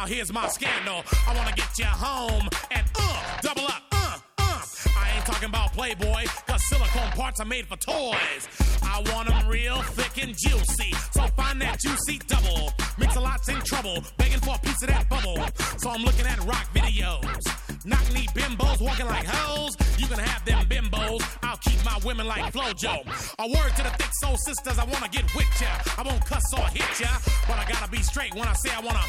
[0.03, 1.05] Now here's my scandal.
[1.29, 4.61] I wanna get you home and uh, double up, uh, uh.
[4.99, 8.49] I ain't talking about Playboy, cause silicone parts are made for toys.
[8.83, 10.93] I want them real thick and juicy.
[11.12, 12.73] So find that juicy double.
[12.99, 15.39] Mix a lot's in trouble, begging for a piece of that bubble.
[15.79, 17.72] So I'm looking at rock videos.
[17.85, 19.77] Knock knee bimbos walking like hoes.
[19.99, 21.21] You can have them bimbos.
[21.43, 23.03] I'll keep my women like Flojo.
[23.41, 25.67] A word to the thick soul sisters, I wanna get with ya.
[25.99, 27.09] I won't cuss or hit ya,
[27.49, 29.03] but I gotta be straight when I say I wanna.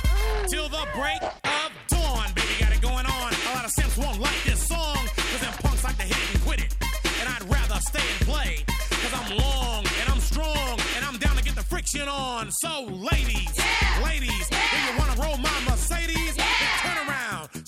[0.49, 3.29] Till the break of dawn, baby, got it going on.
[3.33, 6.33] A lot of simps won't like this song, cause them punks like to hit it
[6.33, 6.75] and quit it.
[7.21, 11.35] And I'd rather stay and play, cause I'm long and I'm strong, and I'm down
[11.37, 12.49] to get the friction on.
[12.51, 13.53] So, ladies,
[14.01, 15.53] ladies, if you wanna roll my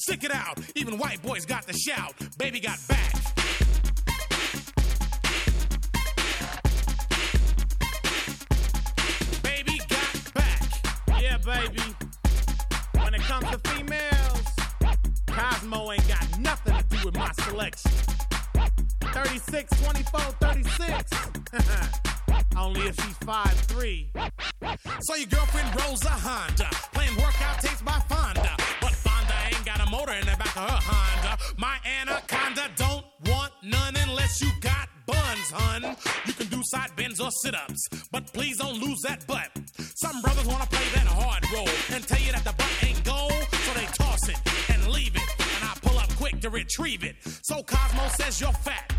[0.06, 0.60] stick it out.
[0.76, 2.14] Even white boys got the shout.
[2.38, 3.12] Baby got back.
[9.42, 10.62] Baby got back.
[11.20, 11.82] Yeah, baby.
[13.02, 14.44] When it comes to females,
[15.26, 17.92] Cosmo ain't got nothing to do with my selection.
[19.02, 21.12] 36, 24, 36.
[22.56, 24.08] Only if she's 5'3.
[25.02, 28.65] So your girlfriend rolls a Honda, playing workout tapes by Fonda.
[29.86, 31.38] A motor in the back of her Honda.
[31.58, 35.96] My anaconda don't want none unless you got buns, hun.
[36.26, 39.50] You can do side bends or sit ups, but please don't lose that butt.
[39.96, 43.32] Some brothers wanna play that hard role and tell you that the butt ain't gold,
[43.32, 44.40] so they toss it
[44.70, 45.30] and leave it.
[45.40, 47.16] And I pull up quick to retrieve it.
[47.44, 48.92] So Cosmo says you're fat.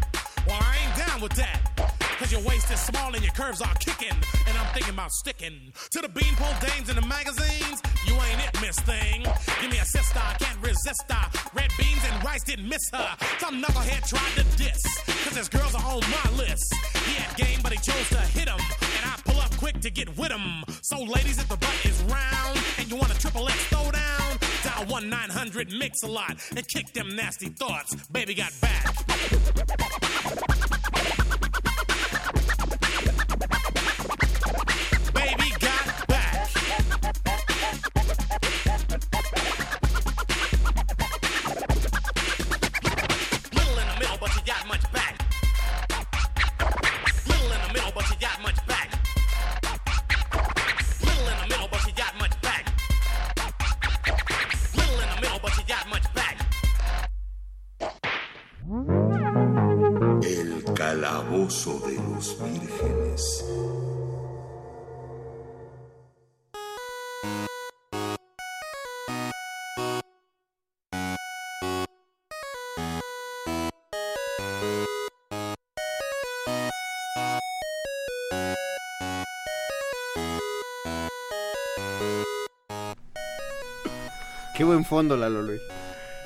[0.47, 2.06] Well, I ain't down with that.
[2.18, 4.16] Cause your waist is small and your curves are kicking.
[4.48, 7.82] And I'm thinking about sticking to the beanpole dames in the magazines.
[8.06, 9.22] You ain't it, miss thing.
[9.60, 11.30] Give me a sister, I can't resist her.
[11.52, 13.16] Red beans and rice didn't miss her.
[13.38, 14.82] Some knucklehead tried to diss.
[15.24, 16.74] Cause his girls are on my list.
[17.05, 18.60] He had game, but he chose to hit him.
[18.60, 20.64] And I pull up quick to get with him.
[20.82, 24.86] So, ladies, if the butt is round and you want a triple X throwdown, dial
[24.86, 27.94] 1 900 Mix a lot and kick them nasty thoughts.
[28.09, 28.86] Baby got back.
[84.57, 85.61] Qué buen fondo, Lalo Luis.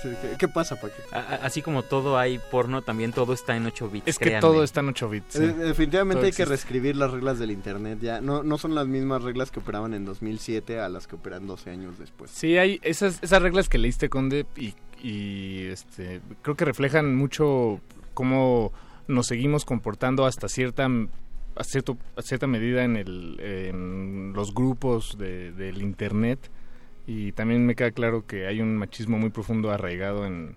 [0.02, 1.02] ¿Qué, qué pasa, Paquito?
[1.43, 4.09] Así como todo hay porno, también todo está en 8 bits.
[4.09, 4.40] Es que créanme.
[4.40, 5.35] todo está en 8 bits.
[5.35, 5.43] sí.
[5.43, 8.20] Eh, definitivamente Todo hay que reescribir las reglas del internet ya.
[8.23, 11.69] No, no son las mismas reglas que operaban en 2007 a las que operan 12
[11.70, 12.31] años después.
[12.31, 17.81] Sí, hay esas, esas reglas que leíste, Conde, y, y, este, creo que reflejan mucho
[18.15, 18.73] cómo
[19.07, 20.89] nos seguimos comportando hasta cierta
[21.57, 26.39] a, cierto, a cierta medida en, el, en los grupos de- del Internet.
[27.12, 30.55] Y también me queda claro que hay un machismo muy profundo arraigado en,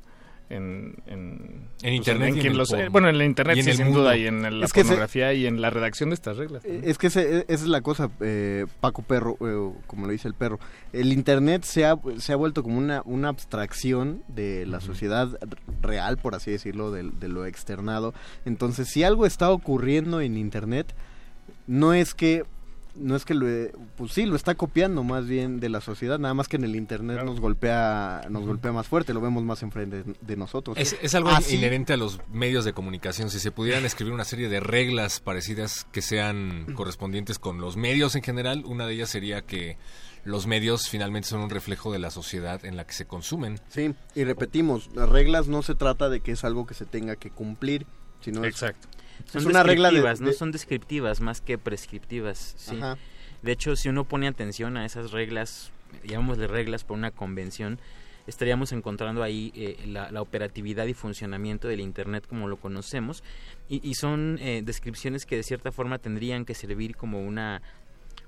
[0.51, 3.73] en, en, En Internet en y en quien el los- bueno, en la internet sí,
[3.73, 4.01] sin mundo.
[4.01, 6.63] duda y en la Es se- pornografía y en la redacción de estas reglas.
[6.63, 10.35] Es que ese- esa es la cosa, eh, Paco Perro, eh, como lo dice el
[10.35, 10.59] perro.
[10.91, 15.29] El Internet se ha, se ha vuelto como una, una abstracción de la sociedad
[15.81, 18.13] real, por así decirlo, de, de lo externado.
[18.45, 20.93] Entonces, si algo está ocurriendo en Internet,
[21.65, 22.43] no es que...
[22.95, 23.47] No es que lo,
[23.95, 26.75] pues sí, lo está copiando más bien de la sociedad, nada más que en el
[26.75, 30.77] internet nos golpea, nos golpea más fuerte, lo vemos más enfrente de, de nosotros.
[30.77, 33.31] Es, es algo Así- inherente a los medios de comunicación.
[33.31, 38.15] Si se pudieran escribir una serie de reglas parecidas que sean correspondientes con los medios
[38.15, 39.77] en general, una de ellas sería que
[40.23, 43.59] los medios finalmente son un reflejo de la sociedad en la que se consumen.
[43.69, 47.15] Sí, y repetimos, las reglas no se trata de que es algo que se tenga
[47.15, 47.87] que cumplir,
[48.21, 48.87] sino es- Exacto.
[49.25, 52.53] Son es una regla de, descriptivas, no son descriptivas más que prescriptivas.
[52.57, 52.77] Sí.
[52.77, 52.97] Ajá.
[53.43, 55.71] De hecho, si uno pone atención a esas reglas,
[56.05, 57.77] llamémosle reglas por una convención,
[58.25, 63.21] estaríamos encontrando ahí eh, la, la operatividad y funcionamiento del Internet como lo conocemos.
[63.67, 67.61] Y, y son eh, descripciones que de cierta forma tendrían que servir como una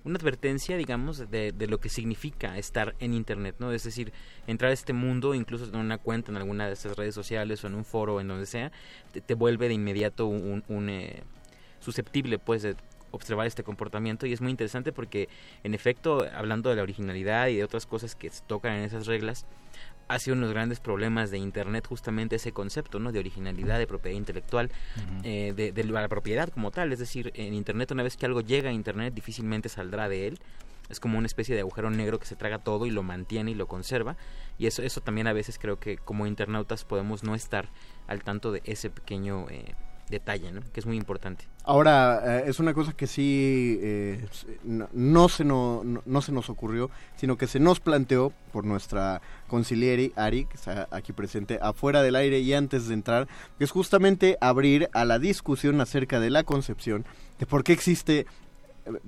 [0.05, 3.71] una advertencia, digamos, de, de lo que significa estar en Internet, ¿no?
[3.71, 4.13] Es decir,
[4.47, 7.67] entrar a este mundo, incluso en una cuenta en alguna de estas redes sociales o
[7.67, 8.71] en un foro, en donde sea,
[9.25, 11.23] te, vuelve de inmediato un, un, eh,
[11.79, 12.75] susceptible, pues, de
[13.11, 15.27] observar este comportamiento y es muy interesante porque,
[15.63, 19.07] en efecto, hablando de la originalidad y de otras cosas que se tocan en esas
[19.07, 19.45] reglas,
[20.07, 23.11] ha sido uno de los grandes problemas de Internet justamente ese concepto, ¿no?
[23.11, 24.71] De originalidad, de propiedad intelectual,
[25.23, 26.93] eh, de, de la propiedad como tal.
[26.93, 30.39] Es decir, en Internet una vez que algo llega a Internet difícilmente saldrá de él.
[30.89, 33.55] Es como una especie de agujero negro que se traga todo y lo mantiene y
[33.55, 34.17] lo conserva.
[34.59, 37.69] Y eso, eso también a veces creo que como internautas podemos no estar
[38.07, 39.73] al tanto de ese pequeño eh,
[40.09, 40.61] detalle, ¿no?
[40.71, 41.47] Que es muy importante.
[41.63, 44.27] Ahora, eh, es una cosa que sí eh,
[44.63, 50.11] no, se no, no, se nos ocurrió, sino que se nos planteó por nuestra conciliere
[50.15, 53.27] Ari, que está aquí presente, afuera del aire y antes de entrar,
[53.57, 57.05] que es justamente abrir a la discusión acerca de la concepción,
[57.39, 58.27] de por qué existe,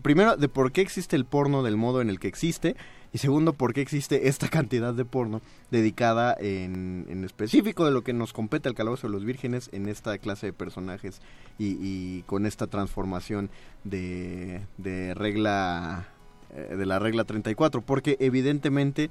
[0.01, 2.75] primero, de por qué existe el porno del modo en el que existe,
[3.13, 5.41] y segundo, por qué existe esta cantidad de porno
[5.71, 9.87] dedicada en, en específico de lo que nos compete al calabozo de los vírgenes en
[9.87, 11.21] esta clase de personajes
[11.57, 13.49] y, y con esta transformación
[13.83, 16.09] de, de regla
[16.53, 19.09] eh, de la regla 34 porque evidentemente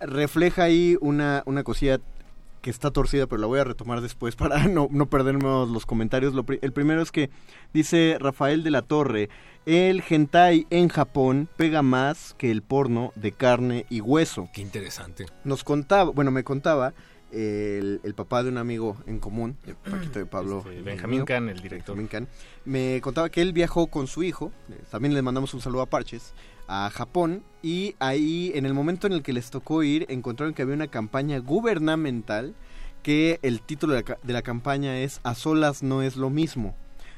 [0.00, 2.00] refleja ahí una, una cosilla
[2.66, 6.34] que está torcida, pero la voy a retomar después para no, no perdernos los comentarios.
[6.34, 7.30] Lo el primero es que
[7.72, 9.28] dice Rafael de la Torre,
[9.66, 14.48] el hentai en Japón pega más que el porno de carne y hueso.
[14.52, 15.26] Qué interesante.
[15.44, 16.92] Nos contaba, bueno, me contaba
[17.30, 20.64] el, el papá de un amigo en común, de Paquito de Pablo.
[20.68, 21.96] Este, Benjamín Can, el director.
[21.96, 22.28] Benjamín Can,
[22.64, 25.86] me contaba que él viajó con su hijo, eh, también le mandamos un saludo a
[25.86, 26.34] Parches,
[26.68, 30.62] a Japón y ahí en el momento en el que les tocó ir encontraron que
[30.62, 32.54] había una campaña gubernamental
[33.02, 36.74] que el título de la, campaña es A solas no es lo mismo.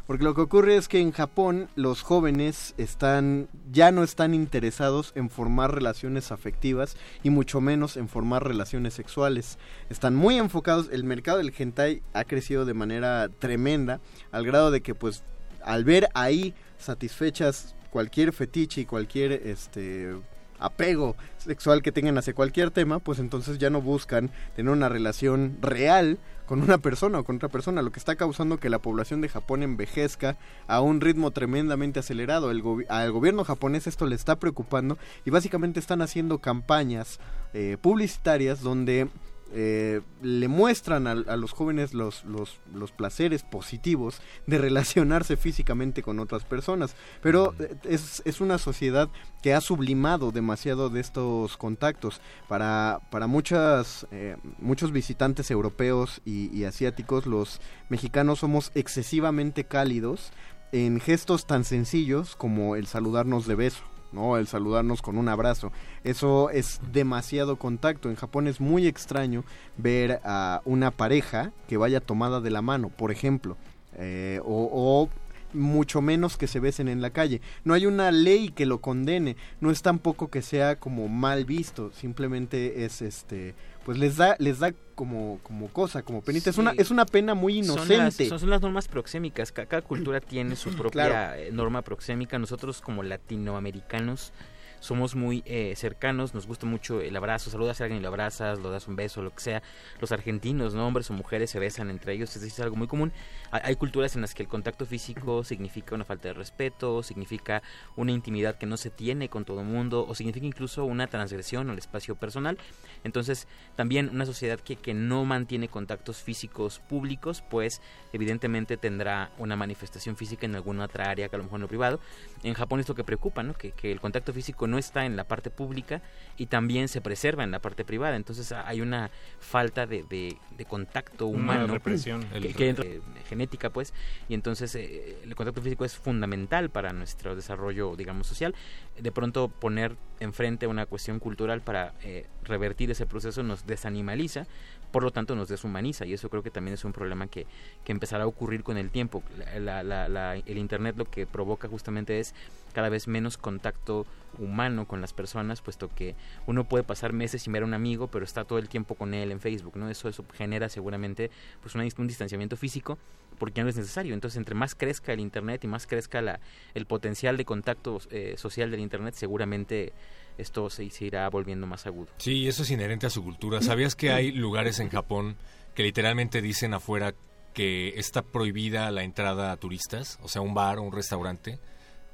[0.06, 5.12] Porque lo que ocurre es que en Japón los jóvenes están ya no están interesados
[5.14, 9.58] en formar relaciones afectivas y mucho menos en formar relaciones sexuales.
[9.88, 14.82] Están muy enfocados, el mercado del hentai ha crecido de manera tremenda al grado de
[14.82, 15.24] que pues
[15.62, 20.15] al ver ahí satisfechas cualquier fetiche y cualquier este
[20.58, 25.58] apego sexual que tengan hacia cualquier tema, pues entonces ya no buscan tener una relación
[25.60, 29.20] real con una persona o con otra persona, lo que está causando que la población
[29.20, 32.50] de Japón envejezca a un ritmo tremendamente acelerado.
[32.50, 37.20] El al gobierno japonés esto le está preocupando y básicamente están haciendo campañas
[37.52, 39.08] eh, publicitarias donde
[39.52, 46.02] eh, le muestran a, a los jóvenes los, los, los placeres positivos de relacionarse físicamente
[46.02, 46.94] con otras personas.
[47.22, 49.08] Pero eh, es, es una sociedad
[49.42, 52.20] que ha sublimado demasiado de estos contactos.
[52.48, 60.32] Para, para muchas, eh, muchos visitantes europeos y, y asiáticos, los mexicanos somos excesivamente cálidos
[60.72, 63.82] en gestos tan sencillos como el saludarnos de beso.
[64.12, 64.36] ¿No?
[64.36, 65.72] El saludarnos con un abrazo.
[66.04, 68.08] Eso es demasiado contacto.
[68.10, 69.44] En Japón es muy extraño
[69.76, 73.56] ver a una pareja que vaya tomada de la mano, por ejemplo.
[73.96, 75.08] eh, o, o
[75.54, 77.40] mucho menos que se besen en la calle.
[77.64, 79.36] No hay una ley que lo condene.
[79.60, 81.90] No es tampoco que sea como mal visto.
[81.92, 83.54] Simplemente es este.
[83.89, 86.50] Pues les da, les da como, como cosa, como penita.
[86.50, 88.28] Es una, es una pena muy Son las, inocente.
[88.28, 89.50] son, son las normas proxémicas.
[89.50, 91.41] Ca- Cada cultura tiene su propia Claro.
[91.41, 92.39] eh, norma proxémica.
[92.39, 94.34] Nosotros como latinoamericanos
[94.81, 98.58] somos muy eh, cercanos, nos gusta mucho el abrazo, saludas a alguien y lo abrazas,
[98.58, 99.62] lo das un beso, lo que sea.
[100.00, 100.86] Los argentinos, ¿no?
[100.86, 103.12] hombres o mujeres se besan entre ellos, es, es algo muy común.
[103.50, 107.62] Hay, culturas en las que el contacto físico significa una falta de respeto, significa
[107.97, 111.70] una intimidad que no se tiene con todo el mundo o significa incluso una transgresión
[111.70, 112.58] al espacio personal.
[113.05, 117.81] Entonces, también una sociedad que, que no mantiene contactos físicos públicos, pues
[118.12, 122.00] evidentemente tendrá una manifestación física en alguna otra área que a lo mejor no privado.
[122.42, 123.55] En Japón es lo que preocupa, ¿no?
[123.55, 126.02] Que, que el contacto físico no está en la parte pública
[126.36, 128.14] y también se preserva en la parte privada.
[128.16, 131.66] Entonces hay una falta de, de- de contacto Una humano.
[131.74, 132.24] represión.
[132.40, 133.92] Que, que entra- eh, genética, pues.
[134.28, 138.55] Y entonces eh, el contacto físico es fundamental para nuestro desarrollo, digamos, social.
[139.00, 144.47] De pronto poner enfrente una cuestión cultural para eh, revertir ese proceso nos desanimaliza,
[144.90, 147.47] por lo tanto nos deshumaniza y eso creo que también es un problema que,
[147.84, 149.22] que empezará a ocurrir con el tiempo.
[149.38, 152.34] La- la- la- la- el Internet lo que provoca justamente es
[152.78, 154.07] cada vez menos contacto
[154.39, 156.15] humano con las personas, puesto que
[156.47, 159.15] uno puede pasar meses sin ver a un amigo, pero está todo el tiempo con
[159.15, 159.90] él en Facebook, ¿no?
[159.90, 161.28] Eso, eso genera seguramente
[161.60, 162.97] pues un distanciamiento físico
[163.36, 164.15] porque no es necesario.
[164.15, 166.39] Entonces, entre más crezca el Internet y más crezca la,
[166.73, 169.92] el potencial de contacto eh, social del Internet, seguramente
[170.39, 172.12] esto se, se irá volviendo más agudo.
[172.18, 173.60] Sí, eso es inherente a su cultura.
[173.60, 175.34] ¿Sabías que hay lugares en Japón
[175.74, 177.12] que literalmente dicen afuera
[177.55, 180.20] que está prohibida la entrada a turistas?
[180.23, 181.58] O sea, un bar o un restaurante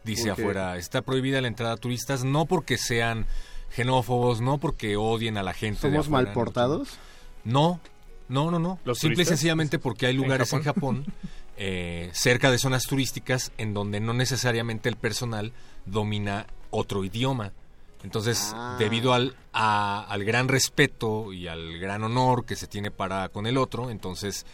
[0.05, 3.27] dice afuera, está prohibida la entrada a turistas, no porque sean
[3.71, 5.89] xenófobos, no porque odien a la gente.
[5.89, 6.89] de ¿Somos afuera, mal portados?
[7.45, 7.81] No,
[8.29, 8.79] no, no, no.
[8.85, 11.05] ¿Los Simple y sencillamente porque hay ¿En lugares en Japón?
[11.05, 11.15] Japón,
[11.57, 15.53] eh, cerca de zonas turísticas en donde no necesariamente el personal
[15.87, 17.53] domina otro idioma.
[18.03, 18.77] Entonces, Ah.
[18.79, 23.47] debido al, a- al gran respeto y al gran honor que se tiene para con
[23.47, 24.45] el otro, entonces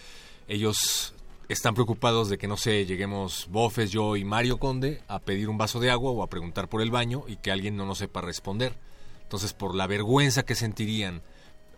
[0.49, 1.15] ellos
[1.53, 5.59] están preocupados de que, no sé, lleguemos Bofes, yo y Mario Conde a pedir un
[5.59, 8.20] vaso de agua o a preguntar por el baño y que alguien no nos sepa
[8.20, 8.75] responder.
[9.23, 11.23] Entonces, por la vergüenza que sentirían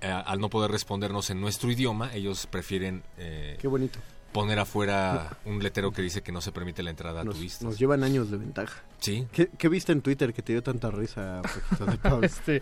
[0.03, 3.99] eh, al no poder respondernos en nuestro idioma, ellos prefieren eh, Qué bonito.
[4.33, 7.63] Poner afuera un letrero que dice que no se permite la entrada a Nos, turistas.
[7.65, 8.83] nos llevan años de ventaja.
[8.99, 9.27] Sí.
[9.33, 12.23] ¿Qué, qué viste en Twitter que te dio tanta risa, de?
[12.27, 12.57] Este,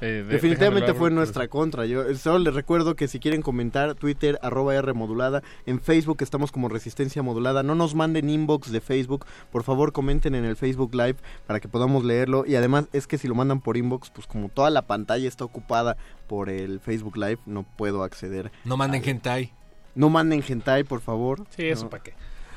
[0.00, 1.86] eh, de- Definitivamente fue nuestra contra.
[1.86, 5.42] Yo eh, solo les recuerdo que si quieren comentar, Twitter, arroba R modulada.
[5.64, 7.62] En Facebook estamos como Resistencia Modulada.
[7.62, 9.26] No nos manden inbox de Facebook.
[9.50, 12.44] Por favor, comenten en el Facebook Live para que podamos leerlo.
[12.46, 15.44] Y además es que si lo mandan por inbox, pues como toda la pantalla está
[15.44, 15.96] ocupada
[16.28, 18.52] por el Facebook Live, no puedo acceder.
[18.64, 19.52] No manden al- hentai.
[19.96, 21.44] No manden hentai, por favor.
[21.56, 21.90] Sí, eso No.
[21.90, 22.14] para qué.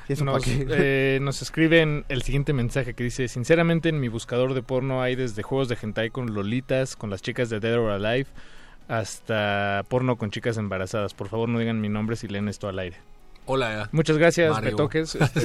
[0.07, 4.61] Eso nos, eh, nos escriben el siguiente mensaje que dice, sinceramente en mi buscador de
[4.61, 8.27] porno hay desde juegos de hentai con lolitas, con las chicas de Dead or Alive,
[8.87, 11.13] hasta porno con chicas embarazadas.
[11.13, 12.97] Por favor no digan mi nombre si leen esto al aire.
[13.51, 13.89] Hola.
[13.93, 14.71] Muchas gracias, Mario.
[14.71, 15.17] Betoques.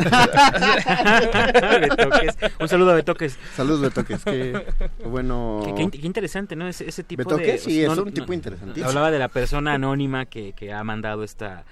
[1.80, 2.36] Betoques.
[2.60, 3.38] Un saludo a Betoques.
[3.56, 4.22] Saludos, Betoques.
[4.24, 4.64] Qué
[5.06, 5.62] bueno.
[5.64, 6.66] Qué, qué in- qué interesante, ¿no?
[6.68, 7.30] Ese, ese tipo de...
[7.36, 8.88] Betoques, sí, no- es un no- tipo interesantísimo.
[8.88, 11.64] Hablaba de la persona anónima que, que ha mandado esta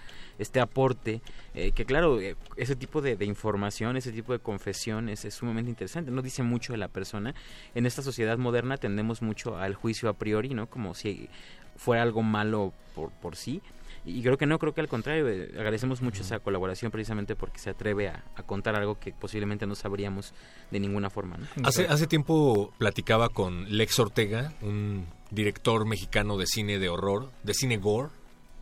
[0.43, 1.23] este aporte,
[1.55, 5.71] eh, que claro, eh, ese tipo de, de información, ese tipo de confesión es, sumamente
[5.71, 7.35] interesante, no dice mucho de la persona.
[7.75, 10.69] En esta sociedad moderna tendemos mucho al juicio a priori, ¿no?
[10.69, 11.29] Como si
[11.77, 13.63] fuera algo malo por, por sí.
[14.05, 17.61] Y creo que no, creo que al contrario, eh, agradecemos mucho esa colaboración precisamente porque
[17.61, 20.35] se atreve a, a contar algo que posiblemente no sabríamos
[20.73, 21.37] de ninguna forma.
[21.37, 21.47] ¿no?
[21.69, 27.55] Hace, hace tiempo platicaba con Lex Ortega, un director mexicano de cine de horror, de
[27.55, 28.11] cine gore,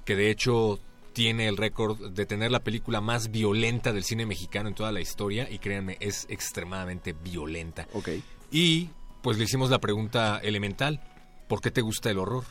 [0.05, 0.79] que de hecho
[1.13, 5.01] tiene el récord de tener la película más violenta del cine mexicano en toda la
[5.01, 7.89] historia y créanme, es extremadamente violenta.
[7.93, 8.11] Ok.
[8.51, 8.91] Y
[9.23, 11.01] pues le hicimos la pregunta elemental,
[11.49, 12.45] ¿por qué te gusta el horror?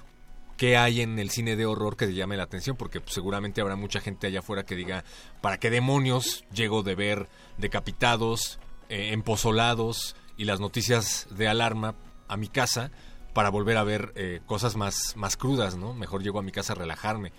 [0.57, 2.75] ¿Qué hay en el cine de horror que te llame la atención?
[2.75, 5.05] Porque pues, seguramente habrá mucha gente allá afuera que diga,
[5.41, 11.95] ¿para qué demonios llego de ver decapitados, eh, empozolados y las noticias de alarma
[12.27, 12.91] a mi casa
[13.33, 15.93] para volver a ver eh, cosas más, más crudas, ¿no?
[15.93, 17.31] Mejor llego a mi casa a relajarme.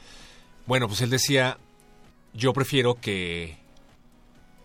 [0.66, 1.58] Bueno, pues él decía,
[2.32, 3.58] yo prefiero que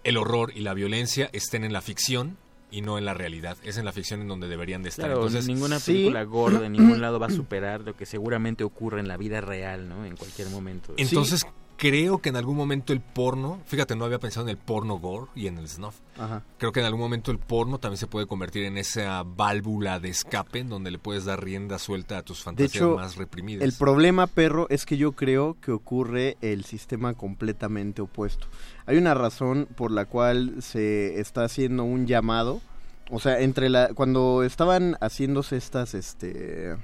[0.04, 2.38] el horror y la violencia estén en la ficción
[2.72, 3.58] y no en la realidad.
[3.64, 5.06] Es en la ficción en donde deberían de estar.
[5.06, 5.94] Claro, Entonces, ninguna sí.
[5.94, 9.42] película gorda de ningún lado va a superar lo que seguramente ocurre en la vida
[9.42, 10.06] real, ¿no?
[10.06, 10.94] En cualquier momento.
[10.98, 11.46] Entonces,
[11.78, 15.28] creo que en algún momento el porno, fíjate, no había pensado en el porno gore
[15.36, 15.96] y en el snuff.
[16.18, 16.44] Ajá.
[16.58, 20.10] Creo que en algún momento el porno también se puede convertir en esa válvula de
[20.10, 23.64] escape en donde le puedes dar rienda suelta a tus De fantasías hecho, más reprimidas.
[23.64, 28.48] el problema, perro, es que yo creo que ocurre el sistema completamente opuesto.
[28.86, 32.62] Hay una razón por la cual se está haciendo un llamado,
[33.10, 36.76] o sea, entre la cuando estaban haciéndose estas, este,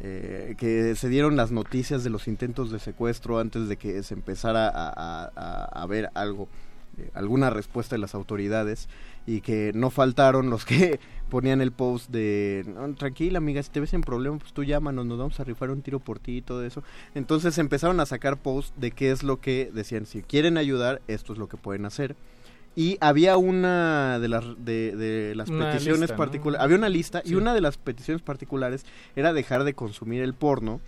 [0.00, 4.14] eh, que se dieron las noticias de los intentos de secuestro antes de que se
[4.14, 5.30] empezara a,
[5.82, 6.48] a- ver algo
[6.98, 8.88] eh, alguna respuesta de las autoridades
[9.26, 10.98] y que no faltaron los que
[11.30, 15.06] ponían el post de "No, tranquila amiga si te ves en problema pues tú llámanos
[15.06, 16.82] nos vamos a rifar un tiro por ti y todo eso
[17.14, 21.32] entonces empezaron a sacar posts de qué es lo que decían si quieren ayudar esto
[21.32, 22.14] es lo que pueden hacer
[22.74, 27.34] y había una de las de, de las Una peticiones particulares había una lista y
[27.34, 28.84] una de las peticiones particulares
[29.14, 30.80] era dejar de consumir el porno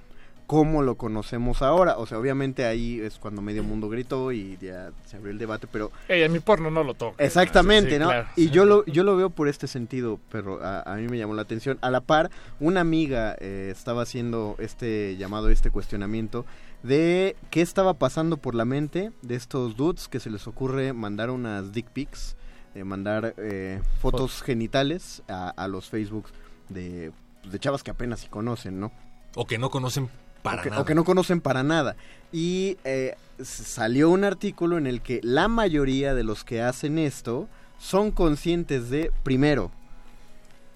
[0.46, 1.96] como lo conocemos ahora.
[1.98, 5.66] O sea, obviamente ahí es cuando medio mundo gritó y ya se abrió el debate,
[5.70, 5.90] pero...
[6.08, 7.22] Ey, a mi porno no lo toca.
[7.24, 8.06] Exactamente, Sí, ¿no?
[8.06, 8.28] claro.
[8.36, 11.34] Y yo lo, yo lo veo por este sentido, pero a, a mí me llamó
[11.34, 11.78] la atención.
[11.80, 16.44] A la par, una amiga eh, estaba haciendo este llamado, este cuestionamiento
[16.82, 21.30] de qué estaba pasando por la mente de estos dudes que se les ocurre mandar
[21.30, 22.36] unas dick pics,
[22.74, 26.32] de mandar eh, fotos genitales a, a los Facebooks
[26.68, 27.12] de,
[27.50, 28.92] de chavas que apenas si conocen, ¿no?
[29.34, 30.08] O que no conocen
[30.44, 30.82] para o que, nada.
[30.82, 31.96] o que no conocen para nada.
[32.32, 37.48] Y eh, salió un artículo en el que la mayoría de los que hacen esto
[37.80, 39.72] son conscientes de, primero,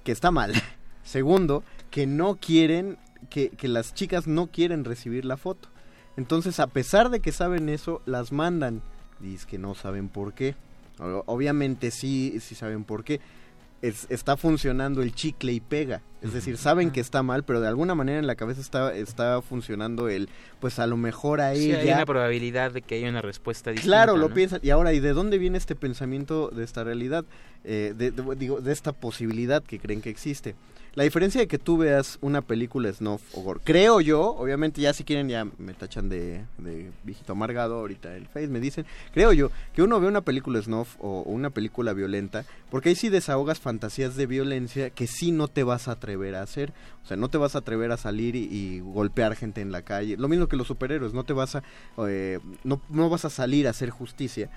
[0.05, 0.53] que está mal.
[1.05, 2.99] Segundo, que no quieren,
[3.31, 5.69] que, que las chicas no quieren recibir la foto.
[6.17, 8.83] Entonces, a pesar de que saben eso, las mandan.
[9.25, 10.55] Es que no saben por qué.
[11.27, 13.21] Obviamente sí, sí saben por qué.
[13.83, 16.03] Es- está funcionando el chicle y pega.
[16.21, 19.41] Es decir, saben que está mal, pero de alguna manera en la cabeza está, está
[19.41, 20.29] funcionando el,
[20.61, 23.89] pues a lo mejor a Sí, hay una probabilidad de que haya una respuesta distinta.
[23.97, 24.35] Claro, lo ¿no?
[24.35, 24.61] piensan.
[24.63, 27.25] Y ahora, ¿y de dónde viene este pensamiento de esta realidad?
[27.65, 30.55] Eh, de, de- digo, de esta posibilidad que creen que existe.
[30.95, 34.93] La diferencia de que tú veas una película snuff o gore, creo yo, obviamente ya
[34.93, 39.33] si quieren ya me tachan de, de viejito amargado ahorita el Face, me dicen, creo
[39.33, 43.11] yo que uno ve una película snuff o, o una película violenta, porque ahí sí
[43.11, 46.73] desahogas fantasías de violencia que sí no te vas a atrever a hacer.
[47.05, 50.17] O sea, no te vas a atrever a salir y, golpear gente en la calle.
[50.17, 51.63] Lo mismo que los superhéroes, no te vas a,
[52.09, 54.51] eh, no, no vas a salir a hacer justicia.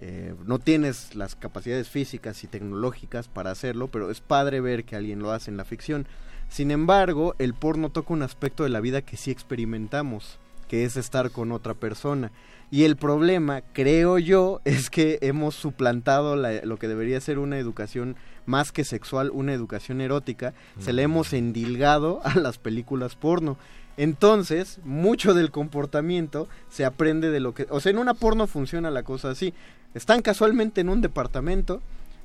[0.00, 4.96] Eh, no tienes las capacidades físicas y tecnológicas para hacerlo, pero es padre ver que
[4.96, 6.06] alguien lo hace en la ficción.
[6.48, 10.38] Sin embargo, el porno toca un aspecto de la vida que sí experimentamos,
[10.68, 12.30] que es estar con otra persona.
[12.70, 17.58] Y el problema, creo yo, es que hemos suplantado la- lo que debería ser una
[17.58, 18.16] educación
[18.46, 23.56] más que sexual, una educación erótica, se le hemos endilgado a las películas porno.
[23.98, 27.66] Entonces, mucho del comportamiento se aprende de lo que...
[27.68, 29.52] O sea, en una porno funciona la cosa así.
[29.94, 31.82] Están casualmente en un departamento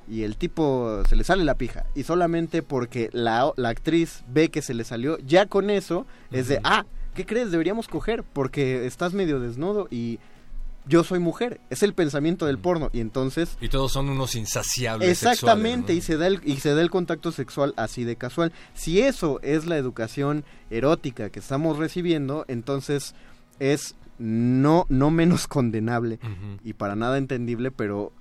[0.08, 1.84] y el tipo se le sale la pija.
[1.94, 6.46] Y solamente porque la, la actriz ve que se le salió, ya con eso es
[6.48, 7.50] de, ah, ¿qué crees?
[7.50, 10.20] Deberíamos coger porque estás medio desnudo y
[10.86, 11.60] yo soy mujer.
[11.70, 12.90] Es el pensamiento del porno.
[12.92, 13.56] Y entonces...
[13.60, 17.32] Y todos son unos insaciables Exactamente, y se da el, y se da el contacto
[17.32, 18.52] sexual así de casual.
[18.74, 23.14] Si eso es la educación erótica que estamos recibiendo, entonces
[23.58, 26.18] es no no menos condenable
[26.62, 28.12] y para nada entendible, pero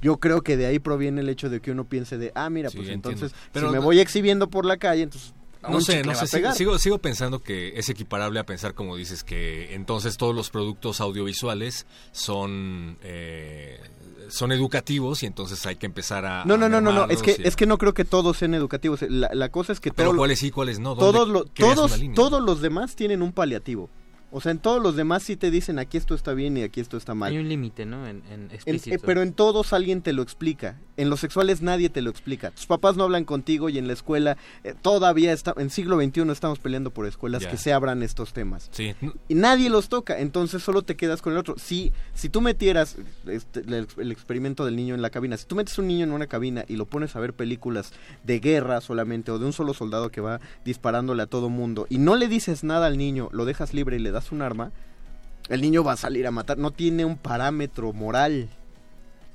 [0.00, 2.70] yo creo que de ahí proviene el hecho de que uno piense de, ah, mira,
[2.70, 3.10] Sí, pues entiendo.
[3.10, 5.34] entonces Pero si me voy exhibiendo por la calle, entonces
[5.68, 9.22] No sé, no sé, sigo, sigo, sigo pensando que es equiparable a pensar, como dices,
[9.24, 13.80] que entonces todos los productos audiovisuales son eh,
[14.28, 16.44] son educativos y entonces hay que empezar a...
[16.46, 18.38] No, a no, no, no, no, es que y es que no creo que todos
[18.38, 19.02] sean educativos.
[19.02, 20.94] La, la cosa es que Pero cuáles sí, cuáles no.
[20.94, 23.90] ¿Dónde todos, lo- todos, todos los demás tienen un paliativo.
[24.32, 26.80] O sea, en todos los demás sí te dicen aquí esto está bien y aquí
[26.80, 27.32] esto está mal.
[27.32, 28.06] Hay un límite, ¿no?
[28.06, 28.96] En, en En- explícito.
[28.96, 30.78] eh, pero en todos alguien te lo explica.
[30.96, 32.50] En los sexuales nadie te lo explica.
[32.50, 36.30] Tus papás no hablan contigo y en la escuela eh, todavía está, en siglo XXI
[36.30, 38.68] estamos peleando por escuelas que se abran estos temas.
[38.72, 38.94] Sí,
[39.28, 41.54] Y nadie los toca, entonces solo te quedas con el otro.
[41.58, 42.96] Si, si tú metieras
[43.26, 46.12] este, el, el experimento del niño en la cabina, si tú metes un niño en
[46.12, 47.92] una cabina y lo pones a ver películas
[48.24, 51.98] de guerra solamente o de un solo soldado que va disparándole a todo mundo y
[51.98, 54.70] no le dices nada al niño, lo dejas libre y le das un arma,
[55.48, 56.58] el niño va a salir a matar.
[56.58, 58.48] No tiene un parámetro moral.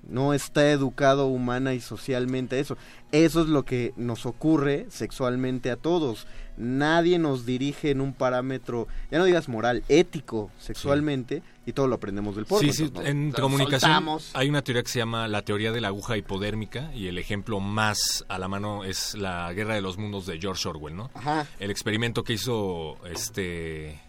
[0.08, 2.78] No está educado humana y socialmente a eso.
[3.12, 6.28] Eso es lo que nos ocurre sexualmente a todos.
[6.56, 11.96] Nadie nos dirige en un parámetro, ya no digas moral, ético sexualmente y todo lo
[11.96, 12.72] aprendemos del porno.
[12.72, 14.32] Sí, sí, en comunicación soltamos.
[14.34, 17.60] hay una teoría que se llama la teoría de la aguja hipodérmica y el ejemplo
[17.60, 21.12] más a la mano es la Guerra de los Mundos de George Orwell, ¿no?
[21.14, 21.46] Ajá.
[21.60, 24.00] El experimento que hizo este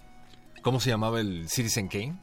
[0.68, 2.18] ¿cómo se llamaba el Citizen Kane?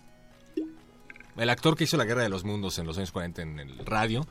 [1.35, 3.85] El actor que hizo la Guerra de los Mundos en los años 40 en el
[3.87, 4.21] radio,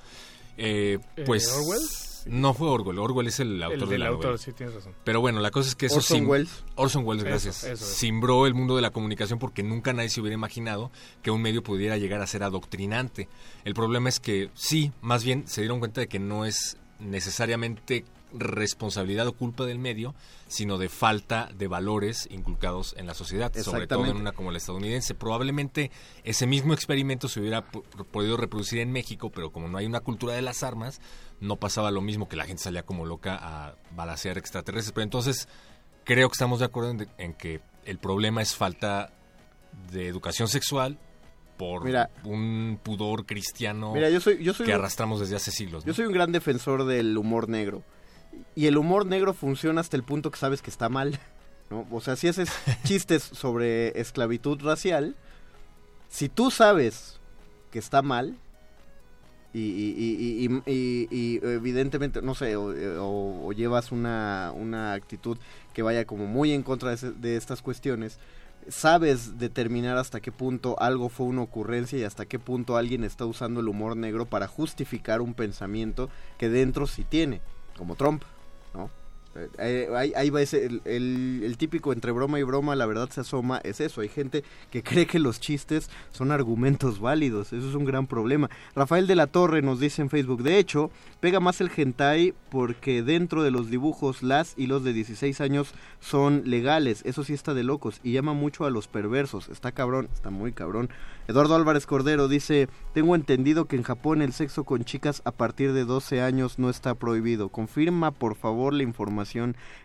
[0.56, 1.80] eh, Eh, pues ¿Orwell?
[2.26, 4.38] no fue Orwell, Orwell es el autor El de del la autor, novela.
[4.38, 4.92] sí, tienes razón.
[5.02, 6.62] Pero bueno, la cosa es que eso Orson sim- Welles.
[6.76, 7.64] Orson Welles, gracias.
[7.64, 7.84] eso.
[7.84, 11.64] Simbró el mundo de la comunicación porque nunca nadie se hubiera imaginado que un medio
[11.64, 13.28] pudiera llegar a ser adoctrinante.
[13.64, 18.04] El problema es que sí, más bien se dieron cuenta de que no es necesariamente
[18.34, 20.14] responsabilidad o culpa del medio,
[20.48, 24.58] sino de falta de valores inculcados en la sociedad, sobre todo en una como la
[24.58, 25.14] estadounidense.
[25.14, 25.90] Probablemente
[26.24, 30.00] ese mismo experimento se hubiera po- podido reproducir en México, pero como no hay una
[30.00, 31.00] cultura de las armas,
[31.40, 34.92] no pasaba lo mismo que la gente salía como loca a balasear extraterrestres.
[34.92, 35.48] Pero entonces
[36.04, 39.12] creo que estamos de acuerdo en, de- en que el problema es falta
[39.92, 40.98] de educación sexual
[41.56, 42.10] por Mira.
[42.24, 45.84] un pudor cristiano Mira, yo soy- yo soy que un- arrastramos desde hace siglos.
[45.84, 45.88] ¿no?
[45.88, 47.82] Yo soy un gran defensor del humor negro.
[48.54, 51.18] Y el humor negro funciona hasta el punto que sabes que está mal.
[51.70, 51.86] ¿no?
[51.90, 52.50] O sea, si haces
[52.84, 55.16] chistes sobre esclavitud racial,
[56.08, 57.18] si tú sabes
[57.70, 58.36] que está mal,
[59.52, 62.64] y, y- y- y- evidentemente, no sé, o,
[63.04, 65.38] o- o llevas una, una actitud
[65.72, 68.18] que vaya como muy en contra de, de estas cuestiones,
[68.68, 73.26] sabes determinar hasta qué punto algo fue una ocurrencia y hasta qué punto alguien está
[73.26, 77.40] usando el humor negro para justificar un pensamiento que dentro sí tiene,
[77.76, 78.24] como Trump.
[79.36, 83.08] Eh, eh, ahí, va ese, el, el- el típico entre broma y broma, la verdad
[83.10, 87.68] se asoma, es eso, hay gente que cree que los chistes son argumentos válidos, eso
[87.68, 88.48] es un gran problema.
[88.76, 90.90] Rafael de la Torre nos dice en Facebook, de hecho,
[91.20, 95.74] pega más el hentai porque dentro de los dibujos las y los de 16 años
[96.00, 100.08] son legales, eso sí está de locos y llama mucho a los perversos, está cabrón,
[100.12, 100.90] está muy cabrón.
[101.26, 105.72] Eduardo Álvarez Cordero dice, tengo entendido que en Japón el sexo con chicas a partir
[105.72, 107.48] de 12 años no está prohibido.
[107.48, 109.23] Confirma por favor la información.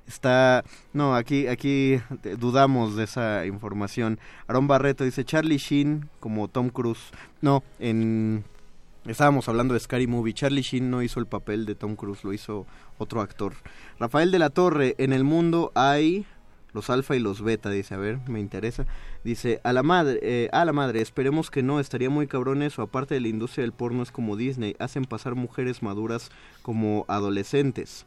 [0.08, 0.64] Está...
[0.94, 1.94] No, aquí, aquí
[2.24, 4.20] eh, dudamos de esa información.
[4.48, 7.12] Aaron Barreto dice, Charlie Sheen como Tom Cruise.
[7.42, 8.44] No, en...
[9.06, 10.34] Estábamos hablando de Scary Movie.
[10.34, 12.66] Charlie Sheen no hizo el papel de Tom Cruise, lo hizo
[12.98, 13.54] otro actor.
[14.00, 16.26] Rafael de la Torre, en el mundo hay
[16.74, 18.86] los alfa y los beta, dice, a ver, me interesa.
[19.24, 22.82] Dice, a la madre, eh, a la madre, esperemos que no, estaría muy cabrón eso,
[22.82, 28.06] aparte de la industria del porno es como Disney, hacen pasar mujeres maduras como adolescentes.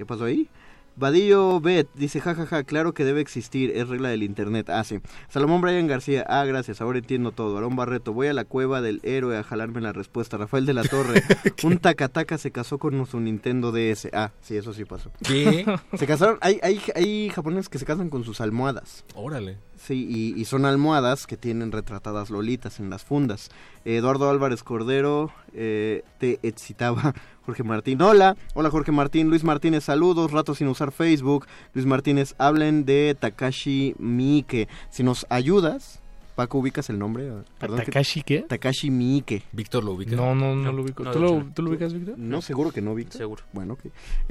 [0.00, 0.48] ¿Qué pasó ahí?
[0.96, 4.70] Vadillo Bet dice, jajaja, claro que debe existir, es regla del internet.
[4.70, 5.00] Ah, sí.
[5.28, 7.56] Salomón Brian García, ah, gracias, ahora entiendo todo.
[7.56, 10.38] Aarón Barreto, voy a la cueva del héroe a jalarme la respuesta.
[10.38, 11.22] Rafael de la Torre,
[11.64, 14.08] un tacataca se casó con su Nintendo DS.
[14.14, 15.12] Ah, sí, eso sí pasó.
[15.22, 15.66] ¿Qué?
[15.98, 19.04] Se casaron, hay, hay, hay japoneses que se casan con sus almohadas.
[19.14, 19.58] Órale.
[19.86, 23.48] Sí, y, y son almohadas que tienen retratadas lolitas en las fundas.
[23.86, 27.14] Eduardo Álvarez Cordero, eh, te excitaba
[27.46, 28.02] Jorge Martín.
[28.02, 29.30] Hola, hola Jorge Martín.
[29.30, 30.32] Luis Martínez, saludos.
[30.32, 31.46] Rato sin usar Facebook.
[31.72, 34.68] Luis Martínez, hablen de Takashi Miike.
[34.90, 35.99] Si nos ayudas,
[36.40, 37.30] Paco, ¿ubicas el nombre?
[37.58, 38.38] Perdón, que- ¿Takashi qué?
[38.40, 39.42] Takashi Miike.
[39.52, 40.16] Víctor lo ubica.
[40.16, 41.04] No, no, no lo ubico.
[41.04, 41.52] no, ¿Tú, lo, hecho no.
[41.52, 42.18] ¿Tú lo ubicas, Víctor?
[42.18, 43.18] No, seguro que no, Víctor.
[43.18, 43.42] Seguro.
[43.52, 43.80] Bueno, ok.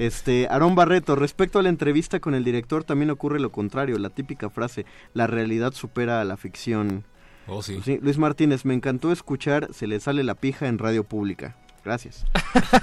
[0.00, 4.10] Este, Aarón Barreto, respecto a la entrevista con el director, también ocurre lo contrario, la
[4.10, 7.04] típica frase, la realidad supera a la ficción.
[7.46, 7.80] Oh, sí.
[7.84, 11.56] Sí, Luis Martínez, me encantó escuchar Se le sale la pija en radio pública.
[11.84, 12.24] Gracias.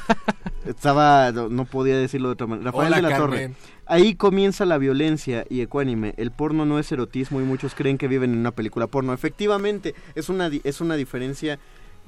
[0.66, 2.72] Estaba, no, no podía decirlo de otra manera.
[2.72, 3.54] Rafael Hola, de la Carmen.
[3.54, 3.72] Torre.
[3.86, 6.14] Ahí comienza la violencia y ecuánime.
[6.18, 9.14] El porno no es erotismo y muchos creen que viven en una película porno.
[9.14, 11.58] Efectivamente, es una, es una diferencia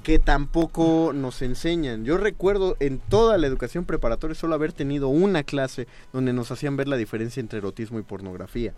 [0.03, 2.05] que tampoco nos enseñan.
[2.05, 6.77] Yo recuerdo en toda la educación preparatoria solo haber tenido una clase donde nos hacían
[6.77, 8.73] ver la diferencia entre erotismo y pornografía.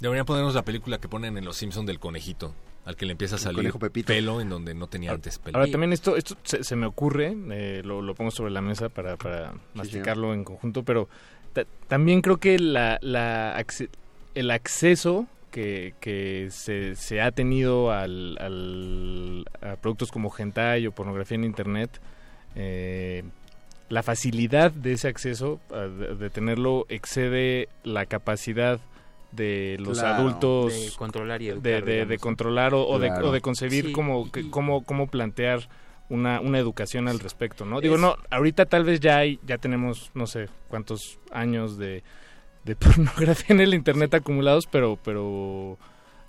[0.00, 2.54] Deberían ponernos la película que ponen en Los Simpsons del conejito,
[2.84, 3.70] al que le empieza a salir
[4.14, 5.56] pelo en donde no tenía antes pelo.
[5.58, 8.88] Ahora también esto, esto se, se me ocurre, eh, lo, lo pongo sobre la mesa
[8.88, 11.08] para, para masticarlo en conjunto, pero
[11.52, 13.64] ta- también creo que la, la
[14.34, 20.92] el acceso que, que se, se ha tenido al, al- a productos como hentai o
[20.92, 22.00] pornografía en internet,
[22.56, 23.22] eh,
[23.90, 28.80] la facilidad de ese acceso, de, de tenerlo, excede la capacidad
[29.32, 33.28] de los Claro, adultos de controlar y de, educar, de- controlar o, o de, Claro.
[33.28, 35.68] o de concebir Sí, cómo, cómo, cómo plantear
[36.08, 37.80] una, una educación al respecto, ¿no?
[37.80, 42.02] Digo, Es- no, ahorita tal vez ya hay, ya tenemos, no sé, cuántos años de,
[42.64, 45.78] de pornografía en el internet acumulados, pero, pero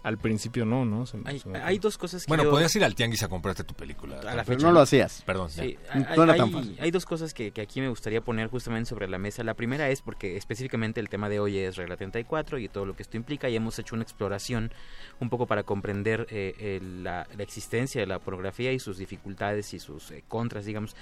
[0.04, 1.06] al principio no, ¿no?
[1.06, 3.24] Se me- Hay, se me- hay dos cosas que Bueno, yo- podías ir al tianguis
[3.24, 4.20] a comprarte tu película.
[4.20, 5.24] a la Pero fecha, no lo hacías.
[5.26, 5.50] Perdón.
[5.50, 6.78] Sí, No hay, era tan hay- fácil.
[6.80, 9.44] hay dos cosas que, que aquí me gustaría poner justamente sobre la mesa.
[9.44, 12.96] La primera es porque específicamente el tema de hoy es regla 34 y todo lo
[12.96, 14.72] que esto implica y hemos hecho una exploración
[15.20, 19.74] un poco para comprender eh, el- la, la existencia de la pornografía y sus dificultades
[19.74, 20.96] y sus eh, contras, digamos.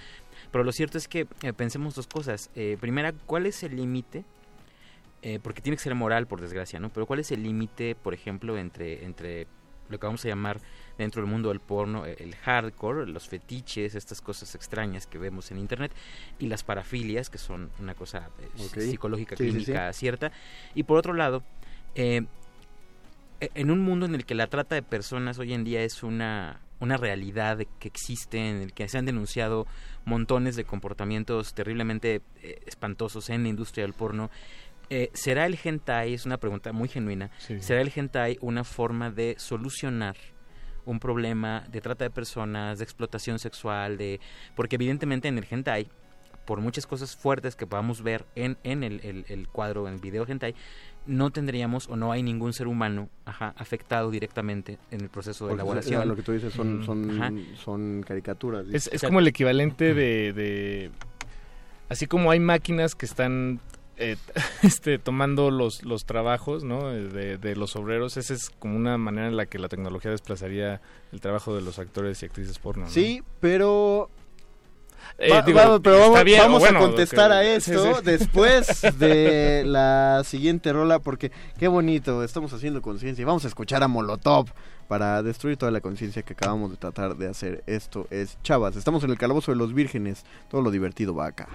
[0.52, 2.50] Pero lo cierto es que eh, pensemos dos cosas.
[2.56, 4.26] Eh, primera, ¿cuál es el límite?
[5.24, 6.90] Eh, porque tiene que ser moral, por desgracia, ¿no?
[6.90, 9.46] Pero ¿cuál es el límite, por ejemplo, entre, entre
[9.90, 10.60] lo que vamos a llamar
[10.98, 15.52] dentro del mundo del porno, eh, el hardcore, los fetiches, estas cosas extrañas que vemos
[15.52, 15.92] en internet,
[16.40, 20.32] y las parafilias, que son una cosa eh, psicológica, Sí, sí, clínica cierta.
[20.74, 21.44] Y por otro lado,
[21.94, 22.24] eh,
[23.42, 26.04] e- en un mundo en el que la trata de personas hoy en día es
[26.04, 29.68] una una realidad que existe, en el que se han denunciado
[30.04, 34.32] montones de comportamientos terriblemente eh, espantosos en la industria del porno.
[34.94, 37.62] Eh, ¿Será el hentai, es una pregunta muy genuina, Sí.
[37.62, 40.18] ¿será el hentai una forma de solucionar
[40.86, 44.20] un problema de trata de personas, de explotación sexual, de
[44.54, 45.88] porque evidentemente en el hentai,
[46.46, 50.00] por muchas cosas fuertes que podamos ver en, en el, el- el cuadro, en el
[50.02, 50.56] video hentai,
[51.06, 55.52] no tendríamos o no hay ningún ser humano ajá, afectado directamente en el proceso de
[55.52, 56.02] Porque elaboración.
[56.02, 58.66] eh, Lo que tú dices son, son, son caricaturas.
[58.74, 60.92] Es, es como el equivalente de, de-
[61.88, 63.62] Así como hay máquinas que están
[64.02, 64.18] eh,
[64.64, 66.90] este, tomando los, los trabajos ¿no?
[66.90, 70.82] de, de los obreros, esa es como una manera en la que la tecnología desplazaría
[71.12, 72.86] el trabajo de los actores y actrices porno.
[72.86, 72.90] ¿no?
[72.92, 74.10] Sí, pero...
[75.18, 77.60] Eh, Va- digo, va- pero está vamos, bien, o vamos bueno, a contestar que- a
[77.60, 78.02] sí, esto sí.
[78.06, 83.84] después de la siguiente rola porque qué bonito, estamos haciendo conciencia y vamos a escuchar
[83.84, 84.48] a Molotov
[84.88, 87.64] para destruir toda la conciencia que acabamos de tratar de hacer.
[87.68, 91.48] Esto es Chavas, estamos en el calabozo de los vírgenes, todo lo divertido va acá.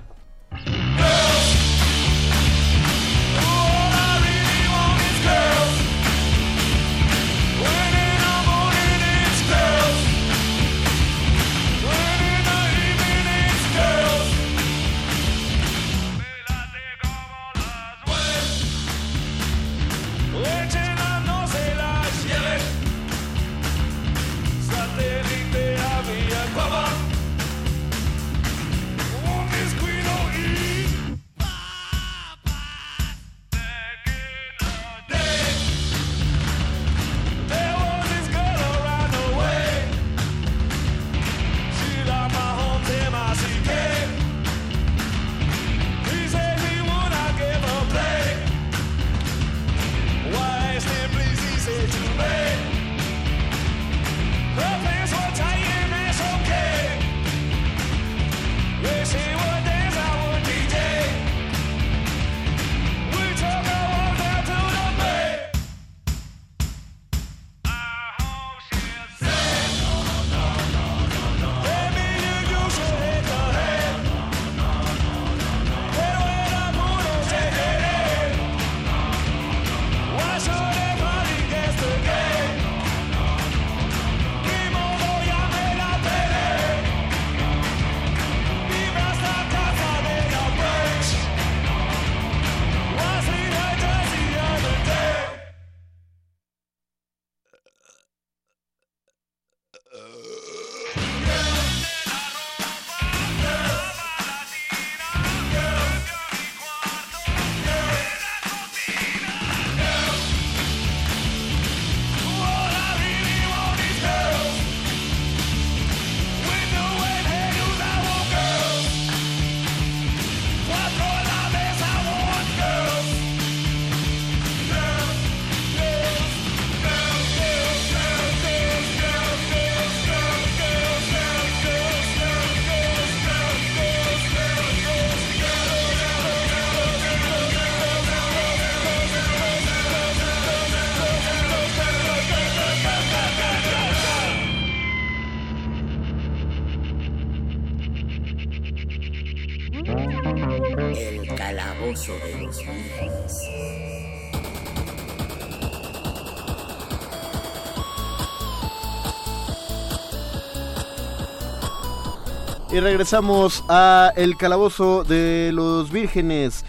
[162.77, 166.63] Y regresamos a el calabozo de los vírgenes.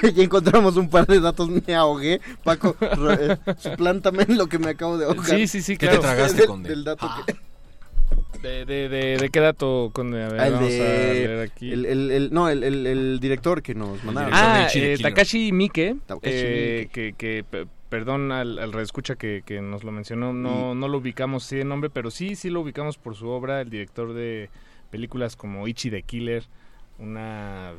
[0.16, 2.20] y encontramos un par de datos, me ahogué.
[2.44, 5.26] Paco, eh, suplántame en lo que me acabo de ahogar.
[5.26, 6.02] Sí, sí, sí, ¿Qué te claro.
[6.02, 6.68] tragaste, Conde?
[6.68, 7.34] del dato que-
[8.42, 9.90] ¿De, de, de, de qué dato?
[9.92, 11.72] Con, a ver, Ah, el vamos de- a leer aquí.
[11.72, 14.30] El, el- el- no, el, el- el director que nos mandaron.
[14.32, 19.60] Ah, eh, Takashi Miike, Takashi eh, que, que, pe- perdón al, al reescucha que, que
[19.60, 22.98] nos lo mencionó, no, no lo ubicamos sí de nombre, pero sí, sí lo ubicamos
[22.98, 24.48] por su obra, el director de
[24.90, 26.44] películas como Ichi the Killer,
[26.98, 27.72] una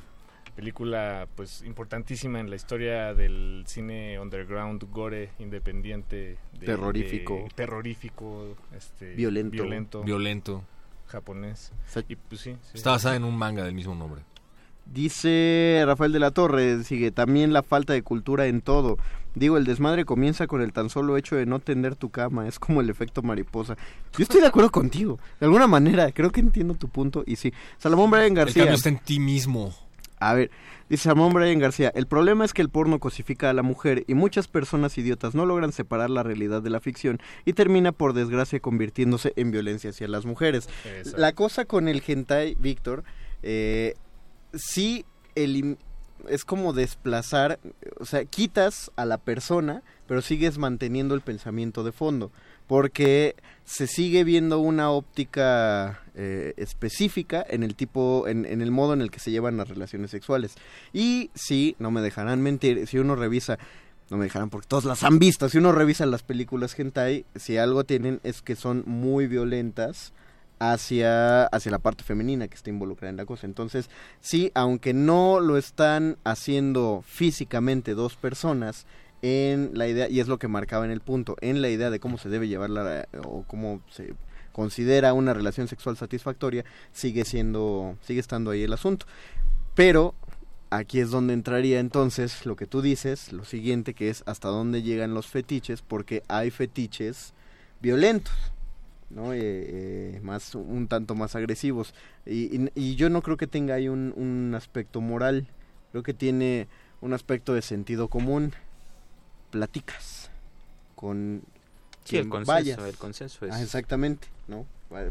[0.55, 7.35] película pues importantísima en la historia del cine underground, gore, independiente, de- Terrorífico.
[7.35, 9.51] de- terrorífico, este, Violento.
[9.51, 10.63] violento, Violento.
[11.07, 11.71] japonés.
[12.07, 12.71] Y pues sí, sí.
[12.73, 14.21] Está basada en un manga del mismo nombre.
[14.93, 18.97] Dice Rafael de la Torre, sigue también la falta de cultura en todo.
[19.35, 22.59] Digo, el desmadre comienza con el tan solo hecho de no tender tu cama, es
[22.59, 23.77] como el efecto mariposa.
[24.17, 27.53] Yo estoy de acuerdo contigo, de alguna manera, creo que entiendo tu punto y sí.
[27.77, 28.63] Salomón Brian El García.
[28.63, 29.73] cambio está en ti mismo.
[30.19, 30.51] A ver,
[30.87, 34.13] dice Ramón Brian García, el problema es que el porno cosifica a la mujer y
[34.13, 38.59] muchas personas idiotas no logran separar la realidad de la ficción y termina por desgracia
[38.59, 40.69] convirtiéndose en violencia hacia las mujeres.
[40.85, 41.19] Exacto.
[41.19, 43.03] La cosa con el hentai, Víctor,
[43.41, 43.95] eh,
[44.53, 45.05] sí
[45.35, 45.77] elim-
[46.27, 47.59] es como desplazar,
[47.99, 52.31] o sea, quitas a la persona, pero sigues manteniendo el pensamiento de fondo,
[52.67, 58.93] porque se sigue viendo una óptica eh, específica en el tipo, en, en el modo
[58.93, 60.55] en el que se llevan las relaciones sexuales.
[60.93, 63.57] Y sí, no me dejarán mentir, si uno revisa
[64.09, 65.47] no me dejarán porque todos las han visto.
[65.47, 70.11] Si uno revisa las películas hentai, si algo tienen es que son muy violentas
[70.61, 73.47] hacia, hacia la parte femenina que está involucrada en la cosa.
[73.47, 78.85] Entonces, sí, aunque no lo están haciendo físicamente dos personas,
[79.23, 81.99] en la idea, y es lo que marcaba en el punto, en la idea de
[81.99, 84.15] cómo se debe llevar la, o cómo se
[84.51, 89.05] considera una relación sexual satisfactoria, sigue siendo, sigue estando ahí el asunto.
[89.75, 90.15] Pero
[90.69, 94.81] aquí es donde entraría entonces lo que tú dices, lo siguiente que es hasta dónde
[94.81, 97.33] llegan los fetiches, porque hay fetiches
[97.79, 98.33] violentos.
[99.15, 99.33] ¿No?
[99.33, 101.93] Eh, eh, más un tanto más agresivos.
[102.25, 105.47] Y, y- y yo no creo que tenga ahí un, un aspecto moral.
[105.91, 106.67] Creo que tiene
[107.01, 108.53] un aspecto de sentido común.
[109.49, 110.29] Platicas
[110.95, 111.41] con
[112.05, 112.79] Sí, el consenso, vayas.
[112.79, 114.65] el consenso es- Ah, exactamente no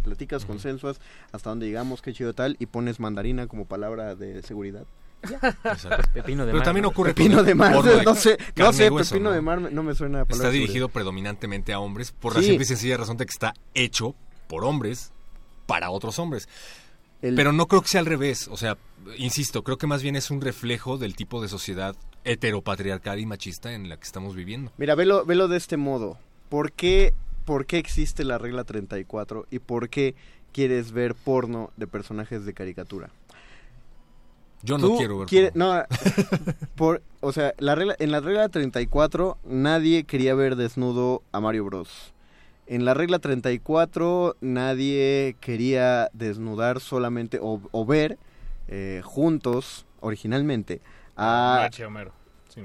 [0.05, 1.01] platicas consensuas
[1.33, 4.85] hasta dónde llegamos qué chido tal y pones mandarina como palabra de seguridad
[6.15, 6.89] Pepino de Pero mar, también ¿no?
[6.89, 9.35] ocurre Pepino de mar, de no sé, no sé, hueso, pepino ¿no?
[9.35, 12.63] de mar no me suena a palabra Está dirigido predominantemente a hombres por la simple
[12.63, 14.15] y sencilla razón de que está hecho
[14.49, 15.13] por hombres
[15.67, 16.49] para otros hombres.
[17.23, 18.49] El- Pero no creo que sea al revés.
[18.49, 18.79] O sea,
[19.19, 23.73] insisto, creo que más bien es un reflejo del tipo de sociedad heteropatriarcal y machista
[23.73, 24.73] en la que estamos viviendo.
[24.79, 26.19] Mira, velo, velo de este modo.
[26.49, 27.13] ¿Por qué,
[27.45, 30.15] ¿Por qué existe la regla 34 y por qué
[30.53, 33.11] quieres ver porno de personajes de caricatura?
[34.63, 35.75] Yo no quiero ver quiere- porno.
[35.77, 35.85] No,
[36.77, 41.65] por, o sea, la regla, en la regla 34 nadie quería ver desnudo a Mario
[41.65, 42.13] Bros.
[42.67, 48.19] En la regla 34 nadie quería desnudar solamente o, o ver
[48.69, 50.81] eh, juntos, originalmente,
[51.17, 51.69] a...
[51.87, 52.13] Homero.
[52.49, 52.61] Sí.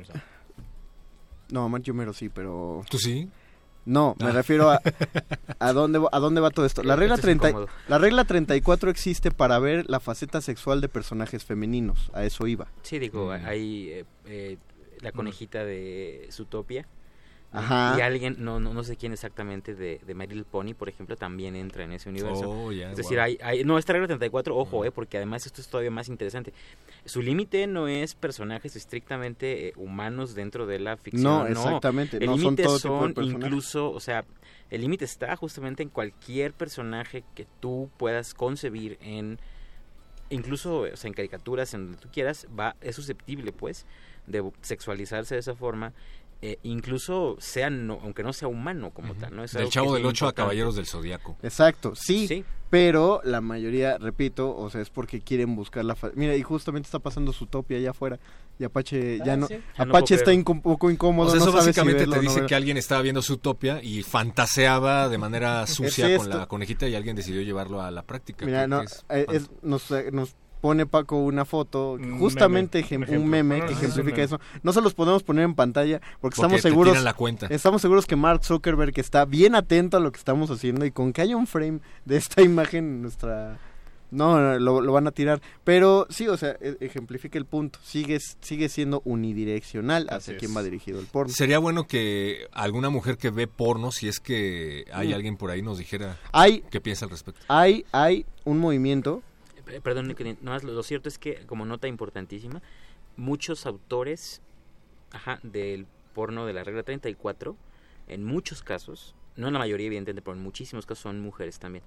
[1.52, 2.84] No, a Marcio Homero sí, pero...
[2.90, 3.30] ¿Tú sí?
[3.86, 4.32] No, me Ah.
[4.32, 4.82] refiero a
[5.60, 6.84] a dónde va- a dónde va todo esto.
[6.84, 7.70] La regla Esto es 30 incómodo.
[7.88, 12.68] la regla 34 existe para ver la faceta sexual de personajes femeninos, a eso iba.
[12.82, 13.46] Sí, digo, Mm.
[13.46, 14.58] hay eh, eh,
[15.02, 16.88] la conejita de Zootopia.
[17.56, 17.62] ¿No?
[17.62, 17.96] Ajá.
[17.98, 21.16] Y alguien, no, no, no sé quién exactamente, de, de My Little Pony, por ejemplo,
[21.16, 22.50] también entra en ese universo.
[22.50, 23.26] Oh, es decir, wow.
[23.26, 26.54] hay, hay- no, esta regla 34, ojo, eh, porque además esto es todavía más interesante.
[27.06, 31.24] Su límite no es personajes estrictamente eh, humanos dentro de la ficción.
[31.24, 34.24] No, exactamente, El no son límite todo tipo de son incluso, o sea,
[34.70, 39.40] el límite está justamente en cualquier personaje que tú puedas concebir en
[40.30, 43.86] incluso o sea, en caricaturas, en donde tú quieras, va, es susceptible, pues,
[44.28, 45.94] de sexualizarse de esa forma,
[46.52, 49.44] eh, incluso sea, no, aunque no sea humano como tal, ¿no?
[49.44, 50.34] Es Del Chavo del muy 8 a.
[50.34, 51.38] Caballeros del Zodiaco.
[51.42, 52.44] Exacto, sí, Sí.
[52.70, 56.88] pero la mayoría, repito, o sea, es porque quieren buscar la fa- Mira, y justamente
[56.88, 58.20] está pasando su topia allá afuera
[58.60, 59.56] y Apache ya Ah, no sí.
[59.78, 62.16] Ya no Apache está un poco incómodo, O sea, eso no sabe si básicamente verlo
[62.16, 66.46] te dice que alguien estaba viendo Zootopia y fantaseaba de manera sucia Es con la
[66.48, 68.46] conejita y alguien decidió llevarlo a la práctica.
[68.46, 73.18] Mira, no, es eh, es- nos, eh, nos pone Paco una foto, Un justamente meme,
[73.18, 74.24] un meme No, que es un ejemplifica meme.
[74.26, 74.40] eso.
[74.64, 77.48] No se los podemos poner en pantalla porque, Porque estamos seguros tiran la cuenta.
[77.48, 81.14] estamos seguros que Mark Zuckerberg está bien atento a lo que estamos haciendo y con
[81.14, 83.60] que haya un frame de esta imagen en nuestra
[84.12, 87.80] no, no, lo, lo van a tirar, pero sí, o sea, e- ejemplifica el punto.
[87.84, 90.58] Sigue sigue siendo unidireccional hacia Así quién es.
[90.58, 91.34] va dirigido el porno.
[91.34, 95.14] Sería bueno que alguna mujer que ve porno, si es que hay Mm.
[95.16, 97.42] alguien por ahí, nos dijera Hay qué piensa al respecto.
[97.50, 99.22] hay hay un movimiento
[99.84, 102.62] Perdón, Nicolín, nada más lo, lo cierto es que, como nota importantísima,
[103.18, 104.42] muchos autores
[105.12, 107.56] ajá, del porno de la regla 34,
[108.08, 111.84] en muchos casos, no en la mayoría evidentemente, pero en muchísimos casos son mujeres también.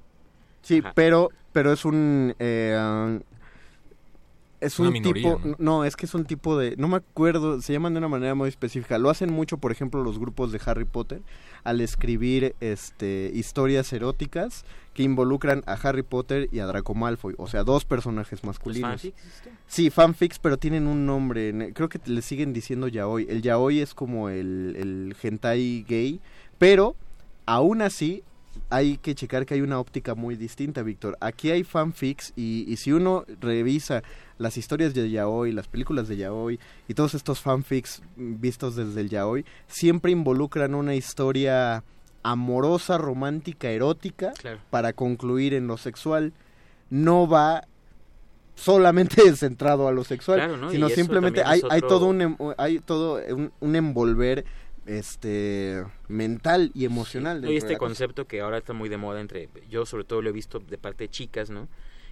[0.62, 0.92] Sí, Ajá.
[0.94, 3.20] pero pero es un eh,
[4.60, 5.56] es Una un minoría, tipo ¿no?
[5.58, 5.84] ¿no?
[5.84, 8.48] es que es un tipo de no me acuerdo, se llaman de una manera muy
[8.48, 8.98] específica.
[8.98, 11.22] Lo hacen mucho, por ejemplo, los grupos de Harry Potter
[11.64, 14.64] al escribir este historias eróticas
[14.98, 19.00] que involucran a Harry Potter y a Draco Malfoy, o sea, dos personajes masculinos.
[19.00, 19.50] fanfics, esto?
[19.68, 21.72] Sí, fanfics, pero tienen un nombre.
[21.72, 23.24] Creo que le siguen diciendo yaoi.
[23.30, 26.20] El yaoi es como el, el hentai gay,
[26.58, 26.96] pero
[27.46, 28.24] aún así
[28.70, 31.16] hay que checar que hay una óptica muy distinta, Víctor.
[31.20, 34.02] Aquí hay fanfics y, y si uno revisa
[34.36, 39.10] las historias de yaoi, las películas de yaoi y todos estos fanfics vistos desde el
[39.10, 41.84] yaoi, siempre involucran una historia
[42.22, 44.58] amorosa, romántica, erótica Claro.
[44.70, 46.32] para concluir en lo sexual.
[46.90, 47.66] No va
[48.54, 50.70] solamente centrado a lo sexual, Claro, ¿no?
[50.70, 54.44] Sino simplemente también hay, todo un em- hay todo un, un envolver
[54.86, 59.84] este mental y emocional y este concepto que ahora está muy de moda entre, yo
[59.86, 61.68] sobre todo lo he visto de parte de chicas, ¿no?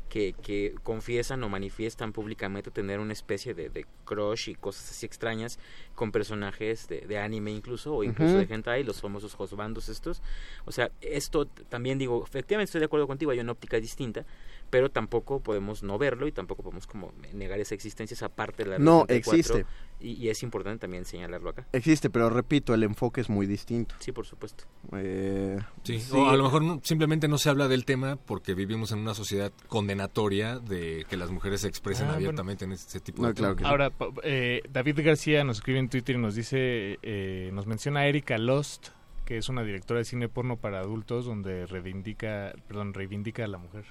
[0.09, 5.05] Que, que confiesan o manifiestan públicamente tener una especie de, de crush y cosas así
[5.05, 5.59] extrañas
[5.97, 10.23] con personajes de, de anime incluso, o incluso de hentai, los famosos hosbandos estos.
[10.65, 14.25] O sea, esto también digo, efectivamente estoy de acuerdo contigo, hay una óptica distinta,
[14.71, 18.71] pero tampoco podemos no verlo y tampoco podemos como negar esa existencia, esa parte de
[18.71, 19.67] la No, red 34, existe.
[19.99, 21.67] Y, y es importante también señalarlo acá.
[21.73, 23.95] Existe, pero repito, el enfoque es muy distinto.
[23.99, 24.65] Sí, por supuesto.
[24.93, 26.13] Eh, Sí, sí.
[26.15, 29.15] o a lo mejor no- simplemente no se habla del tema porque vivimos en una
[29.15, 32.17] sociedad condenatoria de que las mujeres se expresen Ah, bueno.
[32.27, 33.57] abiertamente en este tipo No, de claro.
[33.65, 38.07] Ahora, eh, David García nos escribe en Twitter y nos dice, eh, nos menciona a
[38.07, 38.89] Erika Lost,
[39.25, 43.59] que es una directora de cine porno para adultos donde reivindica, perdón, reivindica a la
[43.59, 43.85] mujer.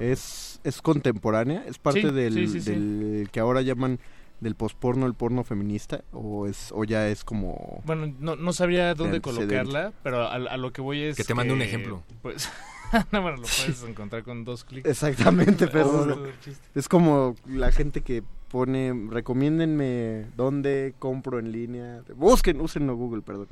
[0.00, 2.70] Es es contemporánea, es parte Sí, del, sí, sí, sí.
[2.70, 4.00] del que ahora llaman
[4.40, 8.94] del posporno el porno feminista o es o ya es como Bueno, no, no sabría
[8.94, 12.02] dónde colocarla, pero a, a lo que voy es Que te mande un ejemplo.
[12.22, 12.50] Pues,
[13.12, 14.88] no, bueno, lo puedes encontrar con dos clics.
[14.88, 15.68] Exactamente,
[16.40, 16.68] chiste.
[16.74, 22.02] Es como la gente que pone, recomiéndenme dónde compro en línea.
[22.14, 23.48] Busquen, úsenlo Google, perdón.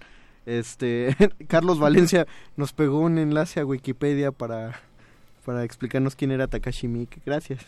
[0.47, 1.16] Este,
[1.48, 4.81] Carlos Valencia nos pegó un enlace a Wikipedia para,
[5.44, 7.20] para explicarnos quién era Takashi Miike.
[7.24, 7.64] Gracias.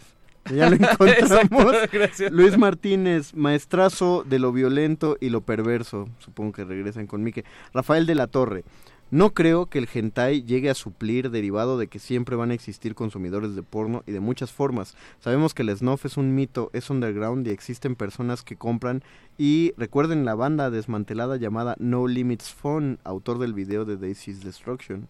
[0.53, 1.75] Ya lo encontramos.
[1.75, 2.33] Exacto, gracias.
[2.33, 6.09] Luis Martínez, maestrazo de lo violento y lo perverso.
[6.19, 7.45] Supongo que regresan con Mike.
[7.73, 8.65] Rafael de la Torre.
[9.09, 12.97] No creo que el hentai llegue a suplir derivado de que siempre van a existir
[12.97, 14.97] consumidores de porno y de muchas formas.
[15.21, 19.05] Sabemos que el snuff es un mito, es underground y existen personas que compran
[19.39, 25.07] y recuerden la banda desmantelada llamada No Limits Phone, autor del video de Daisy's Destruction.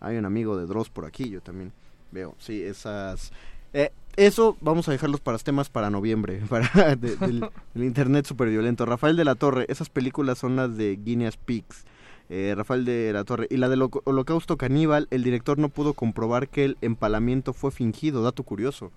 [0.00, 1.72] Hay un amigo de Dross por aquí, yo también
[2.12, 2.34] veo.
[2.38, 3.32] Sí, esas...
[3.72, 7.40] Eh, eso vamos a dejarlos para temas para noviembre, para de- del,
[7.74, 8.84] del internet super violento.
[8.86, 11.84] Rafael de la Torre, esas películas son las de Guinness Peaks.
[12.30, 13.46] Eh, Rafael de la Torre.
[13.50, 18.22] Y la del Holocausto Caníbal, el director no pudo comprobar que el empalamiento fue fingido,
[18.22, 18.90] dato curioso.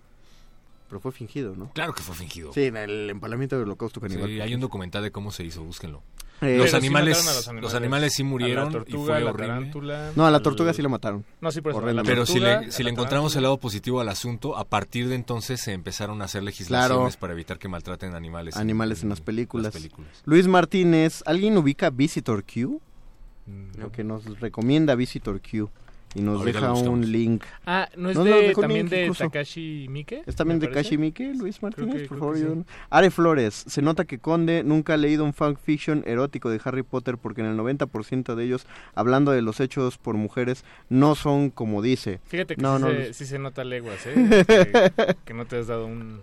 [0.91, 1.69] Pero fue fingido, ¿no?
[1.71, 2.51] Claro que fue fingido.
[2.51, 4.29] Sí, en el empalamiento del Holocausto Caníbal.
[4.29, 6.03] Sí, hay un documental de cómo se hizo, búsquenlo.
[6.41, 8.11] Eh, los, sí animales, a los animales.
[8.13, 9.47] sí A la murieron tortuga, y fue la horrible.
[9.47, 11.23] tarántula, No, a la tortuga sí la mataron.
[11.39, 11.77] No, sí, por eso.
[11.77, 12.11] Horrendamente.
[12.11, 15.15] Pero si tortuga, le, si le encontramos el lado positivo al asunto, a partir de
[15.15, 17.19] entonces se empezaron a hacer legislaciones Claro.
[17.21, 18.55] para evitar que maltraten animales.
[18.57, 19.65] en- Animales en las películas.
[19.65, 20.09] las películas.
[20.25, 22.81] Luis Martínez, ¿alguien ubica Visitor Q?
[23.45, 25.69] Mm, Lo que nos recomienda Visitor Q.
[26.13, 27.43] Y nos Ahorita deja un link.
[27.65, 29.23] Ah, ¿no es No, de, también link de incluso.
[29.23, 30.23] Takashi Miike?
[30.25, 30.83] ¿Es también de parece?
[30.89, 32.01] Kashi Miike, Luis Martínez?
[32.01, 32.45] que- por favor, sí.
[32.89, 37.17] Are Flores, se nota que Conde nunca ha leído un fanfiction erótico de Harry Potter
[37.17, 41.81] porque en el 90% de ellos, hablando de los hechos por mujeres, no son como
[41.81, 42.19] dice.
[42.25, 44.43] Fíjate que no, sí, no, se, sí se nota leguas, ¿eh?
[44.45, 46.21] que, que no te has dado un,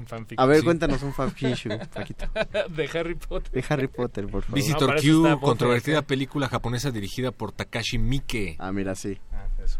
[0.00, 0.38] un fanfic.
[0.40, 0.64] A ver, Sí.
[0.64, 2.26] cuéntanos un fanfiction, Paquito.
[2.76, 3.52] de Harry Potter.
[3.52, 4.56] De Harry Potter, por favor.
[4.56, 6.06] Visitor No, Q, controvertida Esponja.
[6.08, 8.56] película japonesa dirigida por Takashi Miike.
[8.58, 9.18] Ah, mira, sí.
[9.32, 9.78] Ah, eso.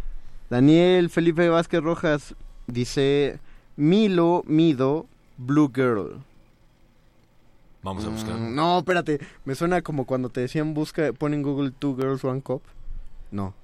[0.48, 2.34] Daniel Felipe Vázquez Rojas
[2.66, 3.38] dice
[3.76, 5.06] Milo Mido
[5.38, 6.22] Blue Girl.
[7.82, 8.34] Vamos a buscar.
[8.36, 12.22] Mm, no, espérate, me suena como cuando te decían busca, pon en Google Two Girls
[12.24, 12.62] One Cup.
[13.30, 13.54] No,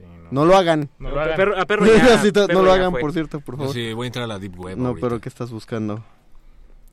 [0.00, 0.90] Sí, no lo hagan.
[0.98, 1.36] No lo hagan.
[1.36, 3.00] Perro- a perro ya- Sí, to- perro no lo hagan, fue.
[3.00, 3.72] por cierto, por favor.
[3.74, 4.78] sí, voy a entrar a la Deep Web.
[4.78, 5.06] No, ahorita.
[5.08, 6.04] pero ¿qué estás buscando?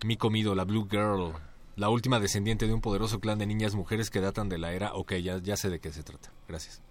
[0.05, 1.33] Mi comido, la Blue Girl.
[1.75, 4.93] La última descendiente de un poderoso clan de niñas mujeres que datan de la era.
[4.95, 6.31] Ok, ya, ya sé de qué se trata.
[6.47, 6.81] Gracias.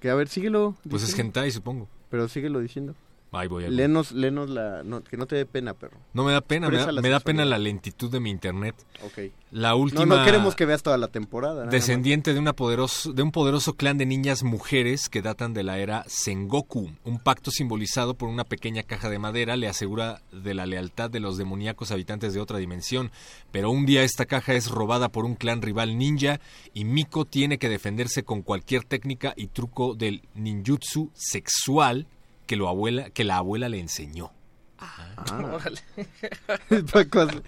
[0.00, 0.76] Que a ver, síguelo.
[0.88, 1.28] Pues es diciendo.
[1.40, 1.88] hentai, supongo.
[2.10, 2.94] Pero síguelo diciendo.
[3.34, 3.76] Ahí voy, ahí voy.
[3.76, 4.82] Lenos, lenos la...
[4.82, 5.98] no, que no te dé pena, perro.
[6.12, 8.74] No me da pena, me da, la me da pena la lentitud de mi internet.
[9.04, 9.32] Ok.
[9.50, 11.64] La última No, no queremos que veas toda la temporada.
[11.64, 11.72] más.
[11.72, 15.78] descendiente de, una poderoso, de un poderoso clan de niñas mujeres que datan de la
[15.78, 16.90] era Sengoku.
[17.04, 21.20] Un pacto simbolizado por una pequeña caja de madera le asegura de la lealtad de
[21.20, 23.10] los demoníacos habitantes de otra dimensión.
[23.52, 26.40] Pero un día esta caja es robada por un clan rival ninja
[26.72, 32.06] y Miko tiene que defenderse con cualquier técnica y truco del ninjutsu sexual
[32.46, 34.32] que, lo abuela, que la abuela le enseñó.
[34.78, 35.50] Ah.
[35.54, 35.80] Órale.
[36.92, 37.42] Paco, hace-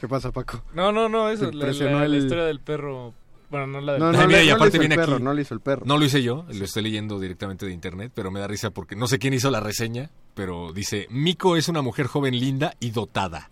[0.00, 0.62] ¿Qué pasa, Paco?
[0.74, 3.14] No, no, no, eso, Te la, la- el- historia del perro.
[3.50, 5.22] Bueno, no la del No, Ay, no, mira, y no le aparte viene perro, aquí.
[5.22, 5.82] no le hizo el perro.
[5.84, 8.96] No lo hice yo, lo estoy leyendo directamente de internet, pero me da risa porque
[8.96, 12.90] no sé quién hizo la reseña, pero dice, Miko es una mujer joven linda y
[12.90, 13.50] dotada.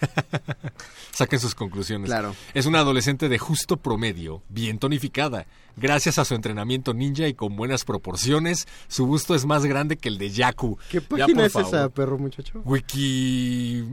[1.12, 2.06] Saquen sus conclusiones.
[2.08, 2.34] Claro.
[2.54, 5.46] Es una adolescente de justo promedio, bien tonificada.
[5.76, 10.08] Gracias a su entrenamiento ninja y con buenas proporciones, su busto es más grande que
[10.08, 10.78] el de Yaku.
[10.90, 12.60] ¿Qué página es esa, perro muchacho?
[12.64, 13.84] Wiki...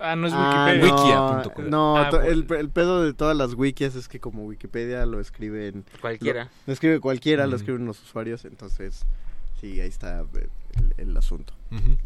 [0.00, 1.68] Ah, no es Ah, Wikipedia.
[1.68, 2.30] no, Ah, to- bueno.
[2.30, 5.84] el, el pedo de todas las wikis es que como Wikipedia lo escriben...
[6.00, 6.44] Cualquiera.
[6.44, 7.60] Lo, lo escribe cualquiera, lo Mm.
[7.60, 9.04] escriben los usuarios, entonces
[9.60, 11.52] Sí, ahí está eh, el, el asunto.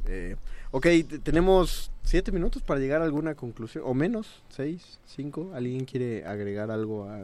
[0.07, 0.37] Eh,
[0.71, 0.87] ok,
[1.23, 5.53] tenemos siete minutos para llegar a alguna conclusión, o menos, seis, cinco.
[5.55, 7.21] ¿Alguien quiere agregar algo a,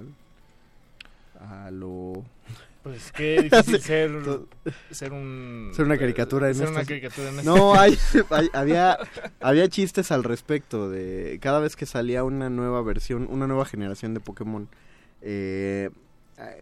[1.67, 2.25] a lo...
[2.81, 4.47] Pues qué difícil ser, to-
[4.93, 5.73] ser un...
[5.75, 8.99] Ser una caricatura en ser una estos- caricatura en No, este- hay, hay- había,
[9.41, 14.15] había chistes al respecto de cada vez que salía una nueva versión, una nueva generación
[14.15, 14.69] de Pokémon.
[15.23, 15.91] eh,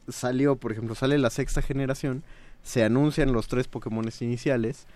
[0.08, 2.24] salió, por ejemplo, sale la sexta generación,
[2.66, 4.86] se anuncian los tres Pokémones iniciales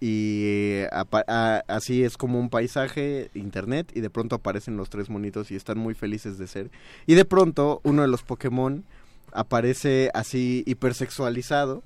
[0.00, 0.88] y eh,
[1.68, 5.78] así es como un paisaje, internet, y de pronto aparecen los tres monitos y están
[5.78, 6.70] muy felices de ser.
[7.06, 8.82] Y de pronto uno de los Pokémon
[9.30, 11.82] aparece así hipersexualizado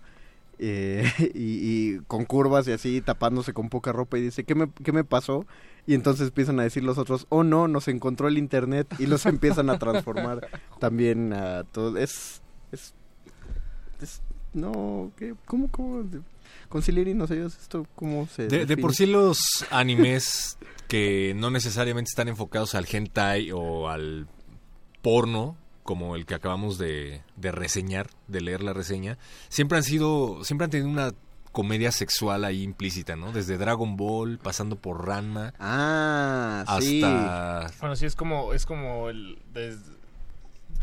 [0.61, 4.93] eh, y, con curvas y así tapándose con poca ropa y dice, ¿qué me, ¿qué
[4.93, 5.45] me pasó?
[5.89, 9.27] Y entonces empiezan a decir los otros, oh no, nos encontró el internet y los
[9.27, 10.49] empiezan a transformar
[10.79, 11.99] también a todo.
[11.99, 12.41] Es,
[12.71, 12.95] es-
[14.57, 15.35] no, ¿qué?
[15.45, 16.05] ¿cómo, cómo?
[16.69, 22.09] Conciliar y no sé, esto, ¿cómo se De, por sí los animes que no necesariamente
[22.11, 24.27] están enfocados al hentai o al
[25.03, 29.19] porno, como el que acabamos de, de reseñar, de leer la reseña,
[29.49, 31.13] siempre han sido, siempre han tenido una
[31.57, 33.33] comedia sexual ahí implícita, ¿no?
[33.33, 37.03] Desde Dragon Ball, pasando por Ranma, Ah, sí.
[37.03, 39.39] hasta Bueno, sí, es como, es como el...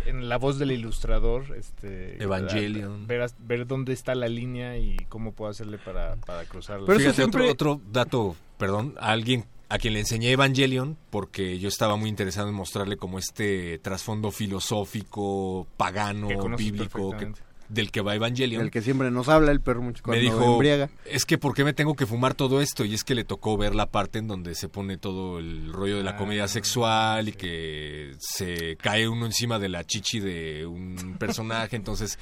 [0.06, 2.22] en la voz del ilustrador, este...
[2.22, 3.08] Evangelion.
[3.08, 6.94] Ver, ver dónde está la línea y cómo puedo hacerle para, para cruzarla.
[6.96, 11.96] Fíjate, otro, otro dato, perdón, a alguien a quien le enseñé Evangelion, porque yo estaba
[11.96, 17.34] muy interesado en mostrarle como este trasfondo filosófico, pagano, Que bíblico, que-.
[17.70, 18.62] Del que va Evangelion.
[18.62, 20.90] El que siempre nos habla, el perro mucho me cuando dijo, embriaga.
[21.06, 22.86] es que ¿por qué me tengo que fumar todo esto?
[22.86, 25.98] Y es que le tocó ver la parte en donde se pone todo el rollo
[25.98, 30.66] de la Ah, comedia sexual y que se cae uno encima de la chichi de
[30.66, 32.20] un personaje, entonces...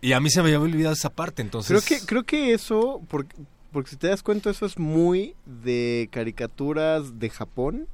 [0.00, 1.84] Y a mí se me había olvidado esa parte, entonces...
[1.84, 3.36] Creo que, creo que eso, porque,
[3.72, 7.86] porque si te das cuenta, eso es muy de caricaturas de Japón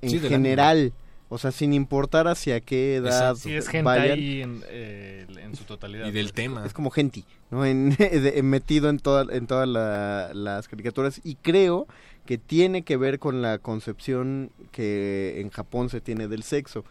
[0.00, 0.92] en Sí, del general.
[1.30, 4.18] O sea, sin importar hacia qué edad Sí, es vayan.
[4.18, 6.06] en, eh, en su totalidad.
[6.06, 6.34] Y del pues.
[6.34, 6.64] tema.
[6.64, 7.64] Es como genti, ¿no?
[7.66, 11.20] En, de- metido en, toda, en todas la- las caricaturas.
[11.24, 11.86] Y creo
[12.24, 16.84] que tiene que ver con la concepción que en Japón se tiene del sexo.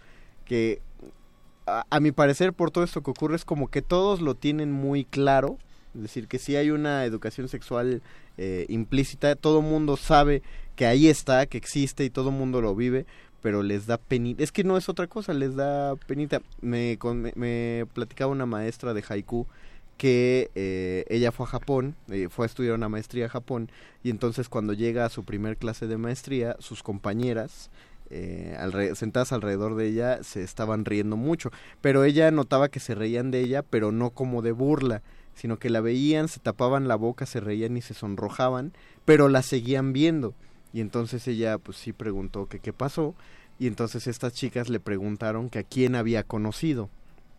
[0.46, 0.82] Que
[1.66, 4.72] a, a mi parecer, por todo esto que ocurre, es como que todos lo tienen
[4.72, 5.58] muy claro.
[5.96, 8.04] Es decir, que si hay una educación sexual
[8.38, 10.44] eh, implícita, todo mundo sabe
[10.76, 13.08] que ahí está, que existe y todo mundo lo vive,
[13.48, 14.44] pero les da penita.
[14.44, 16.42] Es que no es otra cosa, les da penita.
[16.60, 19.48] Me, con- me, me platicaba una maestra de haiku
[19.96, 23.70] que eh, ella fue a Japón, eh, fue a estudiar una maestría a Japón,
[24.04, 27.70] y entonces cuando llega a su primer clase de maestría, sus compañeras,
[28.10, 32.96] eh, alre- sentadas alrededor de ella, se estaban riendo mucho, pero ella notaba que se
[32.96, 35.04] reían de ella, pero no como de burla,
[35.36, 38.74] sino que la veían, se tapaban la boca, se reían y se sonrojaban,
[39.06, 40.34] pero la seguían viendo.
[40.74, 43.16] Y entonces ella pues sí preguntó que qué pasó,
[43.60, 46.90] y entonces estas chicas le preguntaron que a quién había conocido.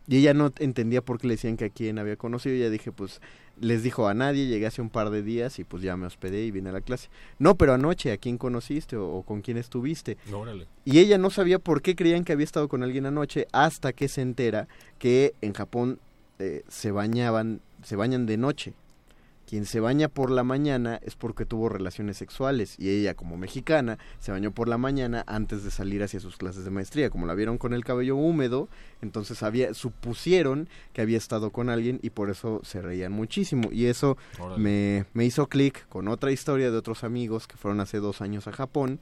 [0.09, 2.55] Y ella no entendía por qué le decían que a quién había conocido.
[2.55, 3.21] Y ella dije, pues,
[3.61, 6.45] les dijo a nadie, llegué hace un par de días y pues ya me hospedé
[6.45, 7.11] y vine a la clase.
[7.39, 10.17] No, pero anoche, ¿a quién conociste o, o con quién estuviste?
[10.33, 10.67] Órale.
[10.87, 14.09] Y ella no sabía por qué creían que había estado con alguien anoche hasta que
[14.09, 14.67] se entera
[14.99, 16.01] que en Japón
[16.39, 18.73] eh, se bañaban, se bañan de noche.
[19.49, 23.97] Quien se baña por la mañana es porque tuvo relaciones sexuales y ella como mexicana
[24.21, 27.09] se bañó por la mañana antes de salir hacia sus clases de maestría.
[27.09, 28.69] Como la vieron con el cabello húmedo,
[29.01, 33.71] entonces había, supusieron que había estado con alguien y por eso se reían muchísimo.
[33.73, 34.19] Y eso
[34.59, 38.49] me, me hizo clic con otra historia de otros amigos que fueron hace dos años
[38.49, 39.01] a Japón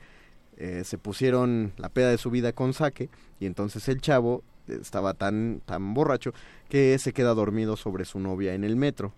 [0.58, 3.10] eh, se pusieron la peda de su vida con saque
[3.41, 6.33] y entonces el chavo estaba tan tan borracho
[6.68, 9.12] que se queda dormido sobre su novia en el metro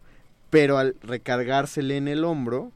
[0.51, 2.73] pero al recargársele en el hombro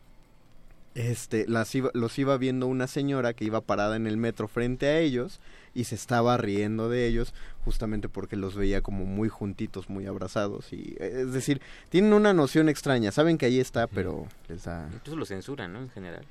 [0.94, 4.86] este las iba- los iba viendo una señora que iba parada en el metro frente
[4.86, 5.40] a ellos
[5.74, 7.32] y se estaba riendo de ellos
[7.64, 12.68] justamente porque los veía como muy juntitos muy abrazados y es decir tienen una noción
[12.68, 15.78] extraña saben que ahí está pero les da Incluso lo censuran, ¿no?
[15.80, 16.24] En general.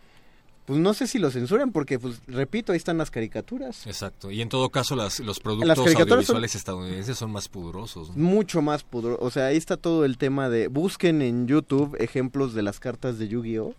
[0.65, 3.85] Pues no sé si lo censuran porque, pues, repito, ahí están las caricaturas.
[3.88, 4.31] Exacto.
[4.31, 8.09] Y en todo caso, las, los productos Las caricaturas son- audiovisuales estadounidenses son más pudorosos.
[8.09, 8.15] ¿no?
[8.23, 9.17] Mucho más pudor.
[9.22, 10.67] O sea, ahí está todo el tema de...
[10.67, 13.73] Busquen en YouTube ejemplos de las cartas de Yu-Gi-Oh!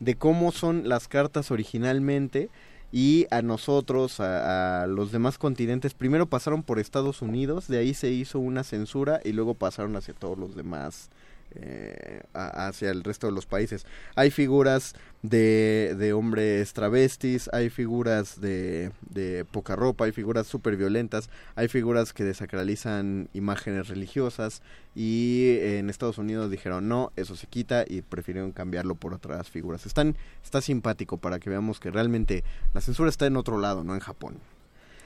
[0.00, 2.50] De cómo son las cartas originalmente
[2.92, 7.94] y a nosotros, a, a los demás continentes, primero pasaron por Estados Unidos, de ahí
[7.94, 11.10] se hizo una censura y luego pasaron hacia todos los demás
[11.56, 13.86] eh, hacia el resto de los países.
[14.14, 20.76] Hay figuras de, de hombres travestis, hay figuras de, de poca ropa, hay figuras súper
[20.76, 24.62] violentas, hay figuras que desacralizan imágenes religiosas
[24.94, 29.86] y en Estados Unidos dijeron no, eso se quita y prefirieron cambiarlo por otras figuras.
[29.86, 33.94] Están, está simpático para que veamos que realmente la censura está en otro lado, no
[33.94, 34.38] en Japón.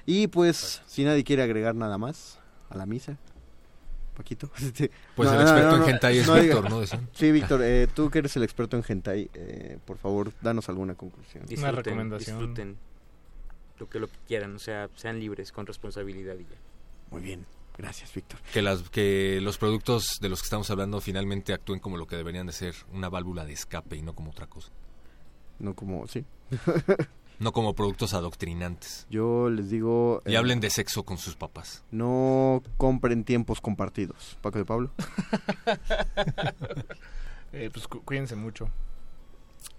[0.07, 2.39] Y pues, si nadie quiere agregar nada más
[2.71, 3.19] a la misa.
[4.19, 4.51] Paquito.
[4.59, 6.81] Este, Pues el experto en hentai es Víctor, ¿no?
[6.81, 7.09] Decían.
[7.15, 10.95] Sí, Víctor, eh, tú que eres el experto en hentai, eh, por favor, danos alguna
[10.95, 11.47] conclusión.
[11.47, 12.77] Disfruten, Disfruten
[13.79, 16.59] lo que, lo que quieran, o sea, sean libres, con responsabilidad y ya.
[17.13, 18.41] Muy bien, gracias, Víctor.
[18.53, 22.17] Que, las, que los productos de los que estamos hablando finalmente actúen como lo que
[22.17, 24.71] deberían de ser, una válvula de escape y no como otra cosa.
[25.61, 26.25] No como, sí.
[27.39, 29.07] No como productos adoctrinantes.
[29.11, 30.23] Yo les digo...
[30.27, 31.85] Y eh, hablen de sexo con sus papás.
[31.93, 34.37] No compren tiempos compartidos.
[34.43, 34.91] Paco de Pablo.
[37.53, 38.69] Eh, pues cu- cuídense mucho.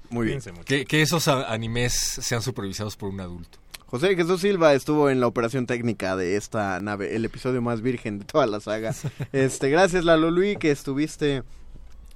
[0.09, 0.39] Muy bien.
[0.51, 0.63] Mucho.
[0.65, 3.59] Que, que esos animes sean supervisados por un adulto.
[3.85, 8.19] José Jesús Silva estuvo en la operación técnica de esta nave, el episodio más virgen
[8.19, 8.93] de toda la saga.
[9.33, 11.43] Este, gracias Lalo Luis que estuviste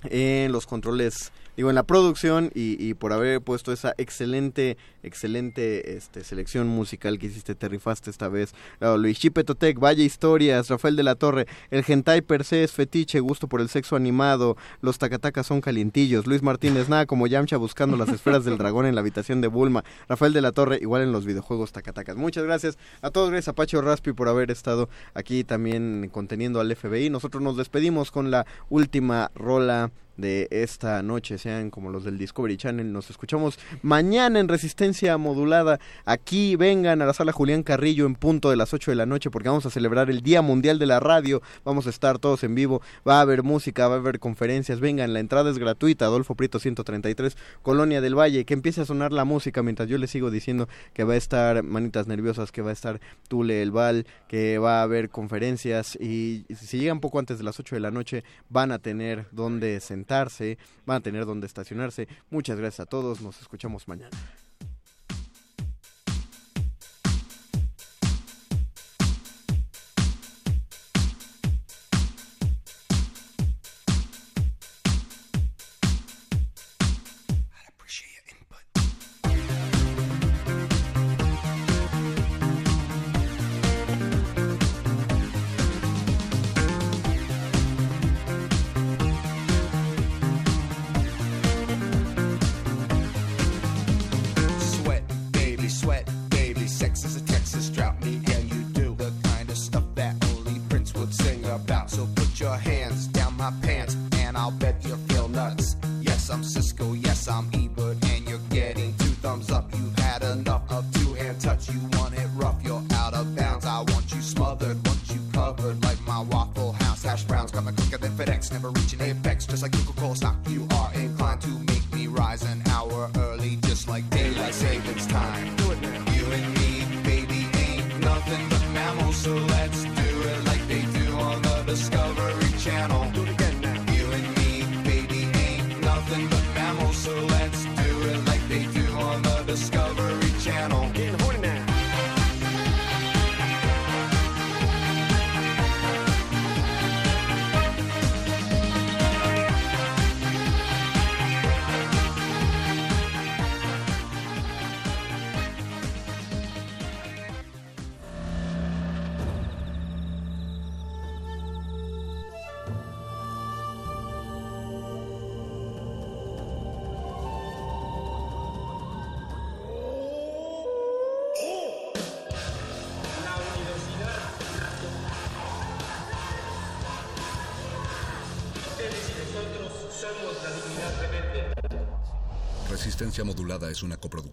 [0.05, 5.95] en los controles, digo en la producción y, y por haber puesto esa excelente, excelente
[5.95, 8.53] este, selección musical que hiciste, te rifaste esta vez.
[8.97, 13.47] Luis, Chipetotec, Valle Historias, Rafael de la Torre, el hentai per se es fetiche, gusto
[13.47, 18.09] por el sexo animado, los tacatacas son calientillos, Luis Martínez, nada como Yamcha buscando las
[18.09, 21.25] esferas del dragón en la habitación de Bulma, Rafael de la Torre, igual en los
[21.25, 22.15] videojuegos tacatacas.
[22.15, 26.75] Muchas gracias a todos, gracias a Pacho Raspi por haber estado aquí también conteniendo al
[26.75, 27.09] FBI.
[27.09, 32.57] Nosotros nos despedimos con la última rola de esta noche, sean como los del Discovery
[32.57, 32.91] Channel.
[32.91, 35.79] Nos escuchamos mañana en Resistencia Modulada.
[36.05, 39.31] Aquí vengan a la sala Julián Carrillo en punto de las 8 de la noche
[39.31, 41.41] porque vamos a celebrar el Día Mundial de la Radio.
[41.65, 42.81] Vamos a estar todos en vivo.
[43.07, 44.79] Va a haber música, va a haber conferencias.
[44.79, 46.05] Vengan, la entrada es gratuita.
[46.05, 48.45] Adolfo Prieto 133, Colonia del Valle.
[48.45, 51.63] Que empiece a sonar la música mientras yo les sigo diciendo que va a estar
[51.63, 55.95] Manitas Nerviosas, que va a estar Tule El Val, que va a haber conferencias.
[55.95, 59.79] Y si llegan poco antes de las 8 de la noche, van a tener donde
[59.79, 62.07] sentarse, van a tener donde estacionarse.
[62.29, 63.21] Muchas gracias a todos.
[63.21, 64.17] Nos escuchamos mañana.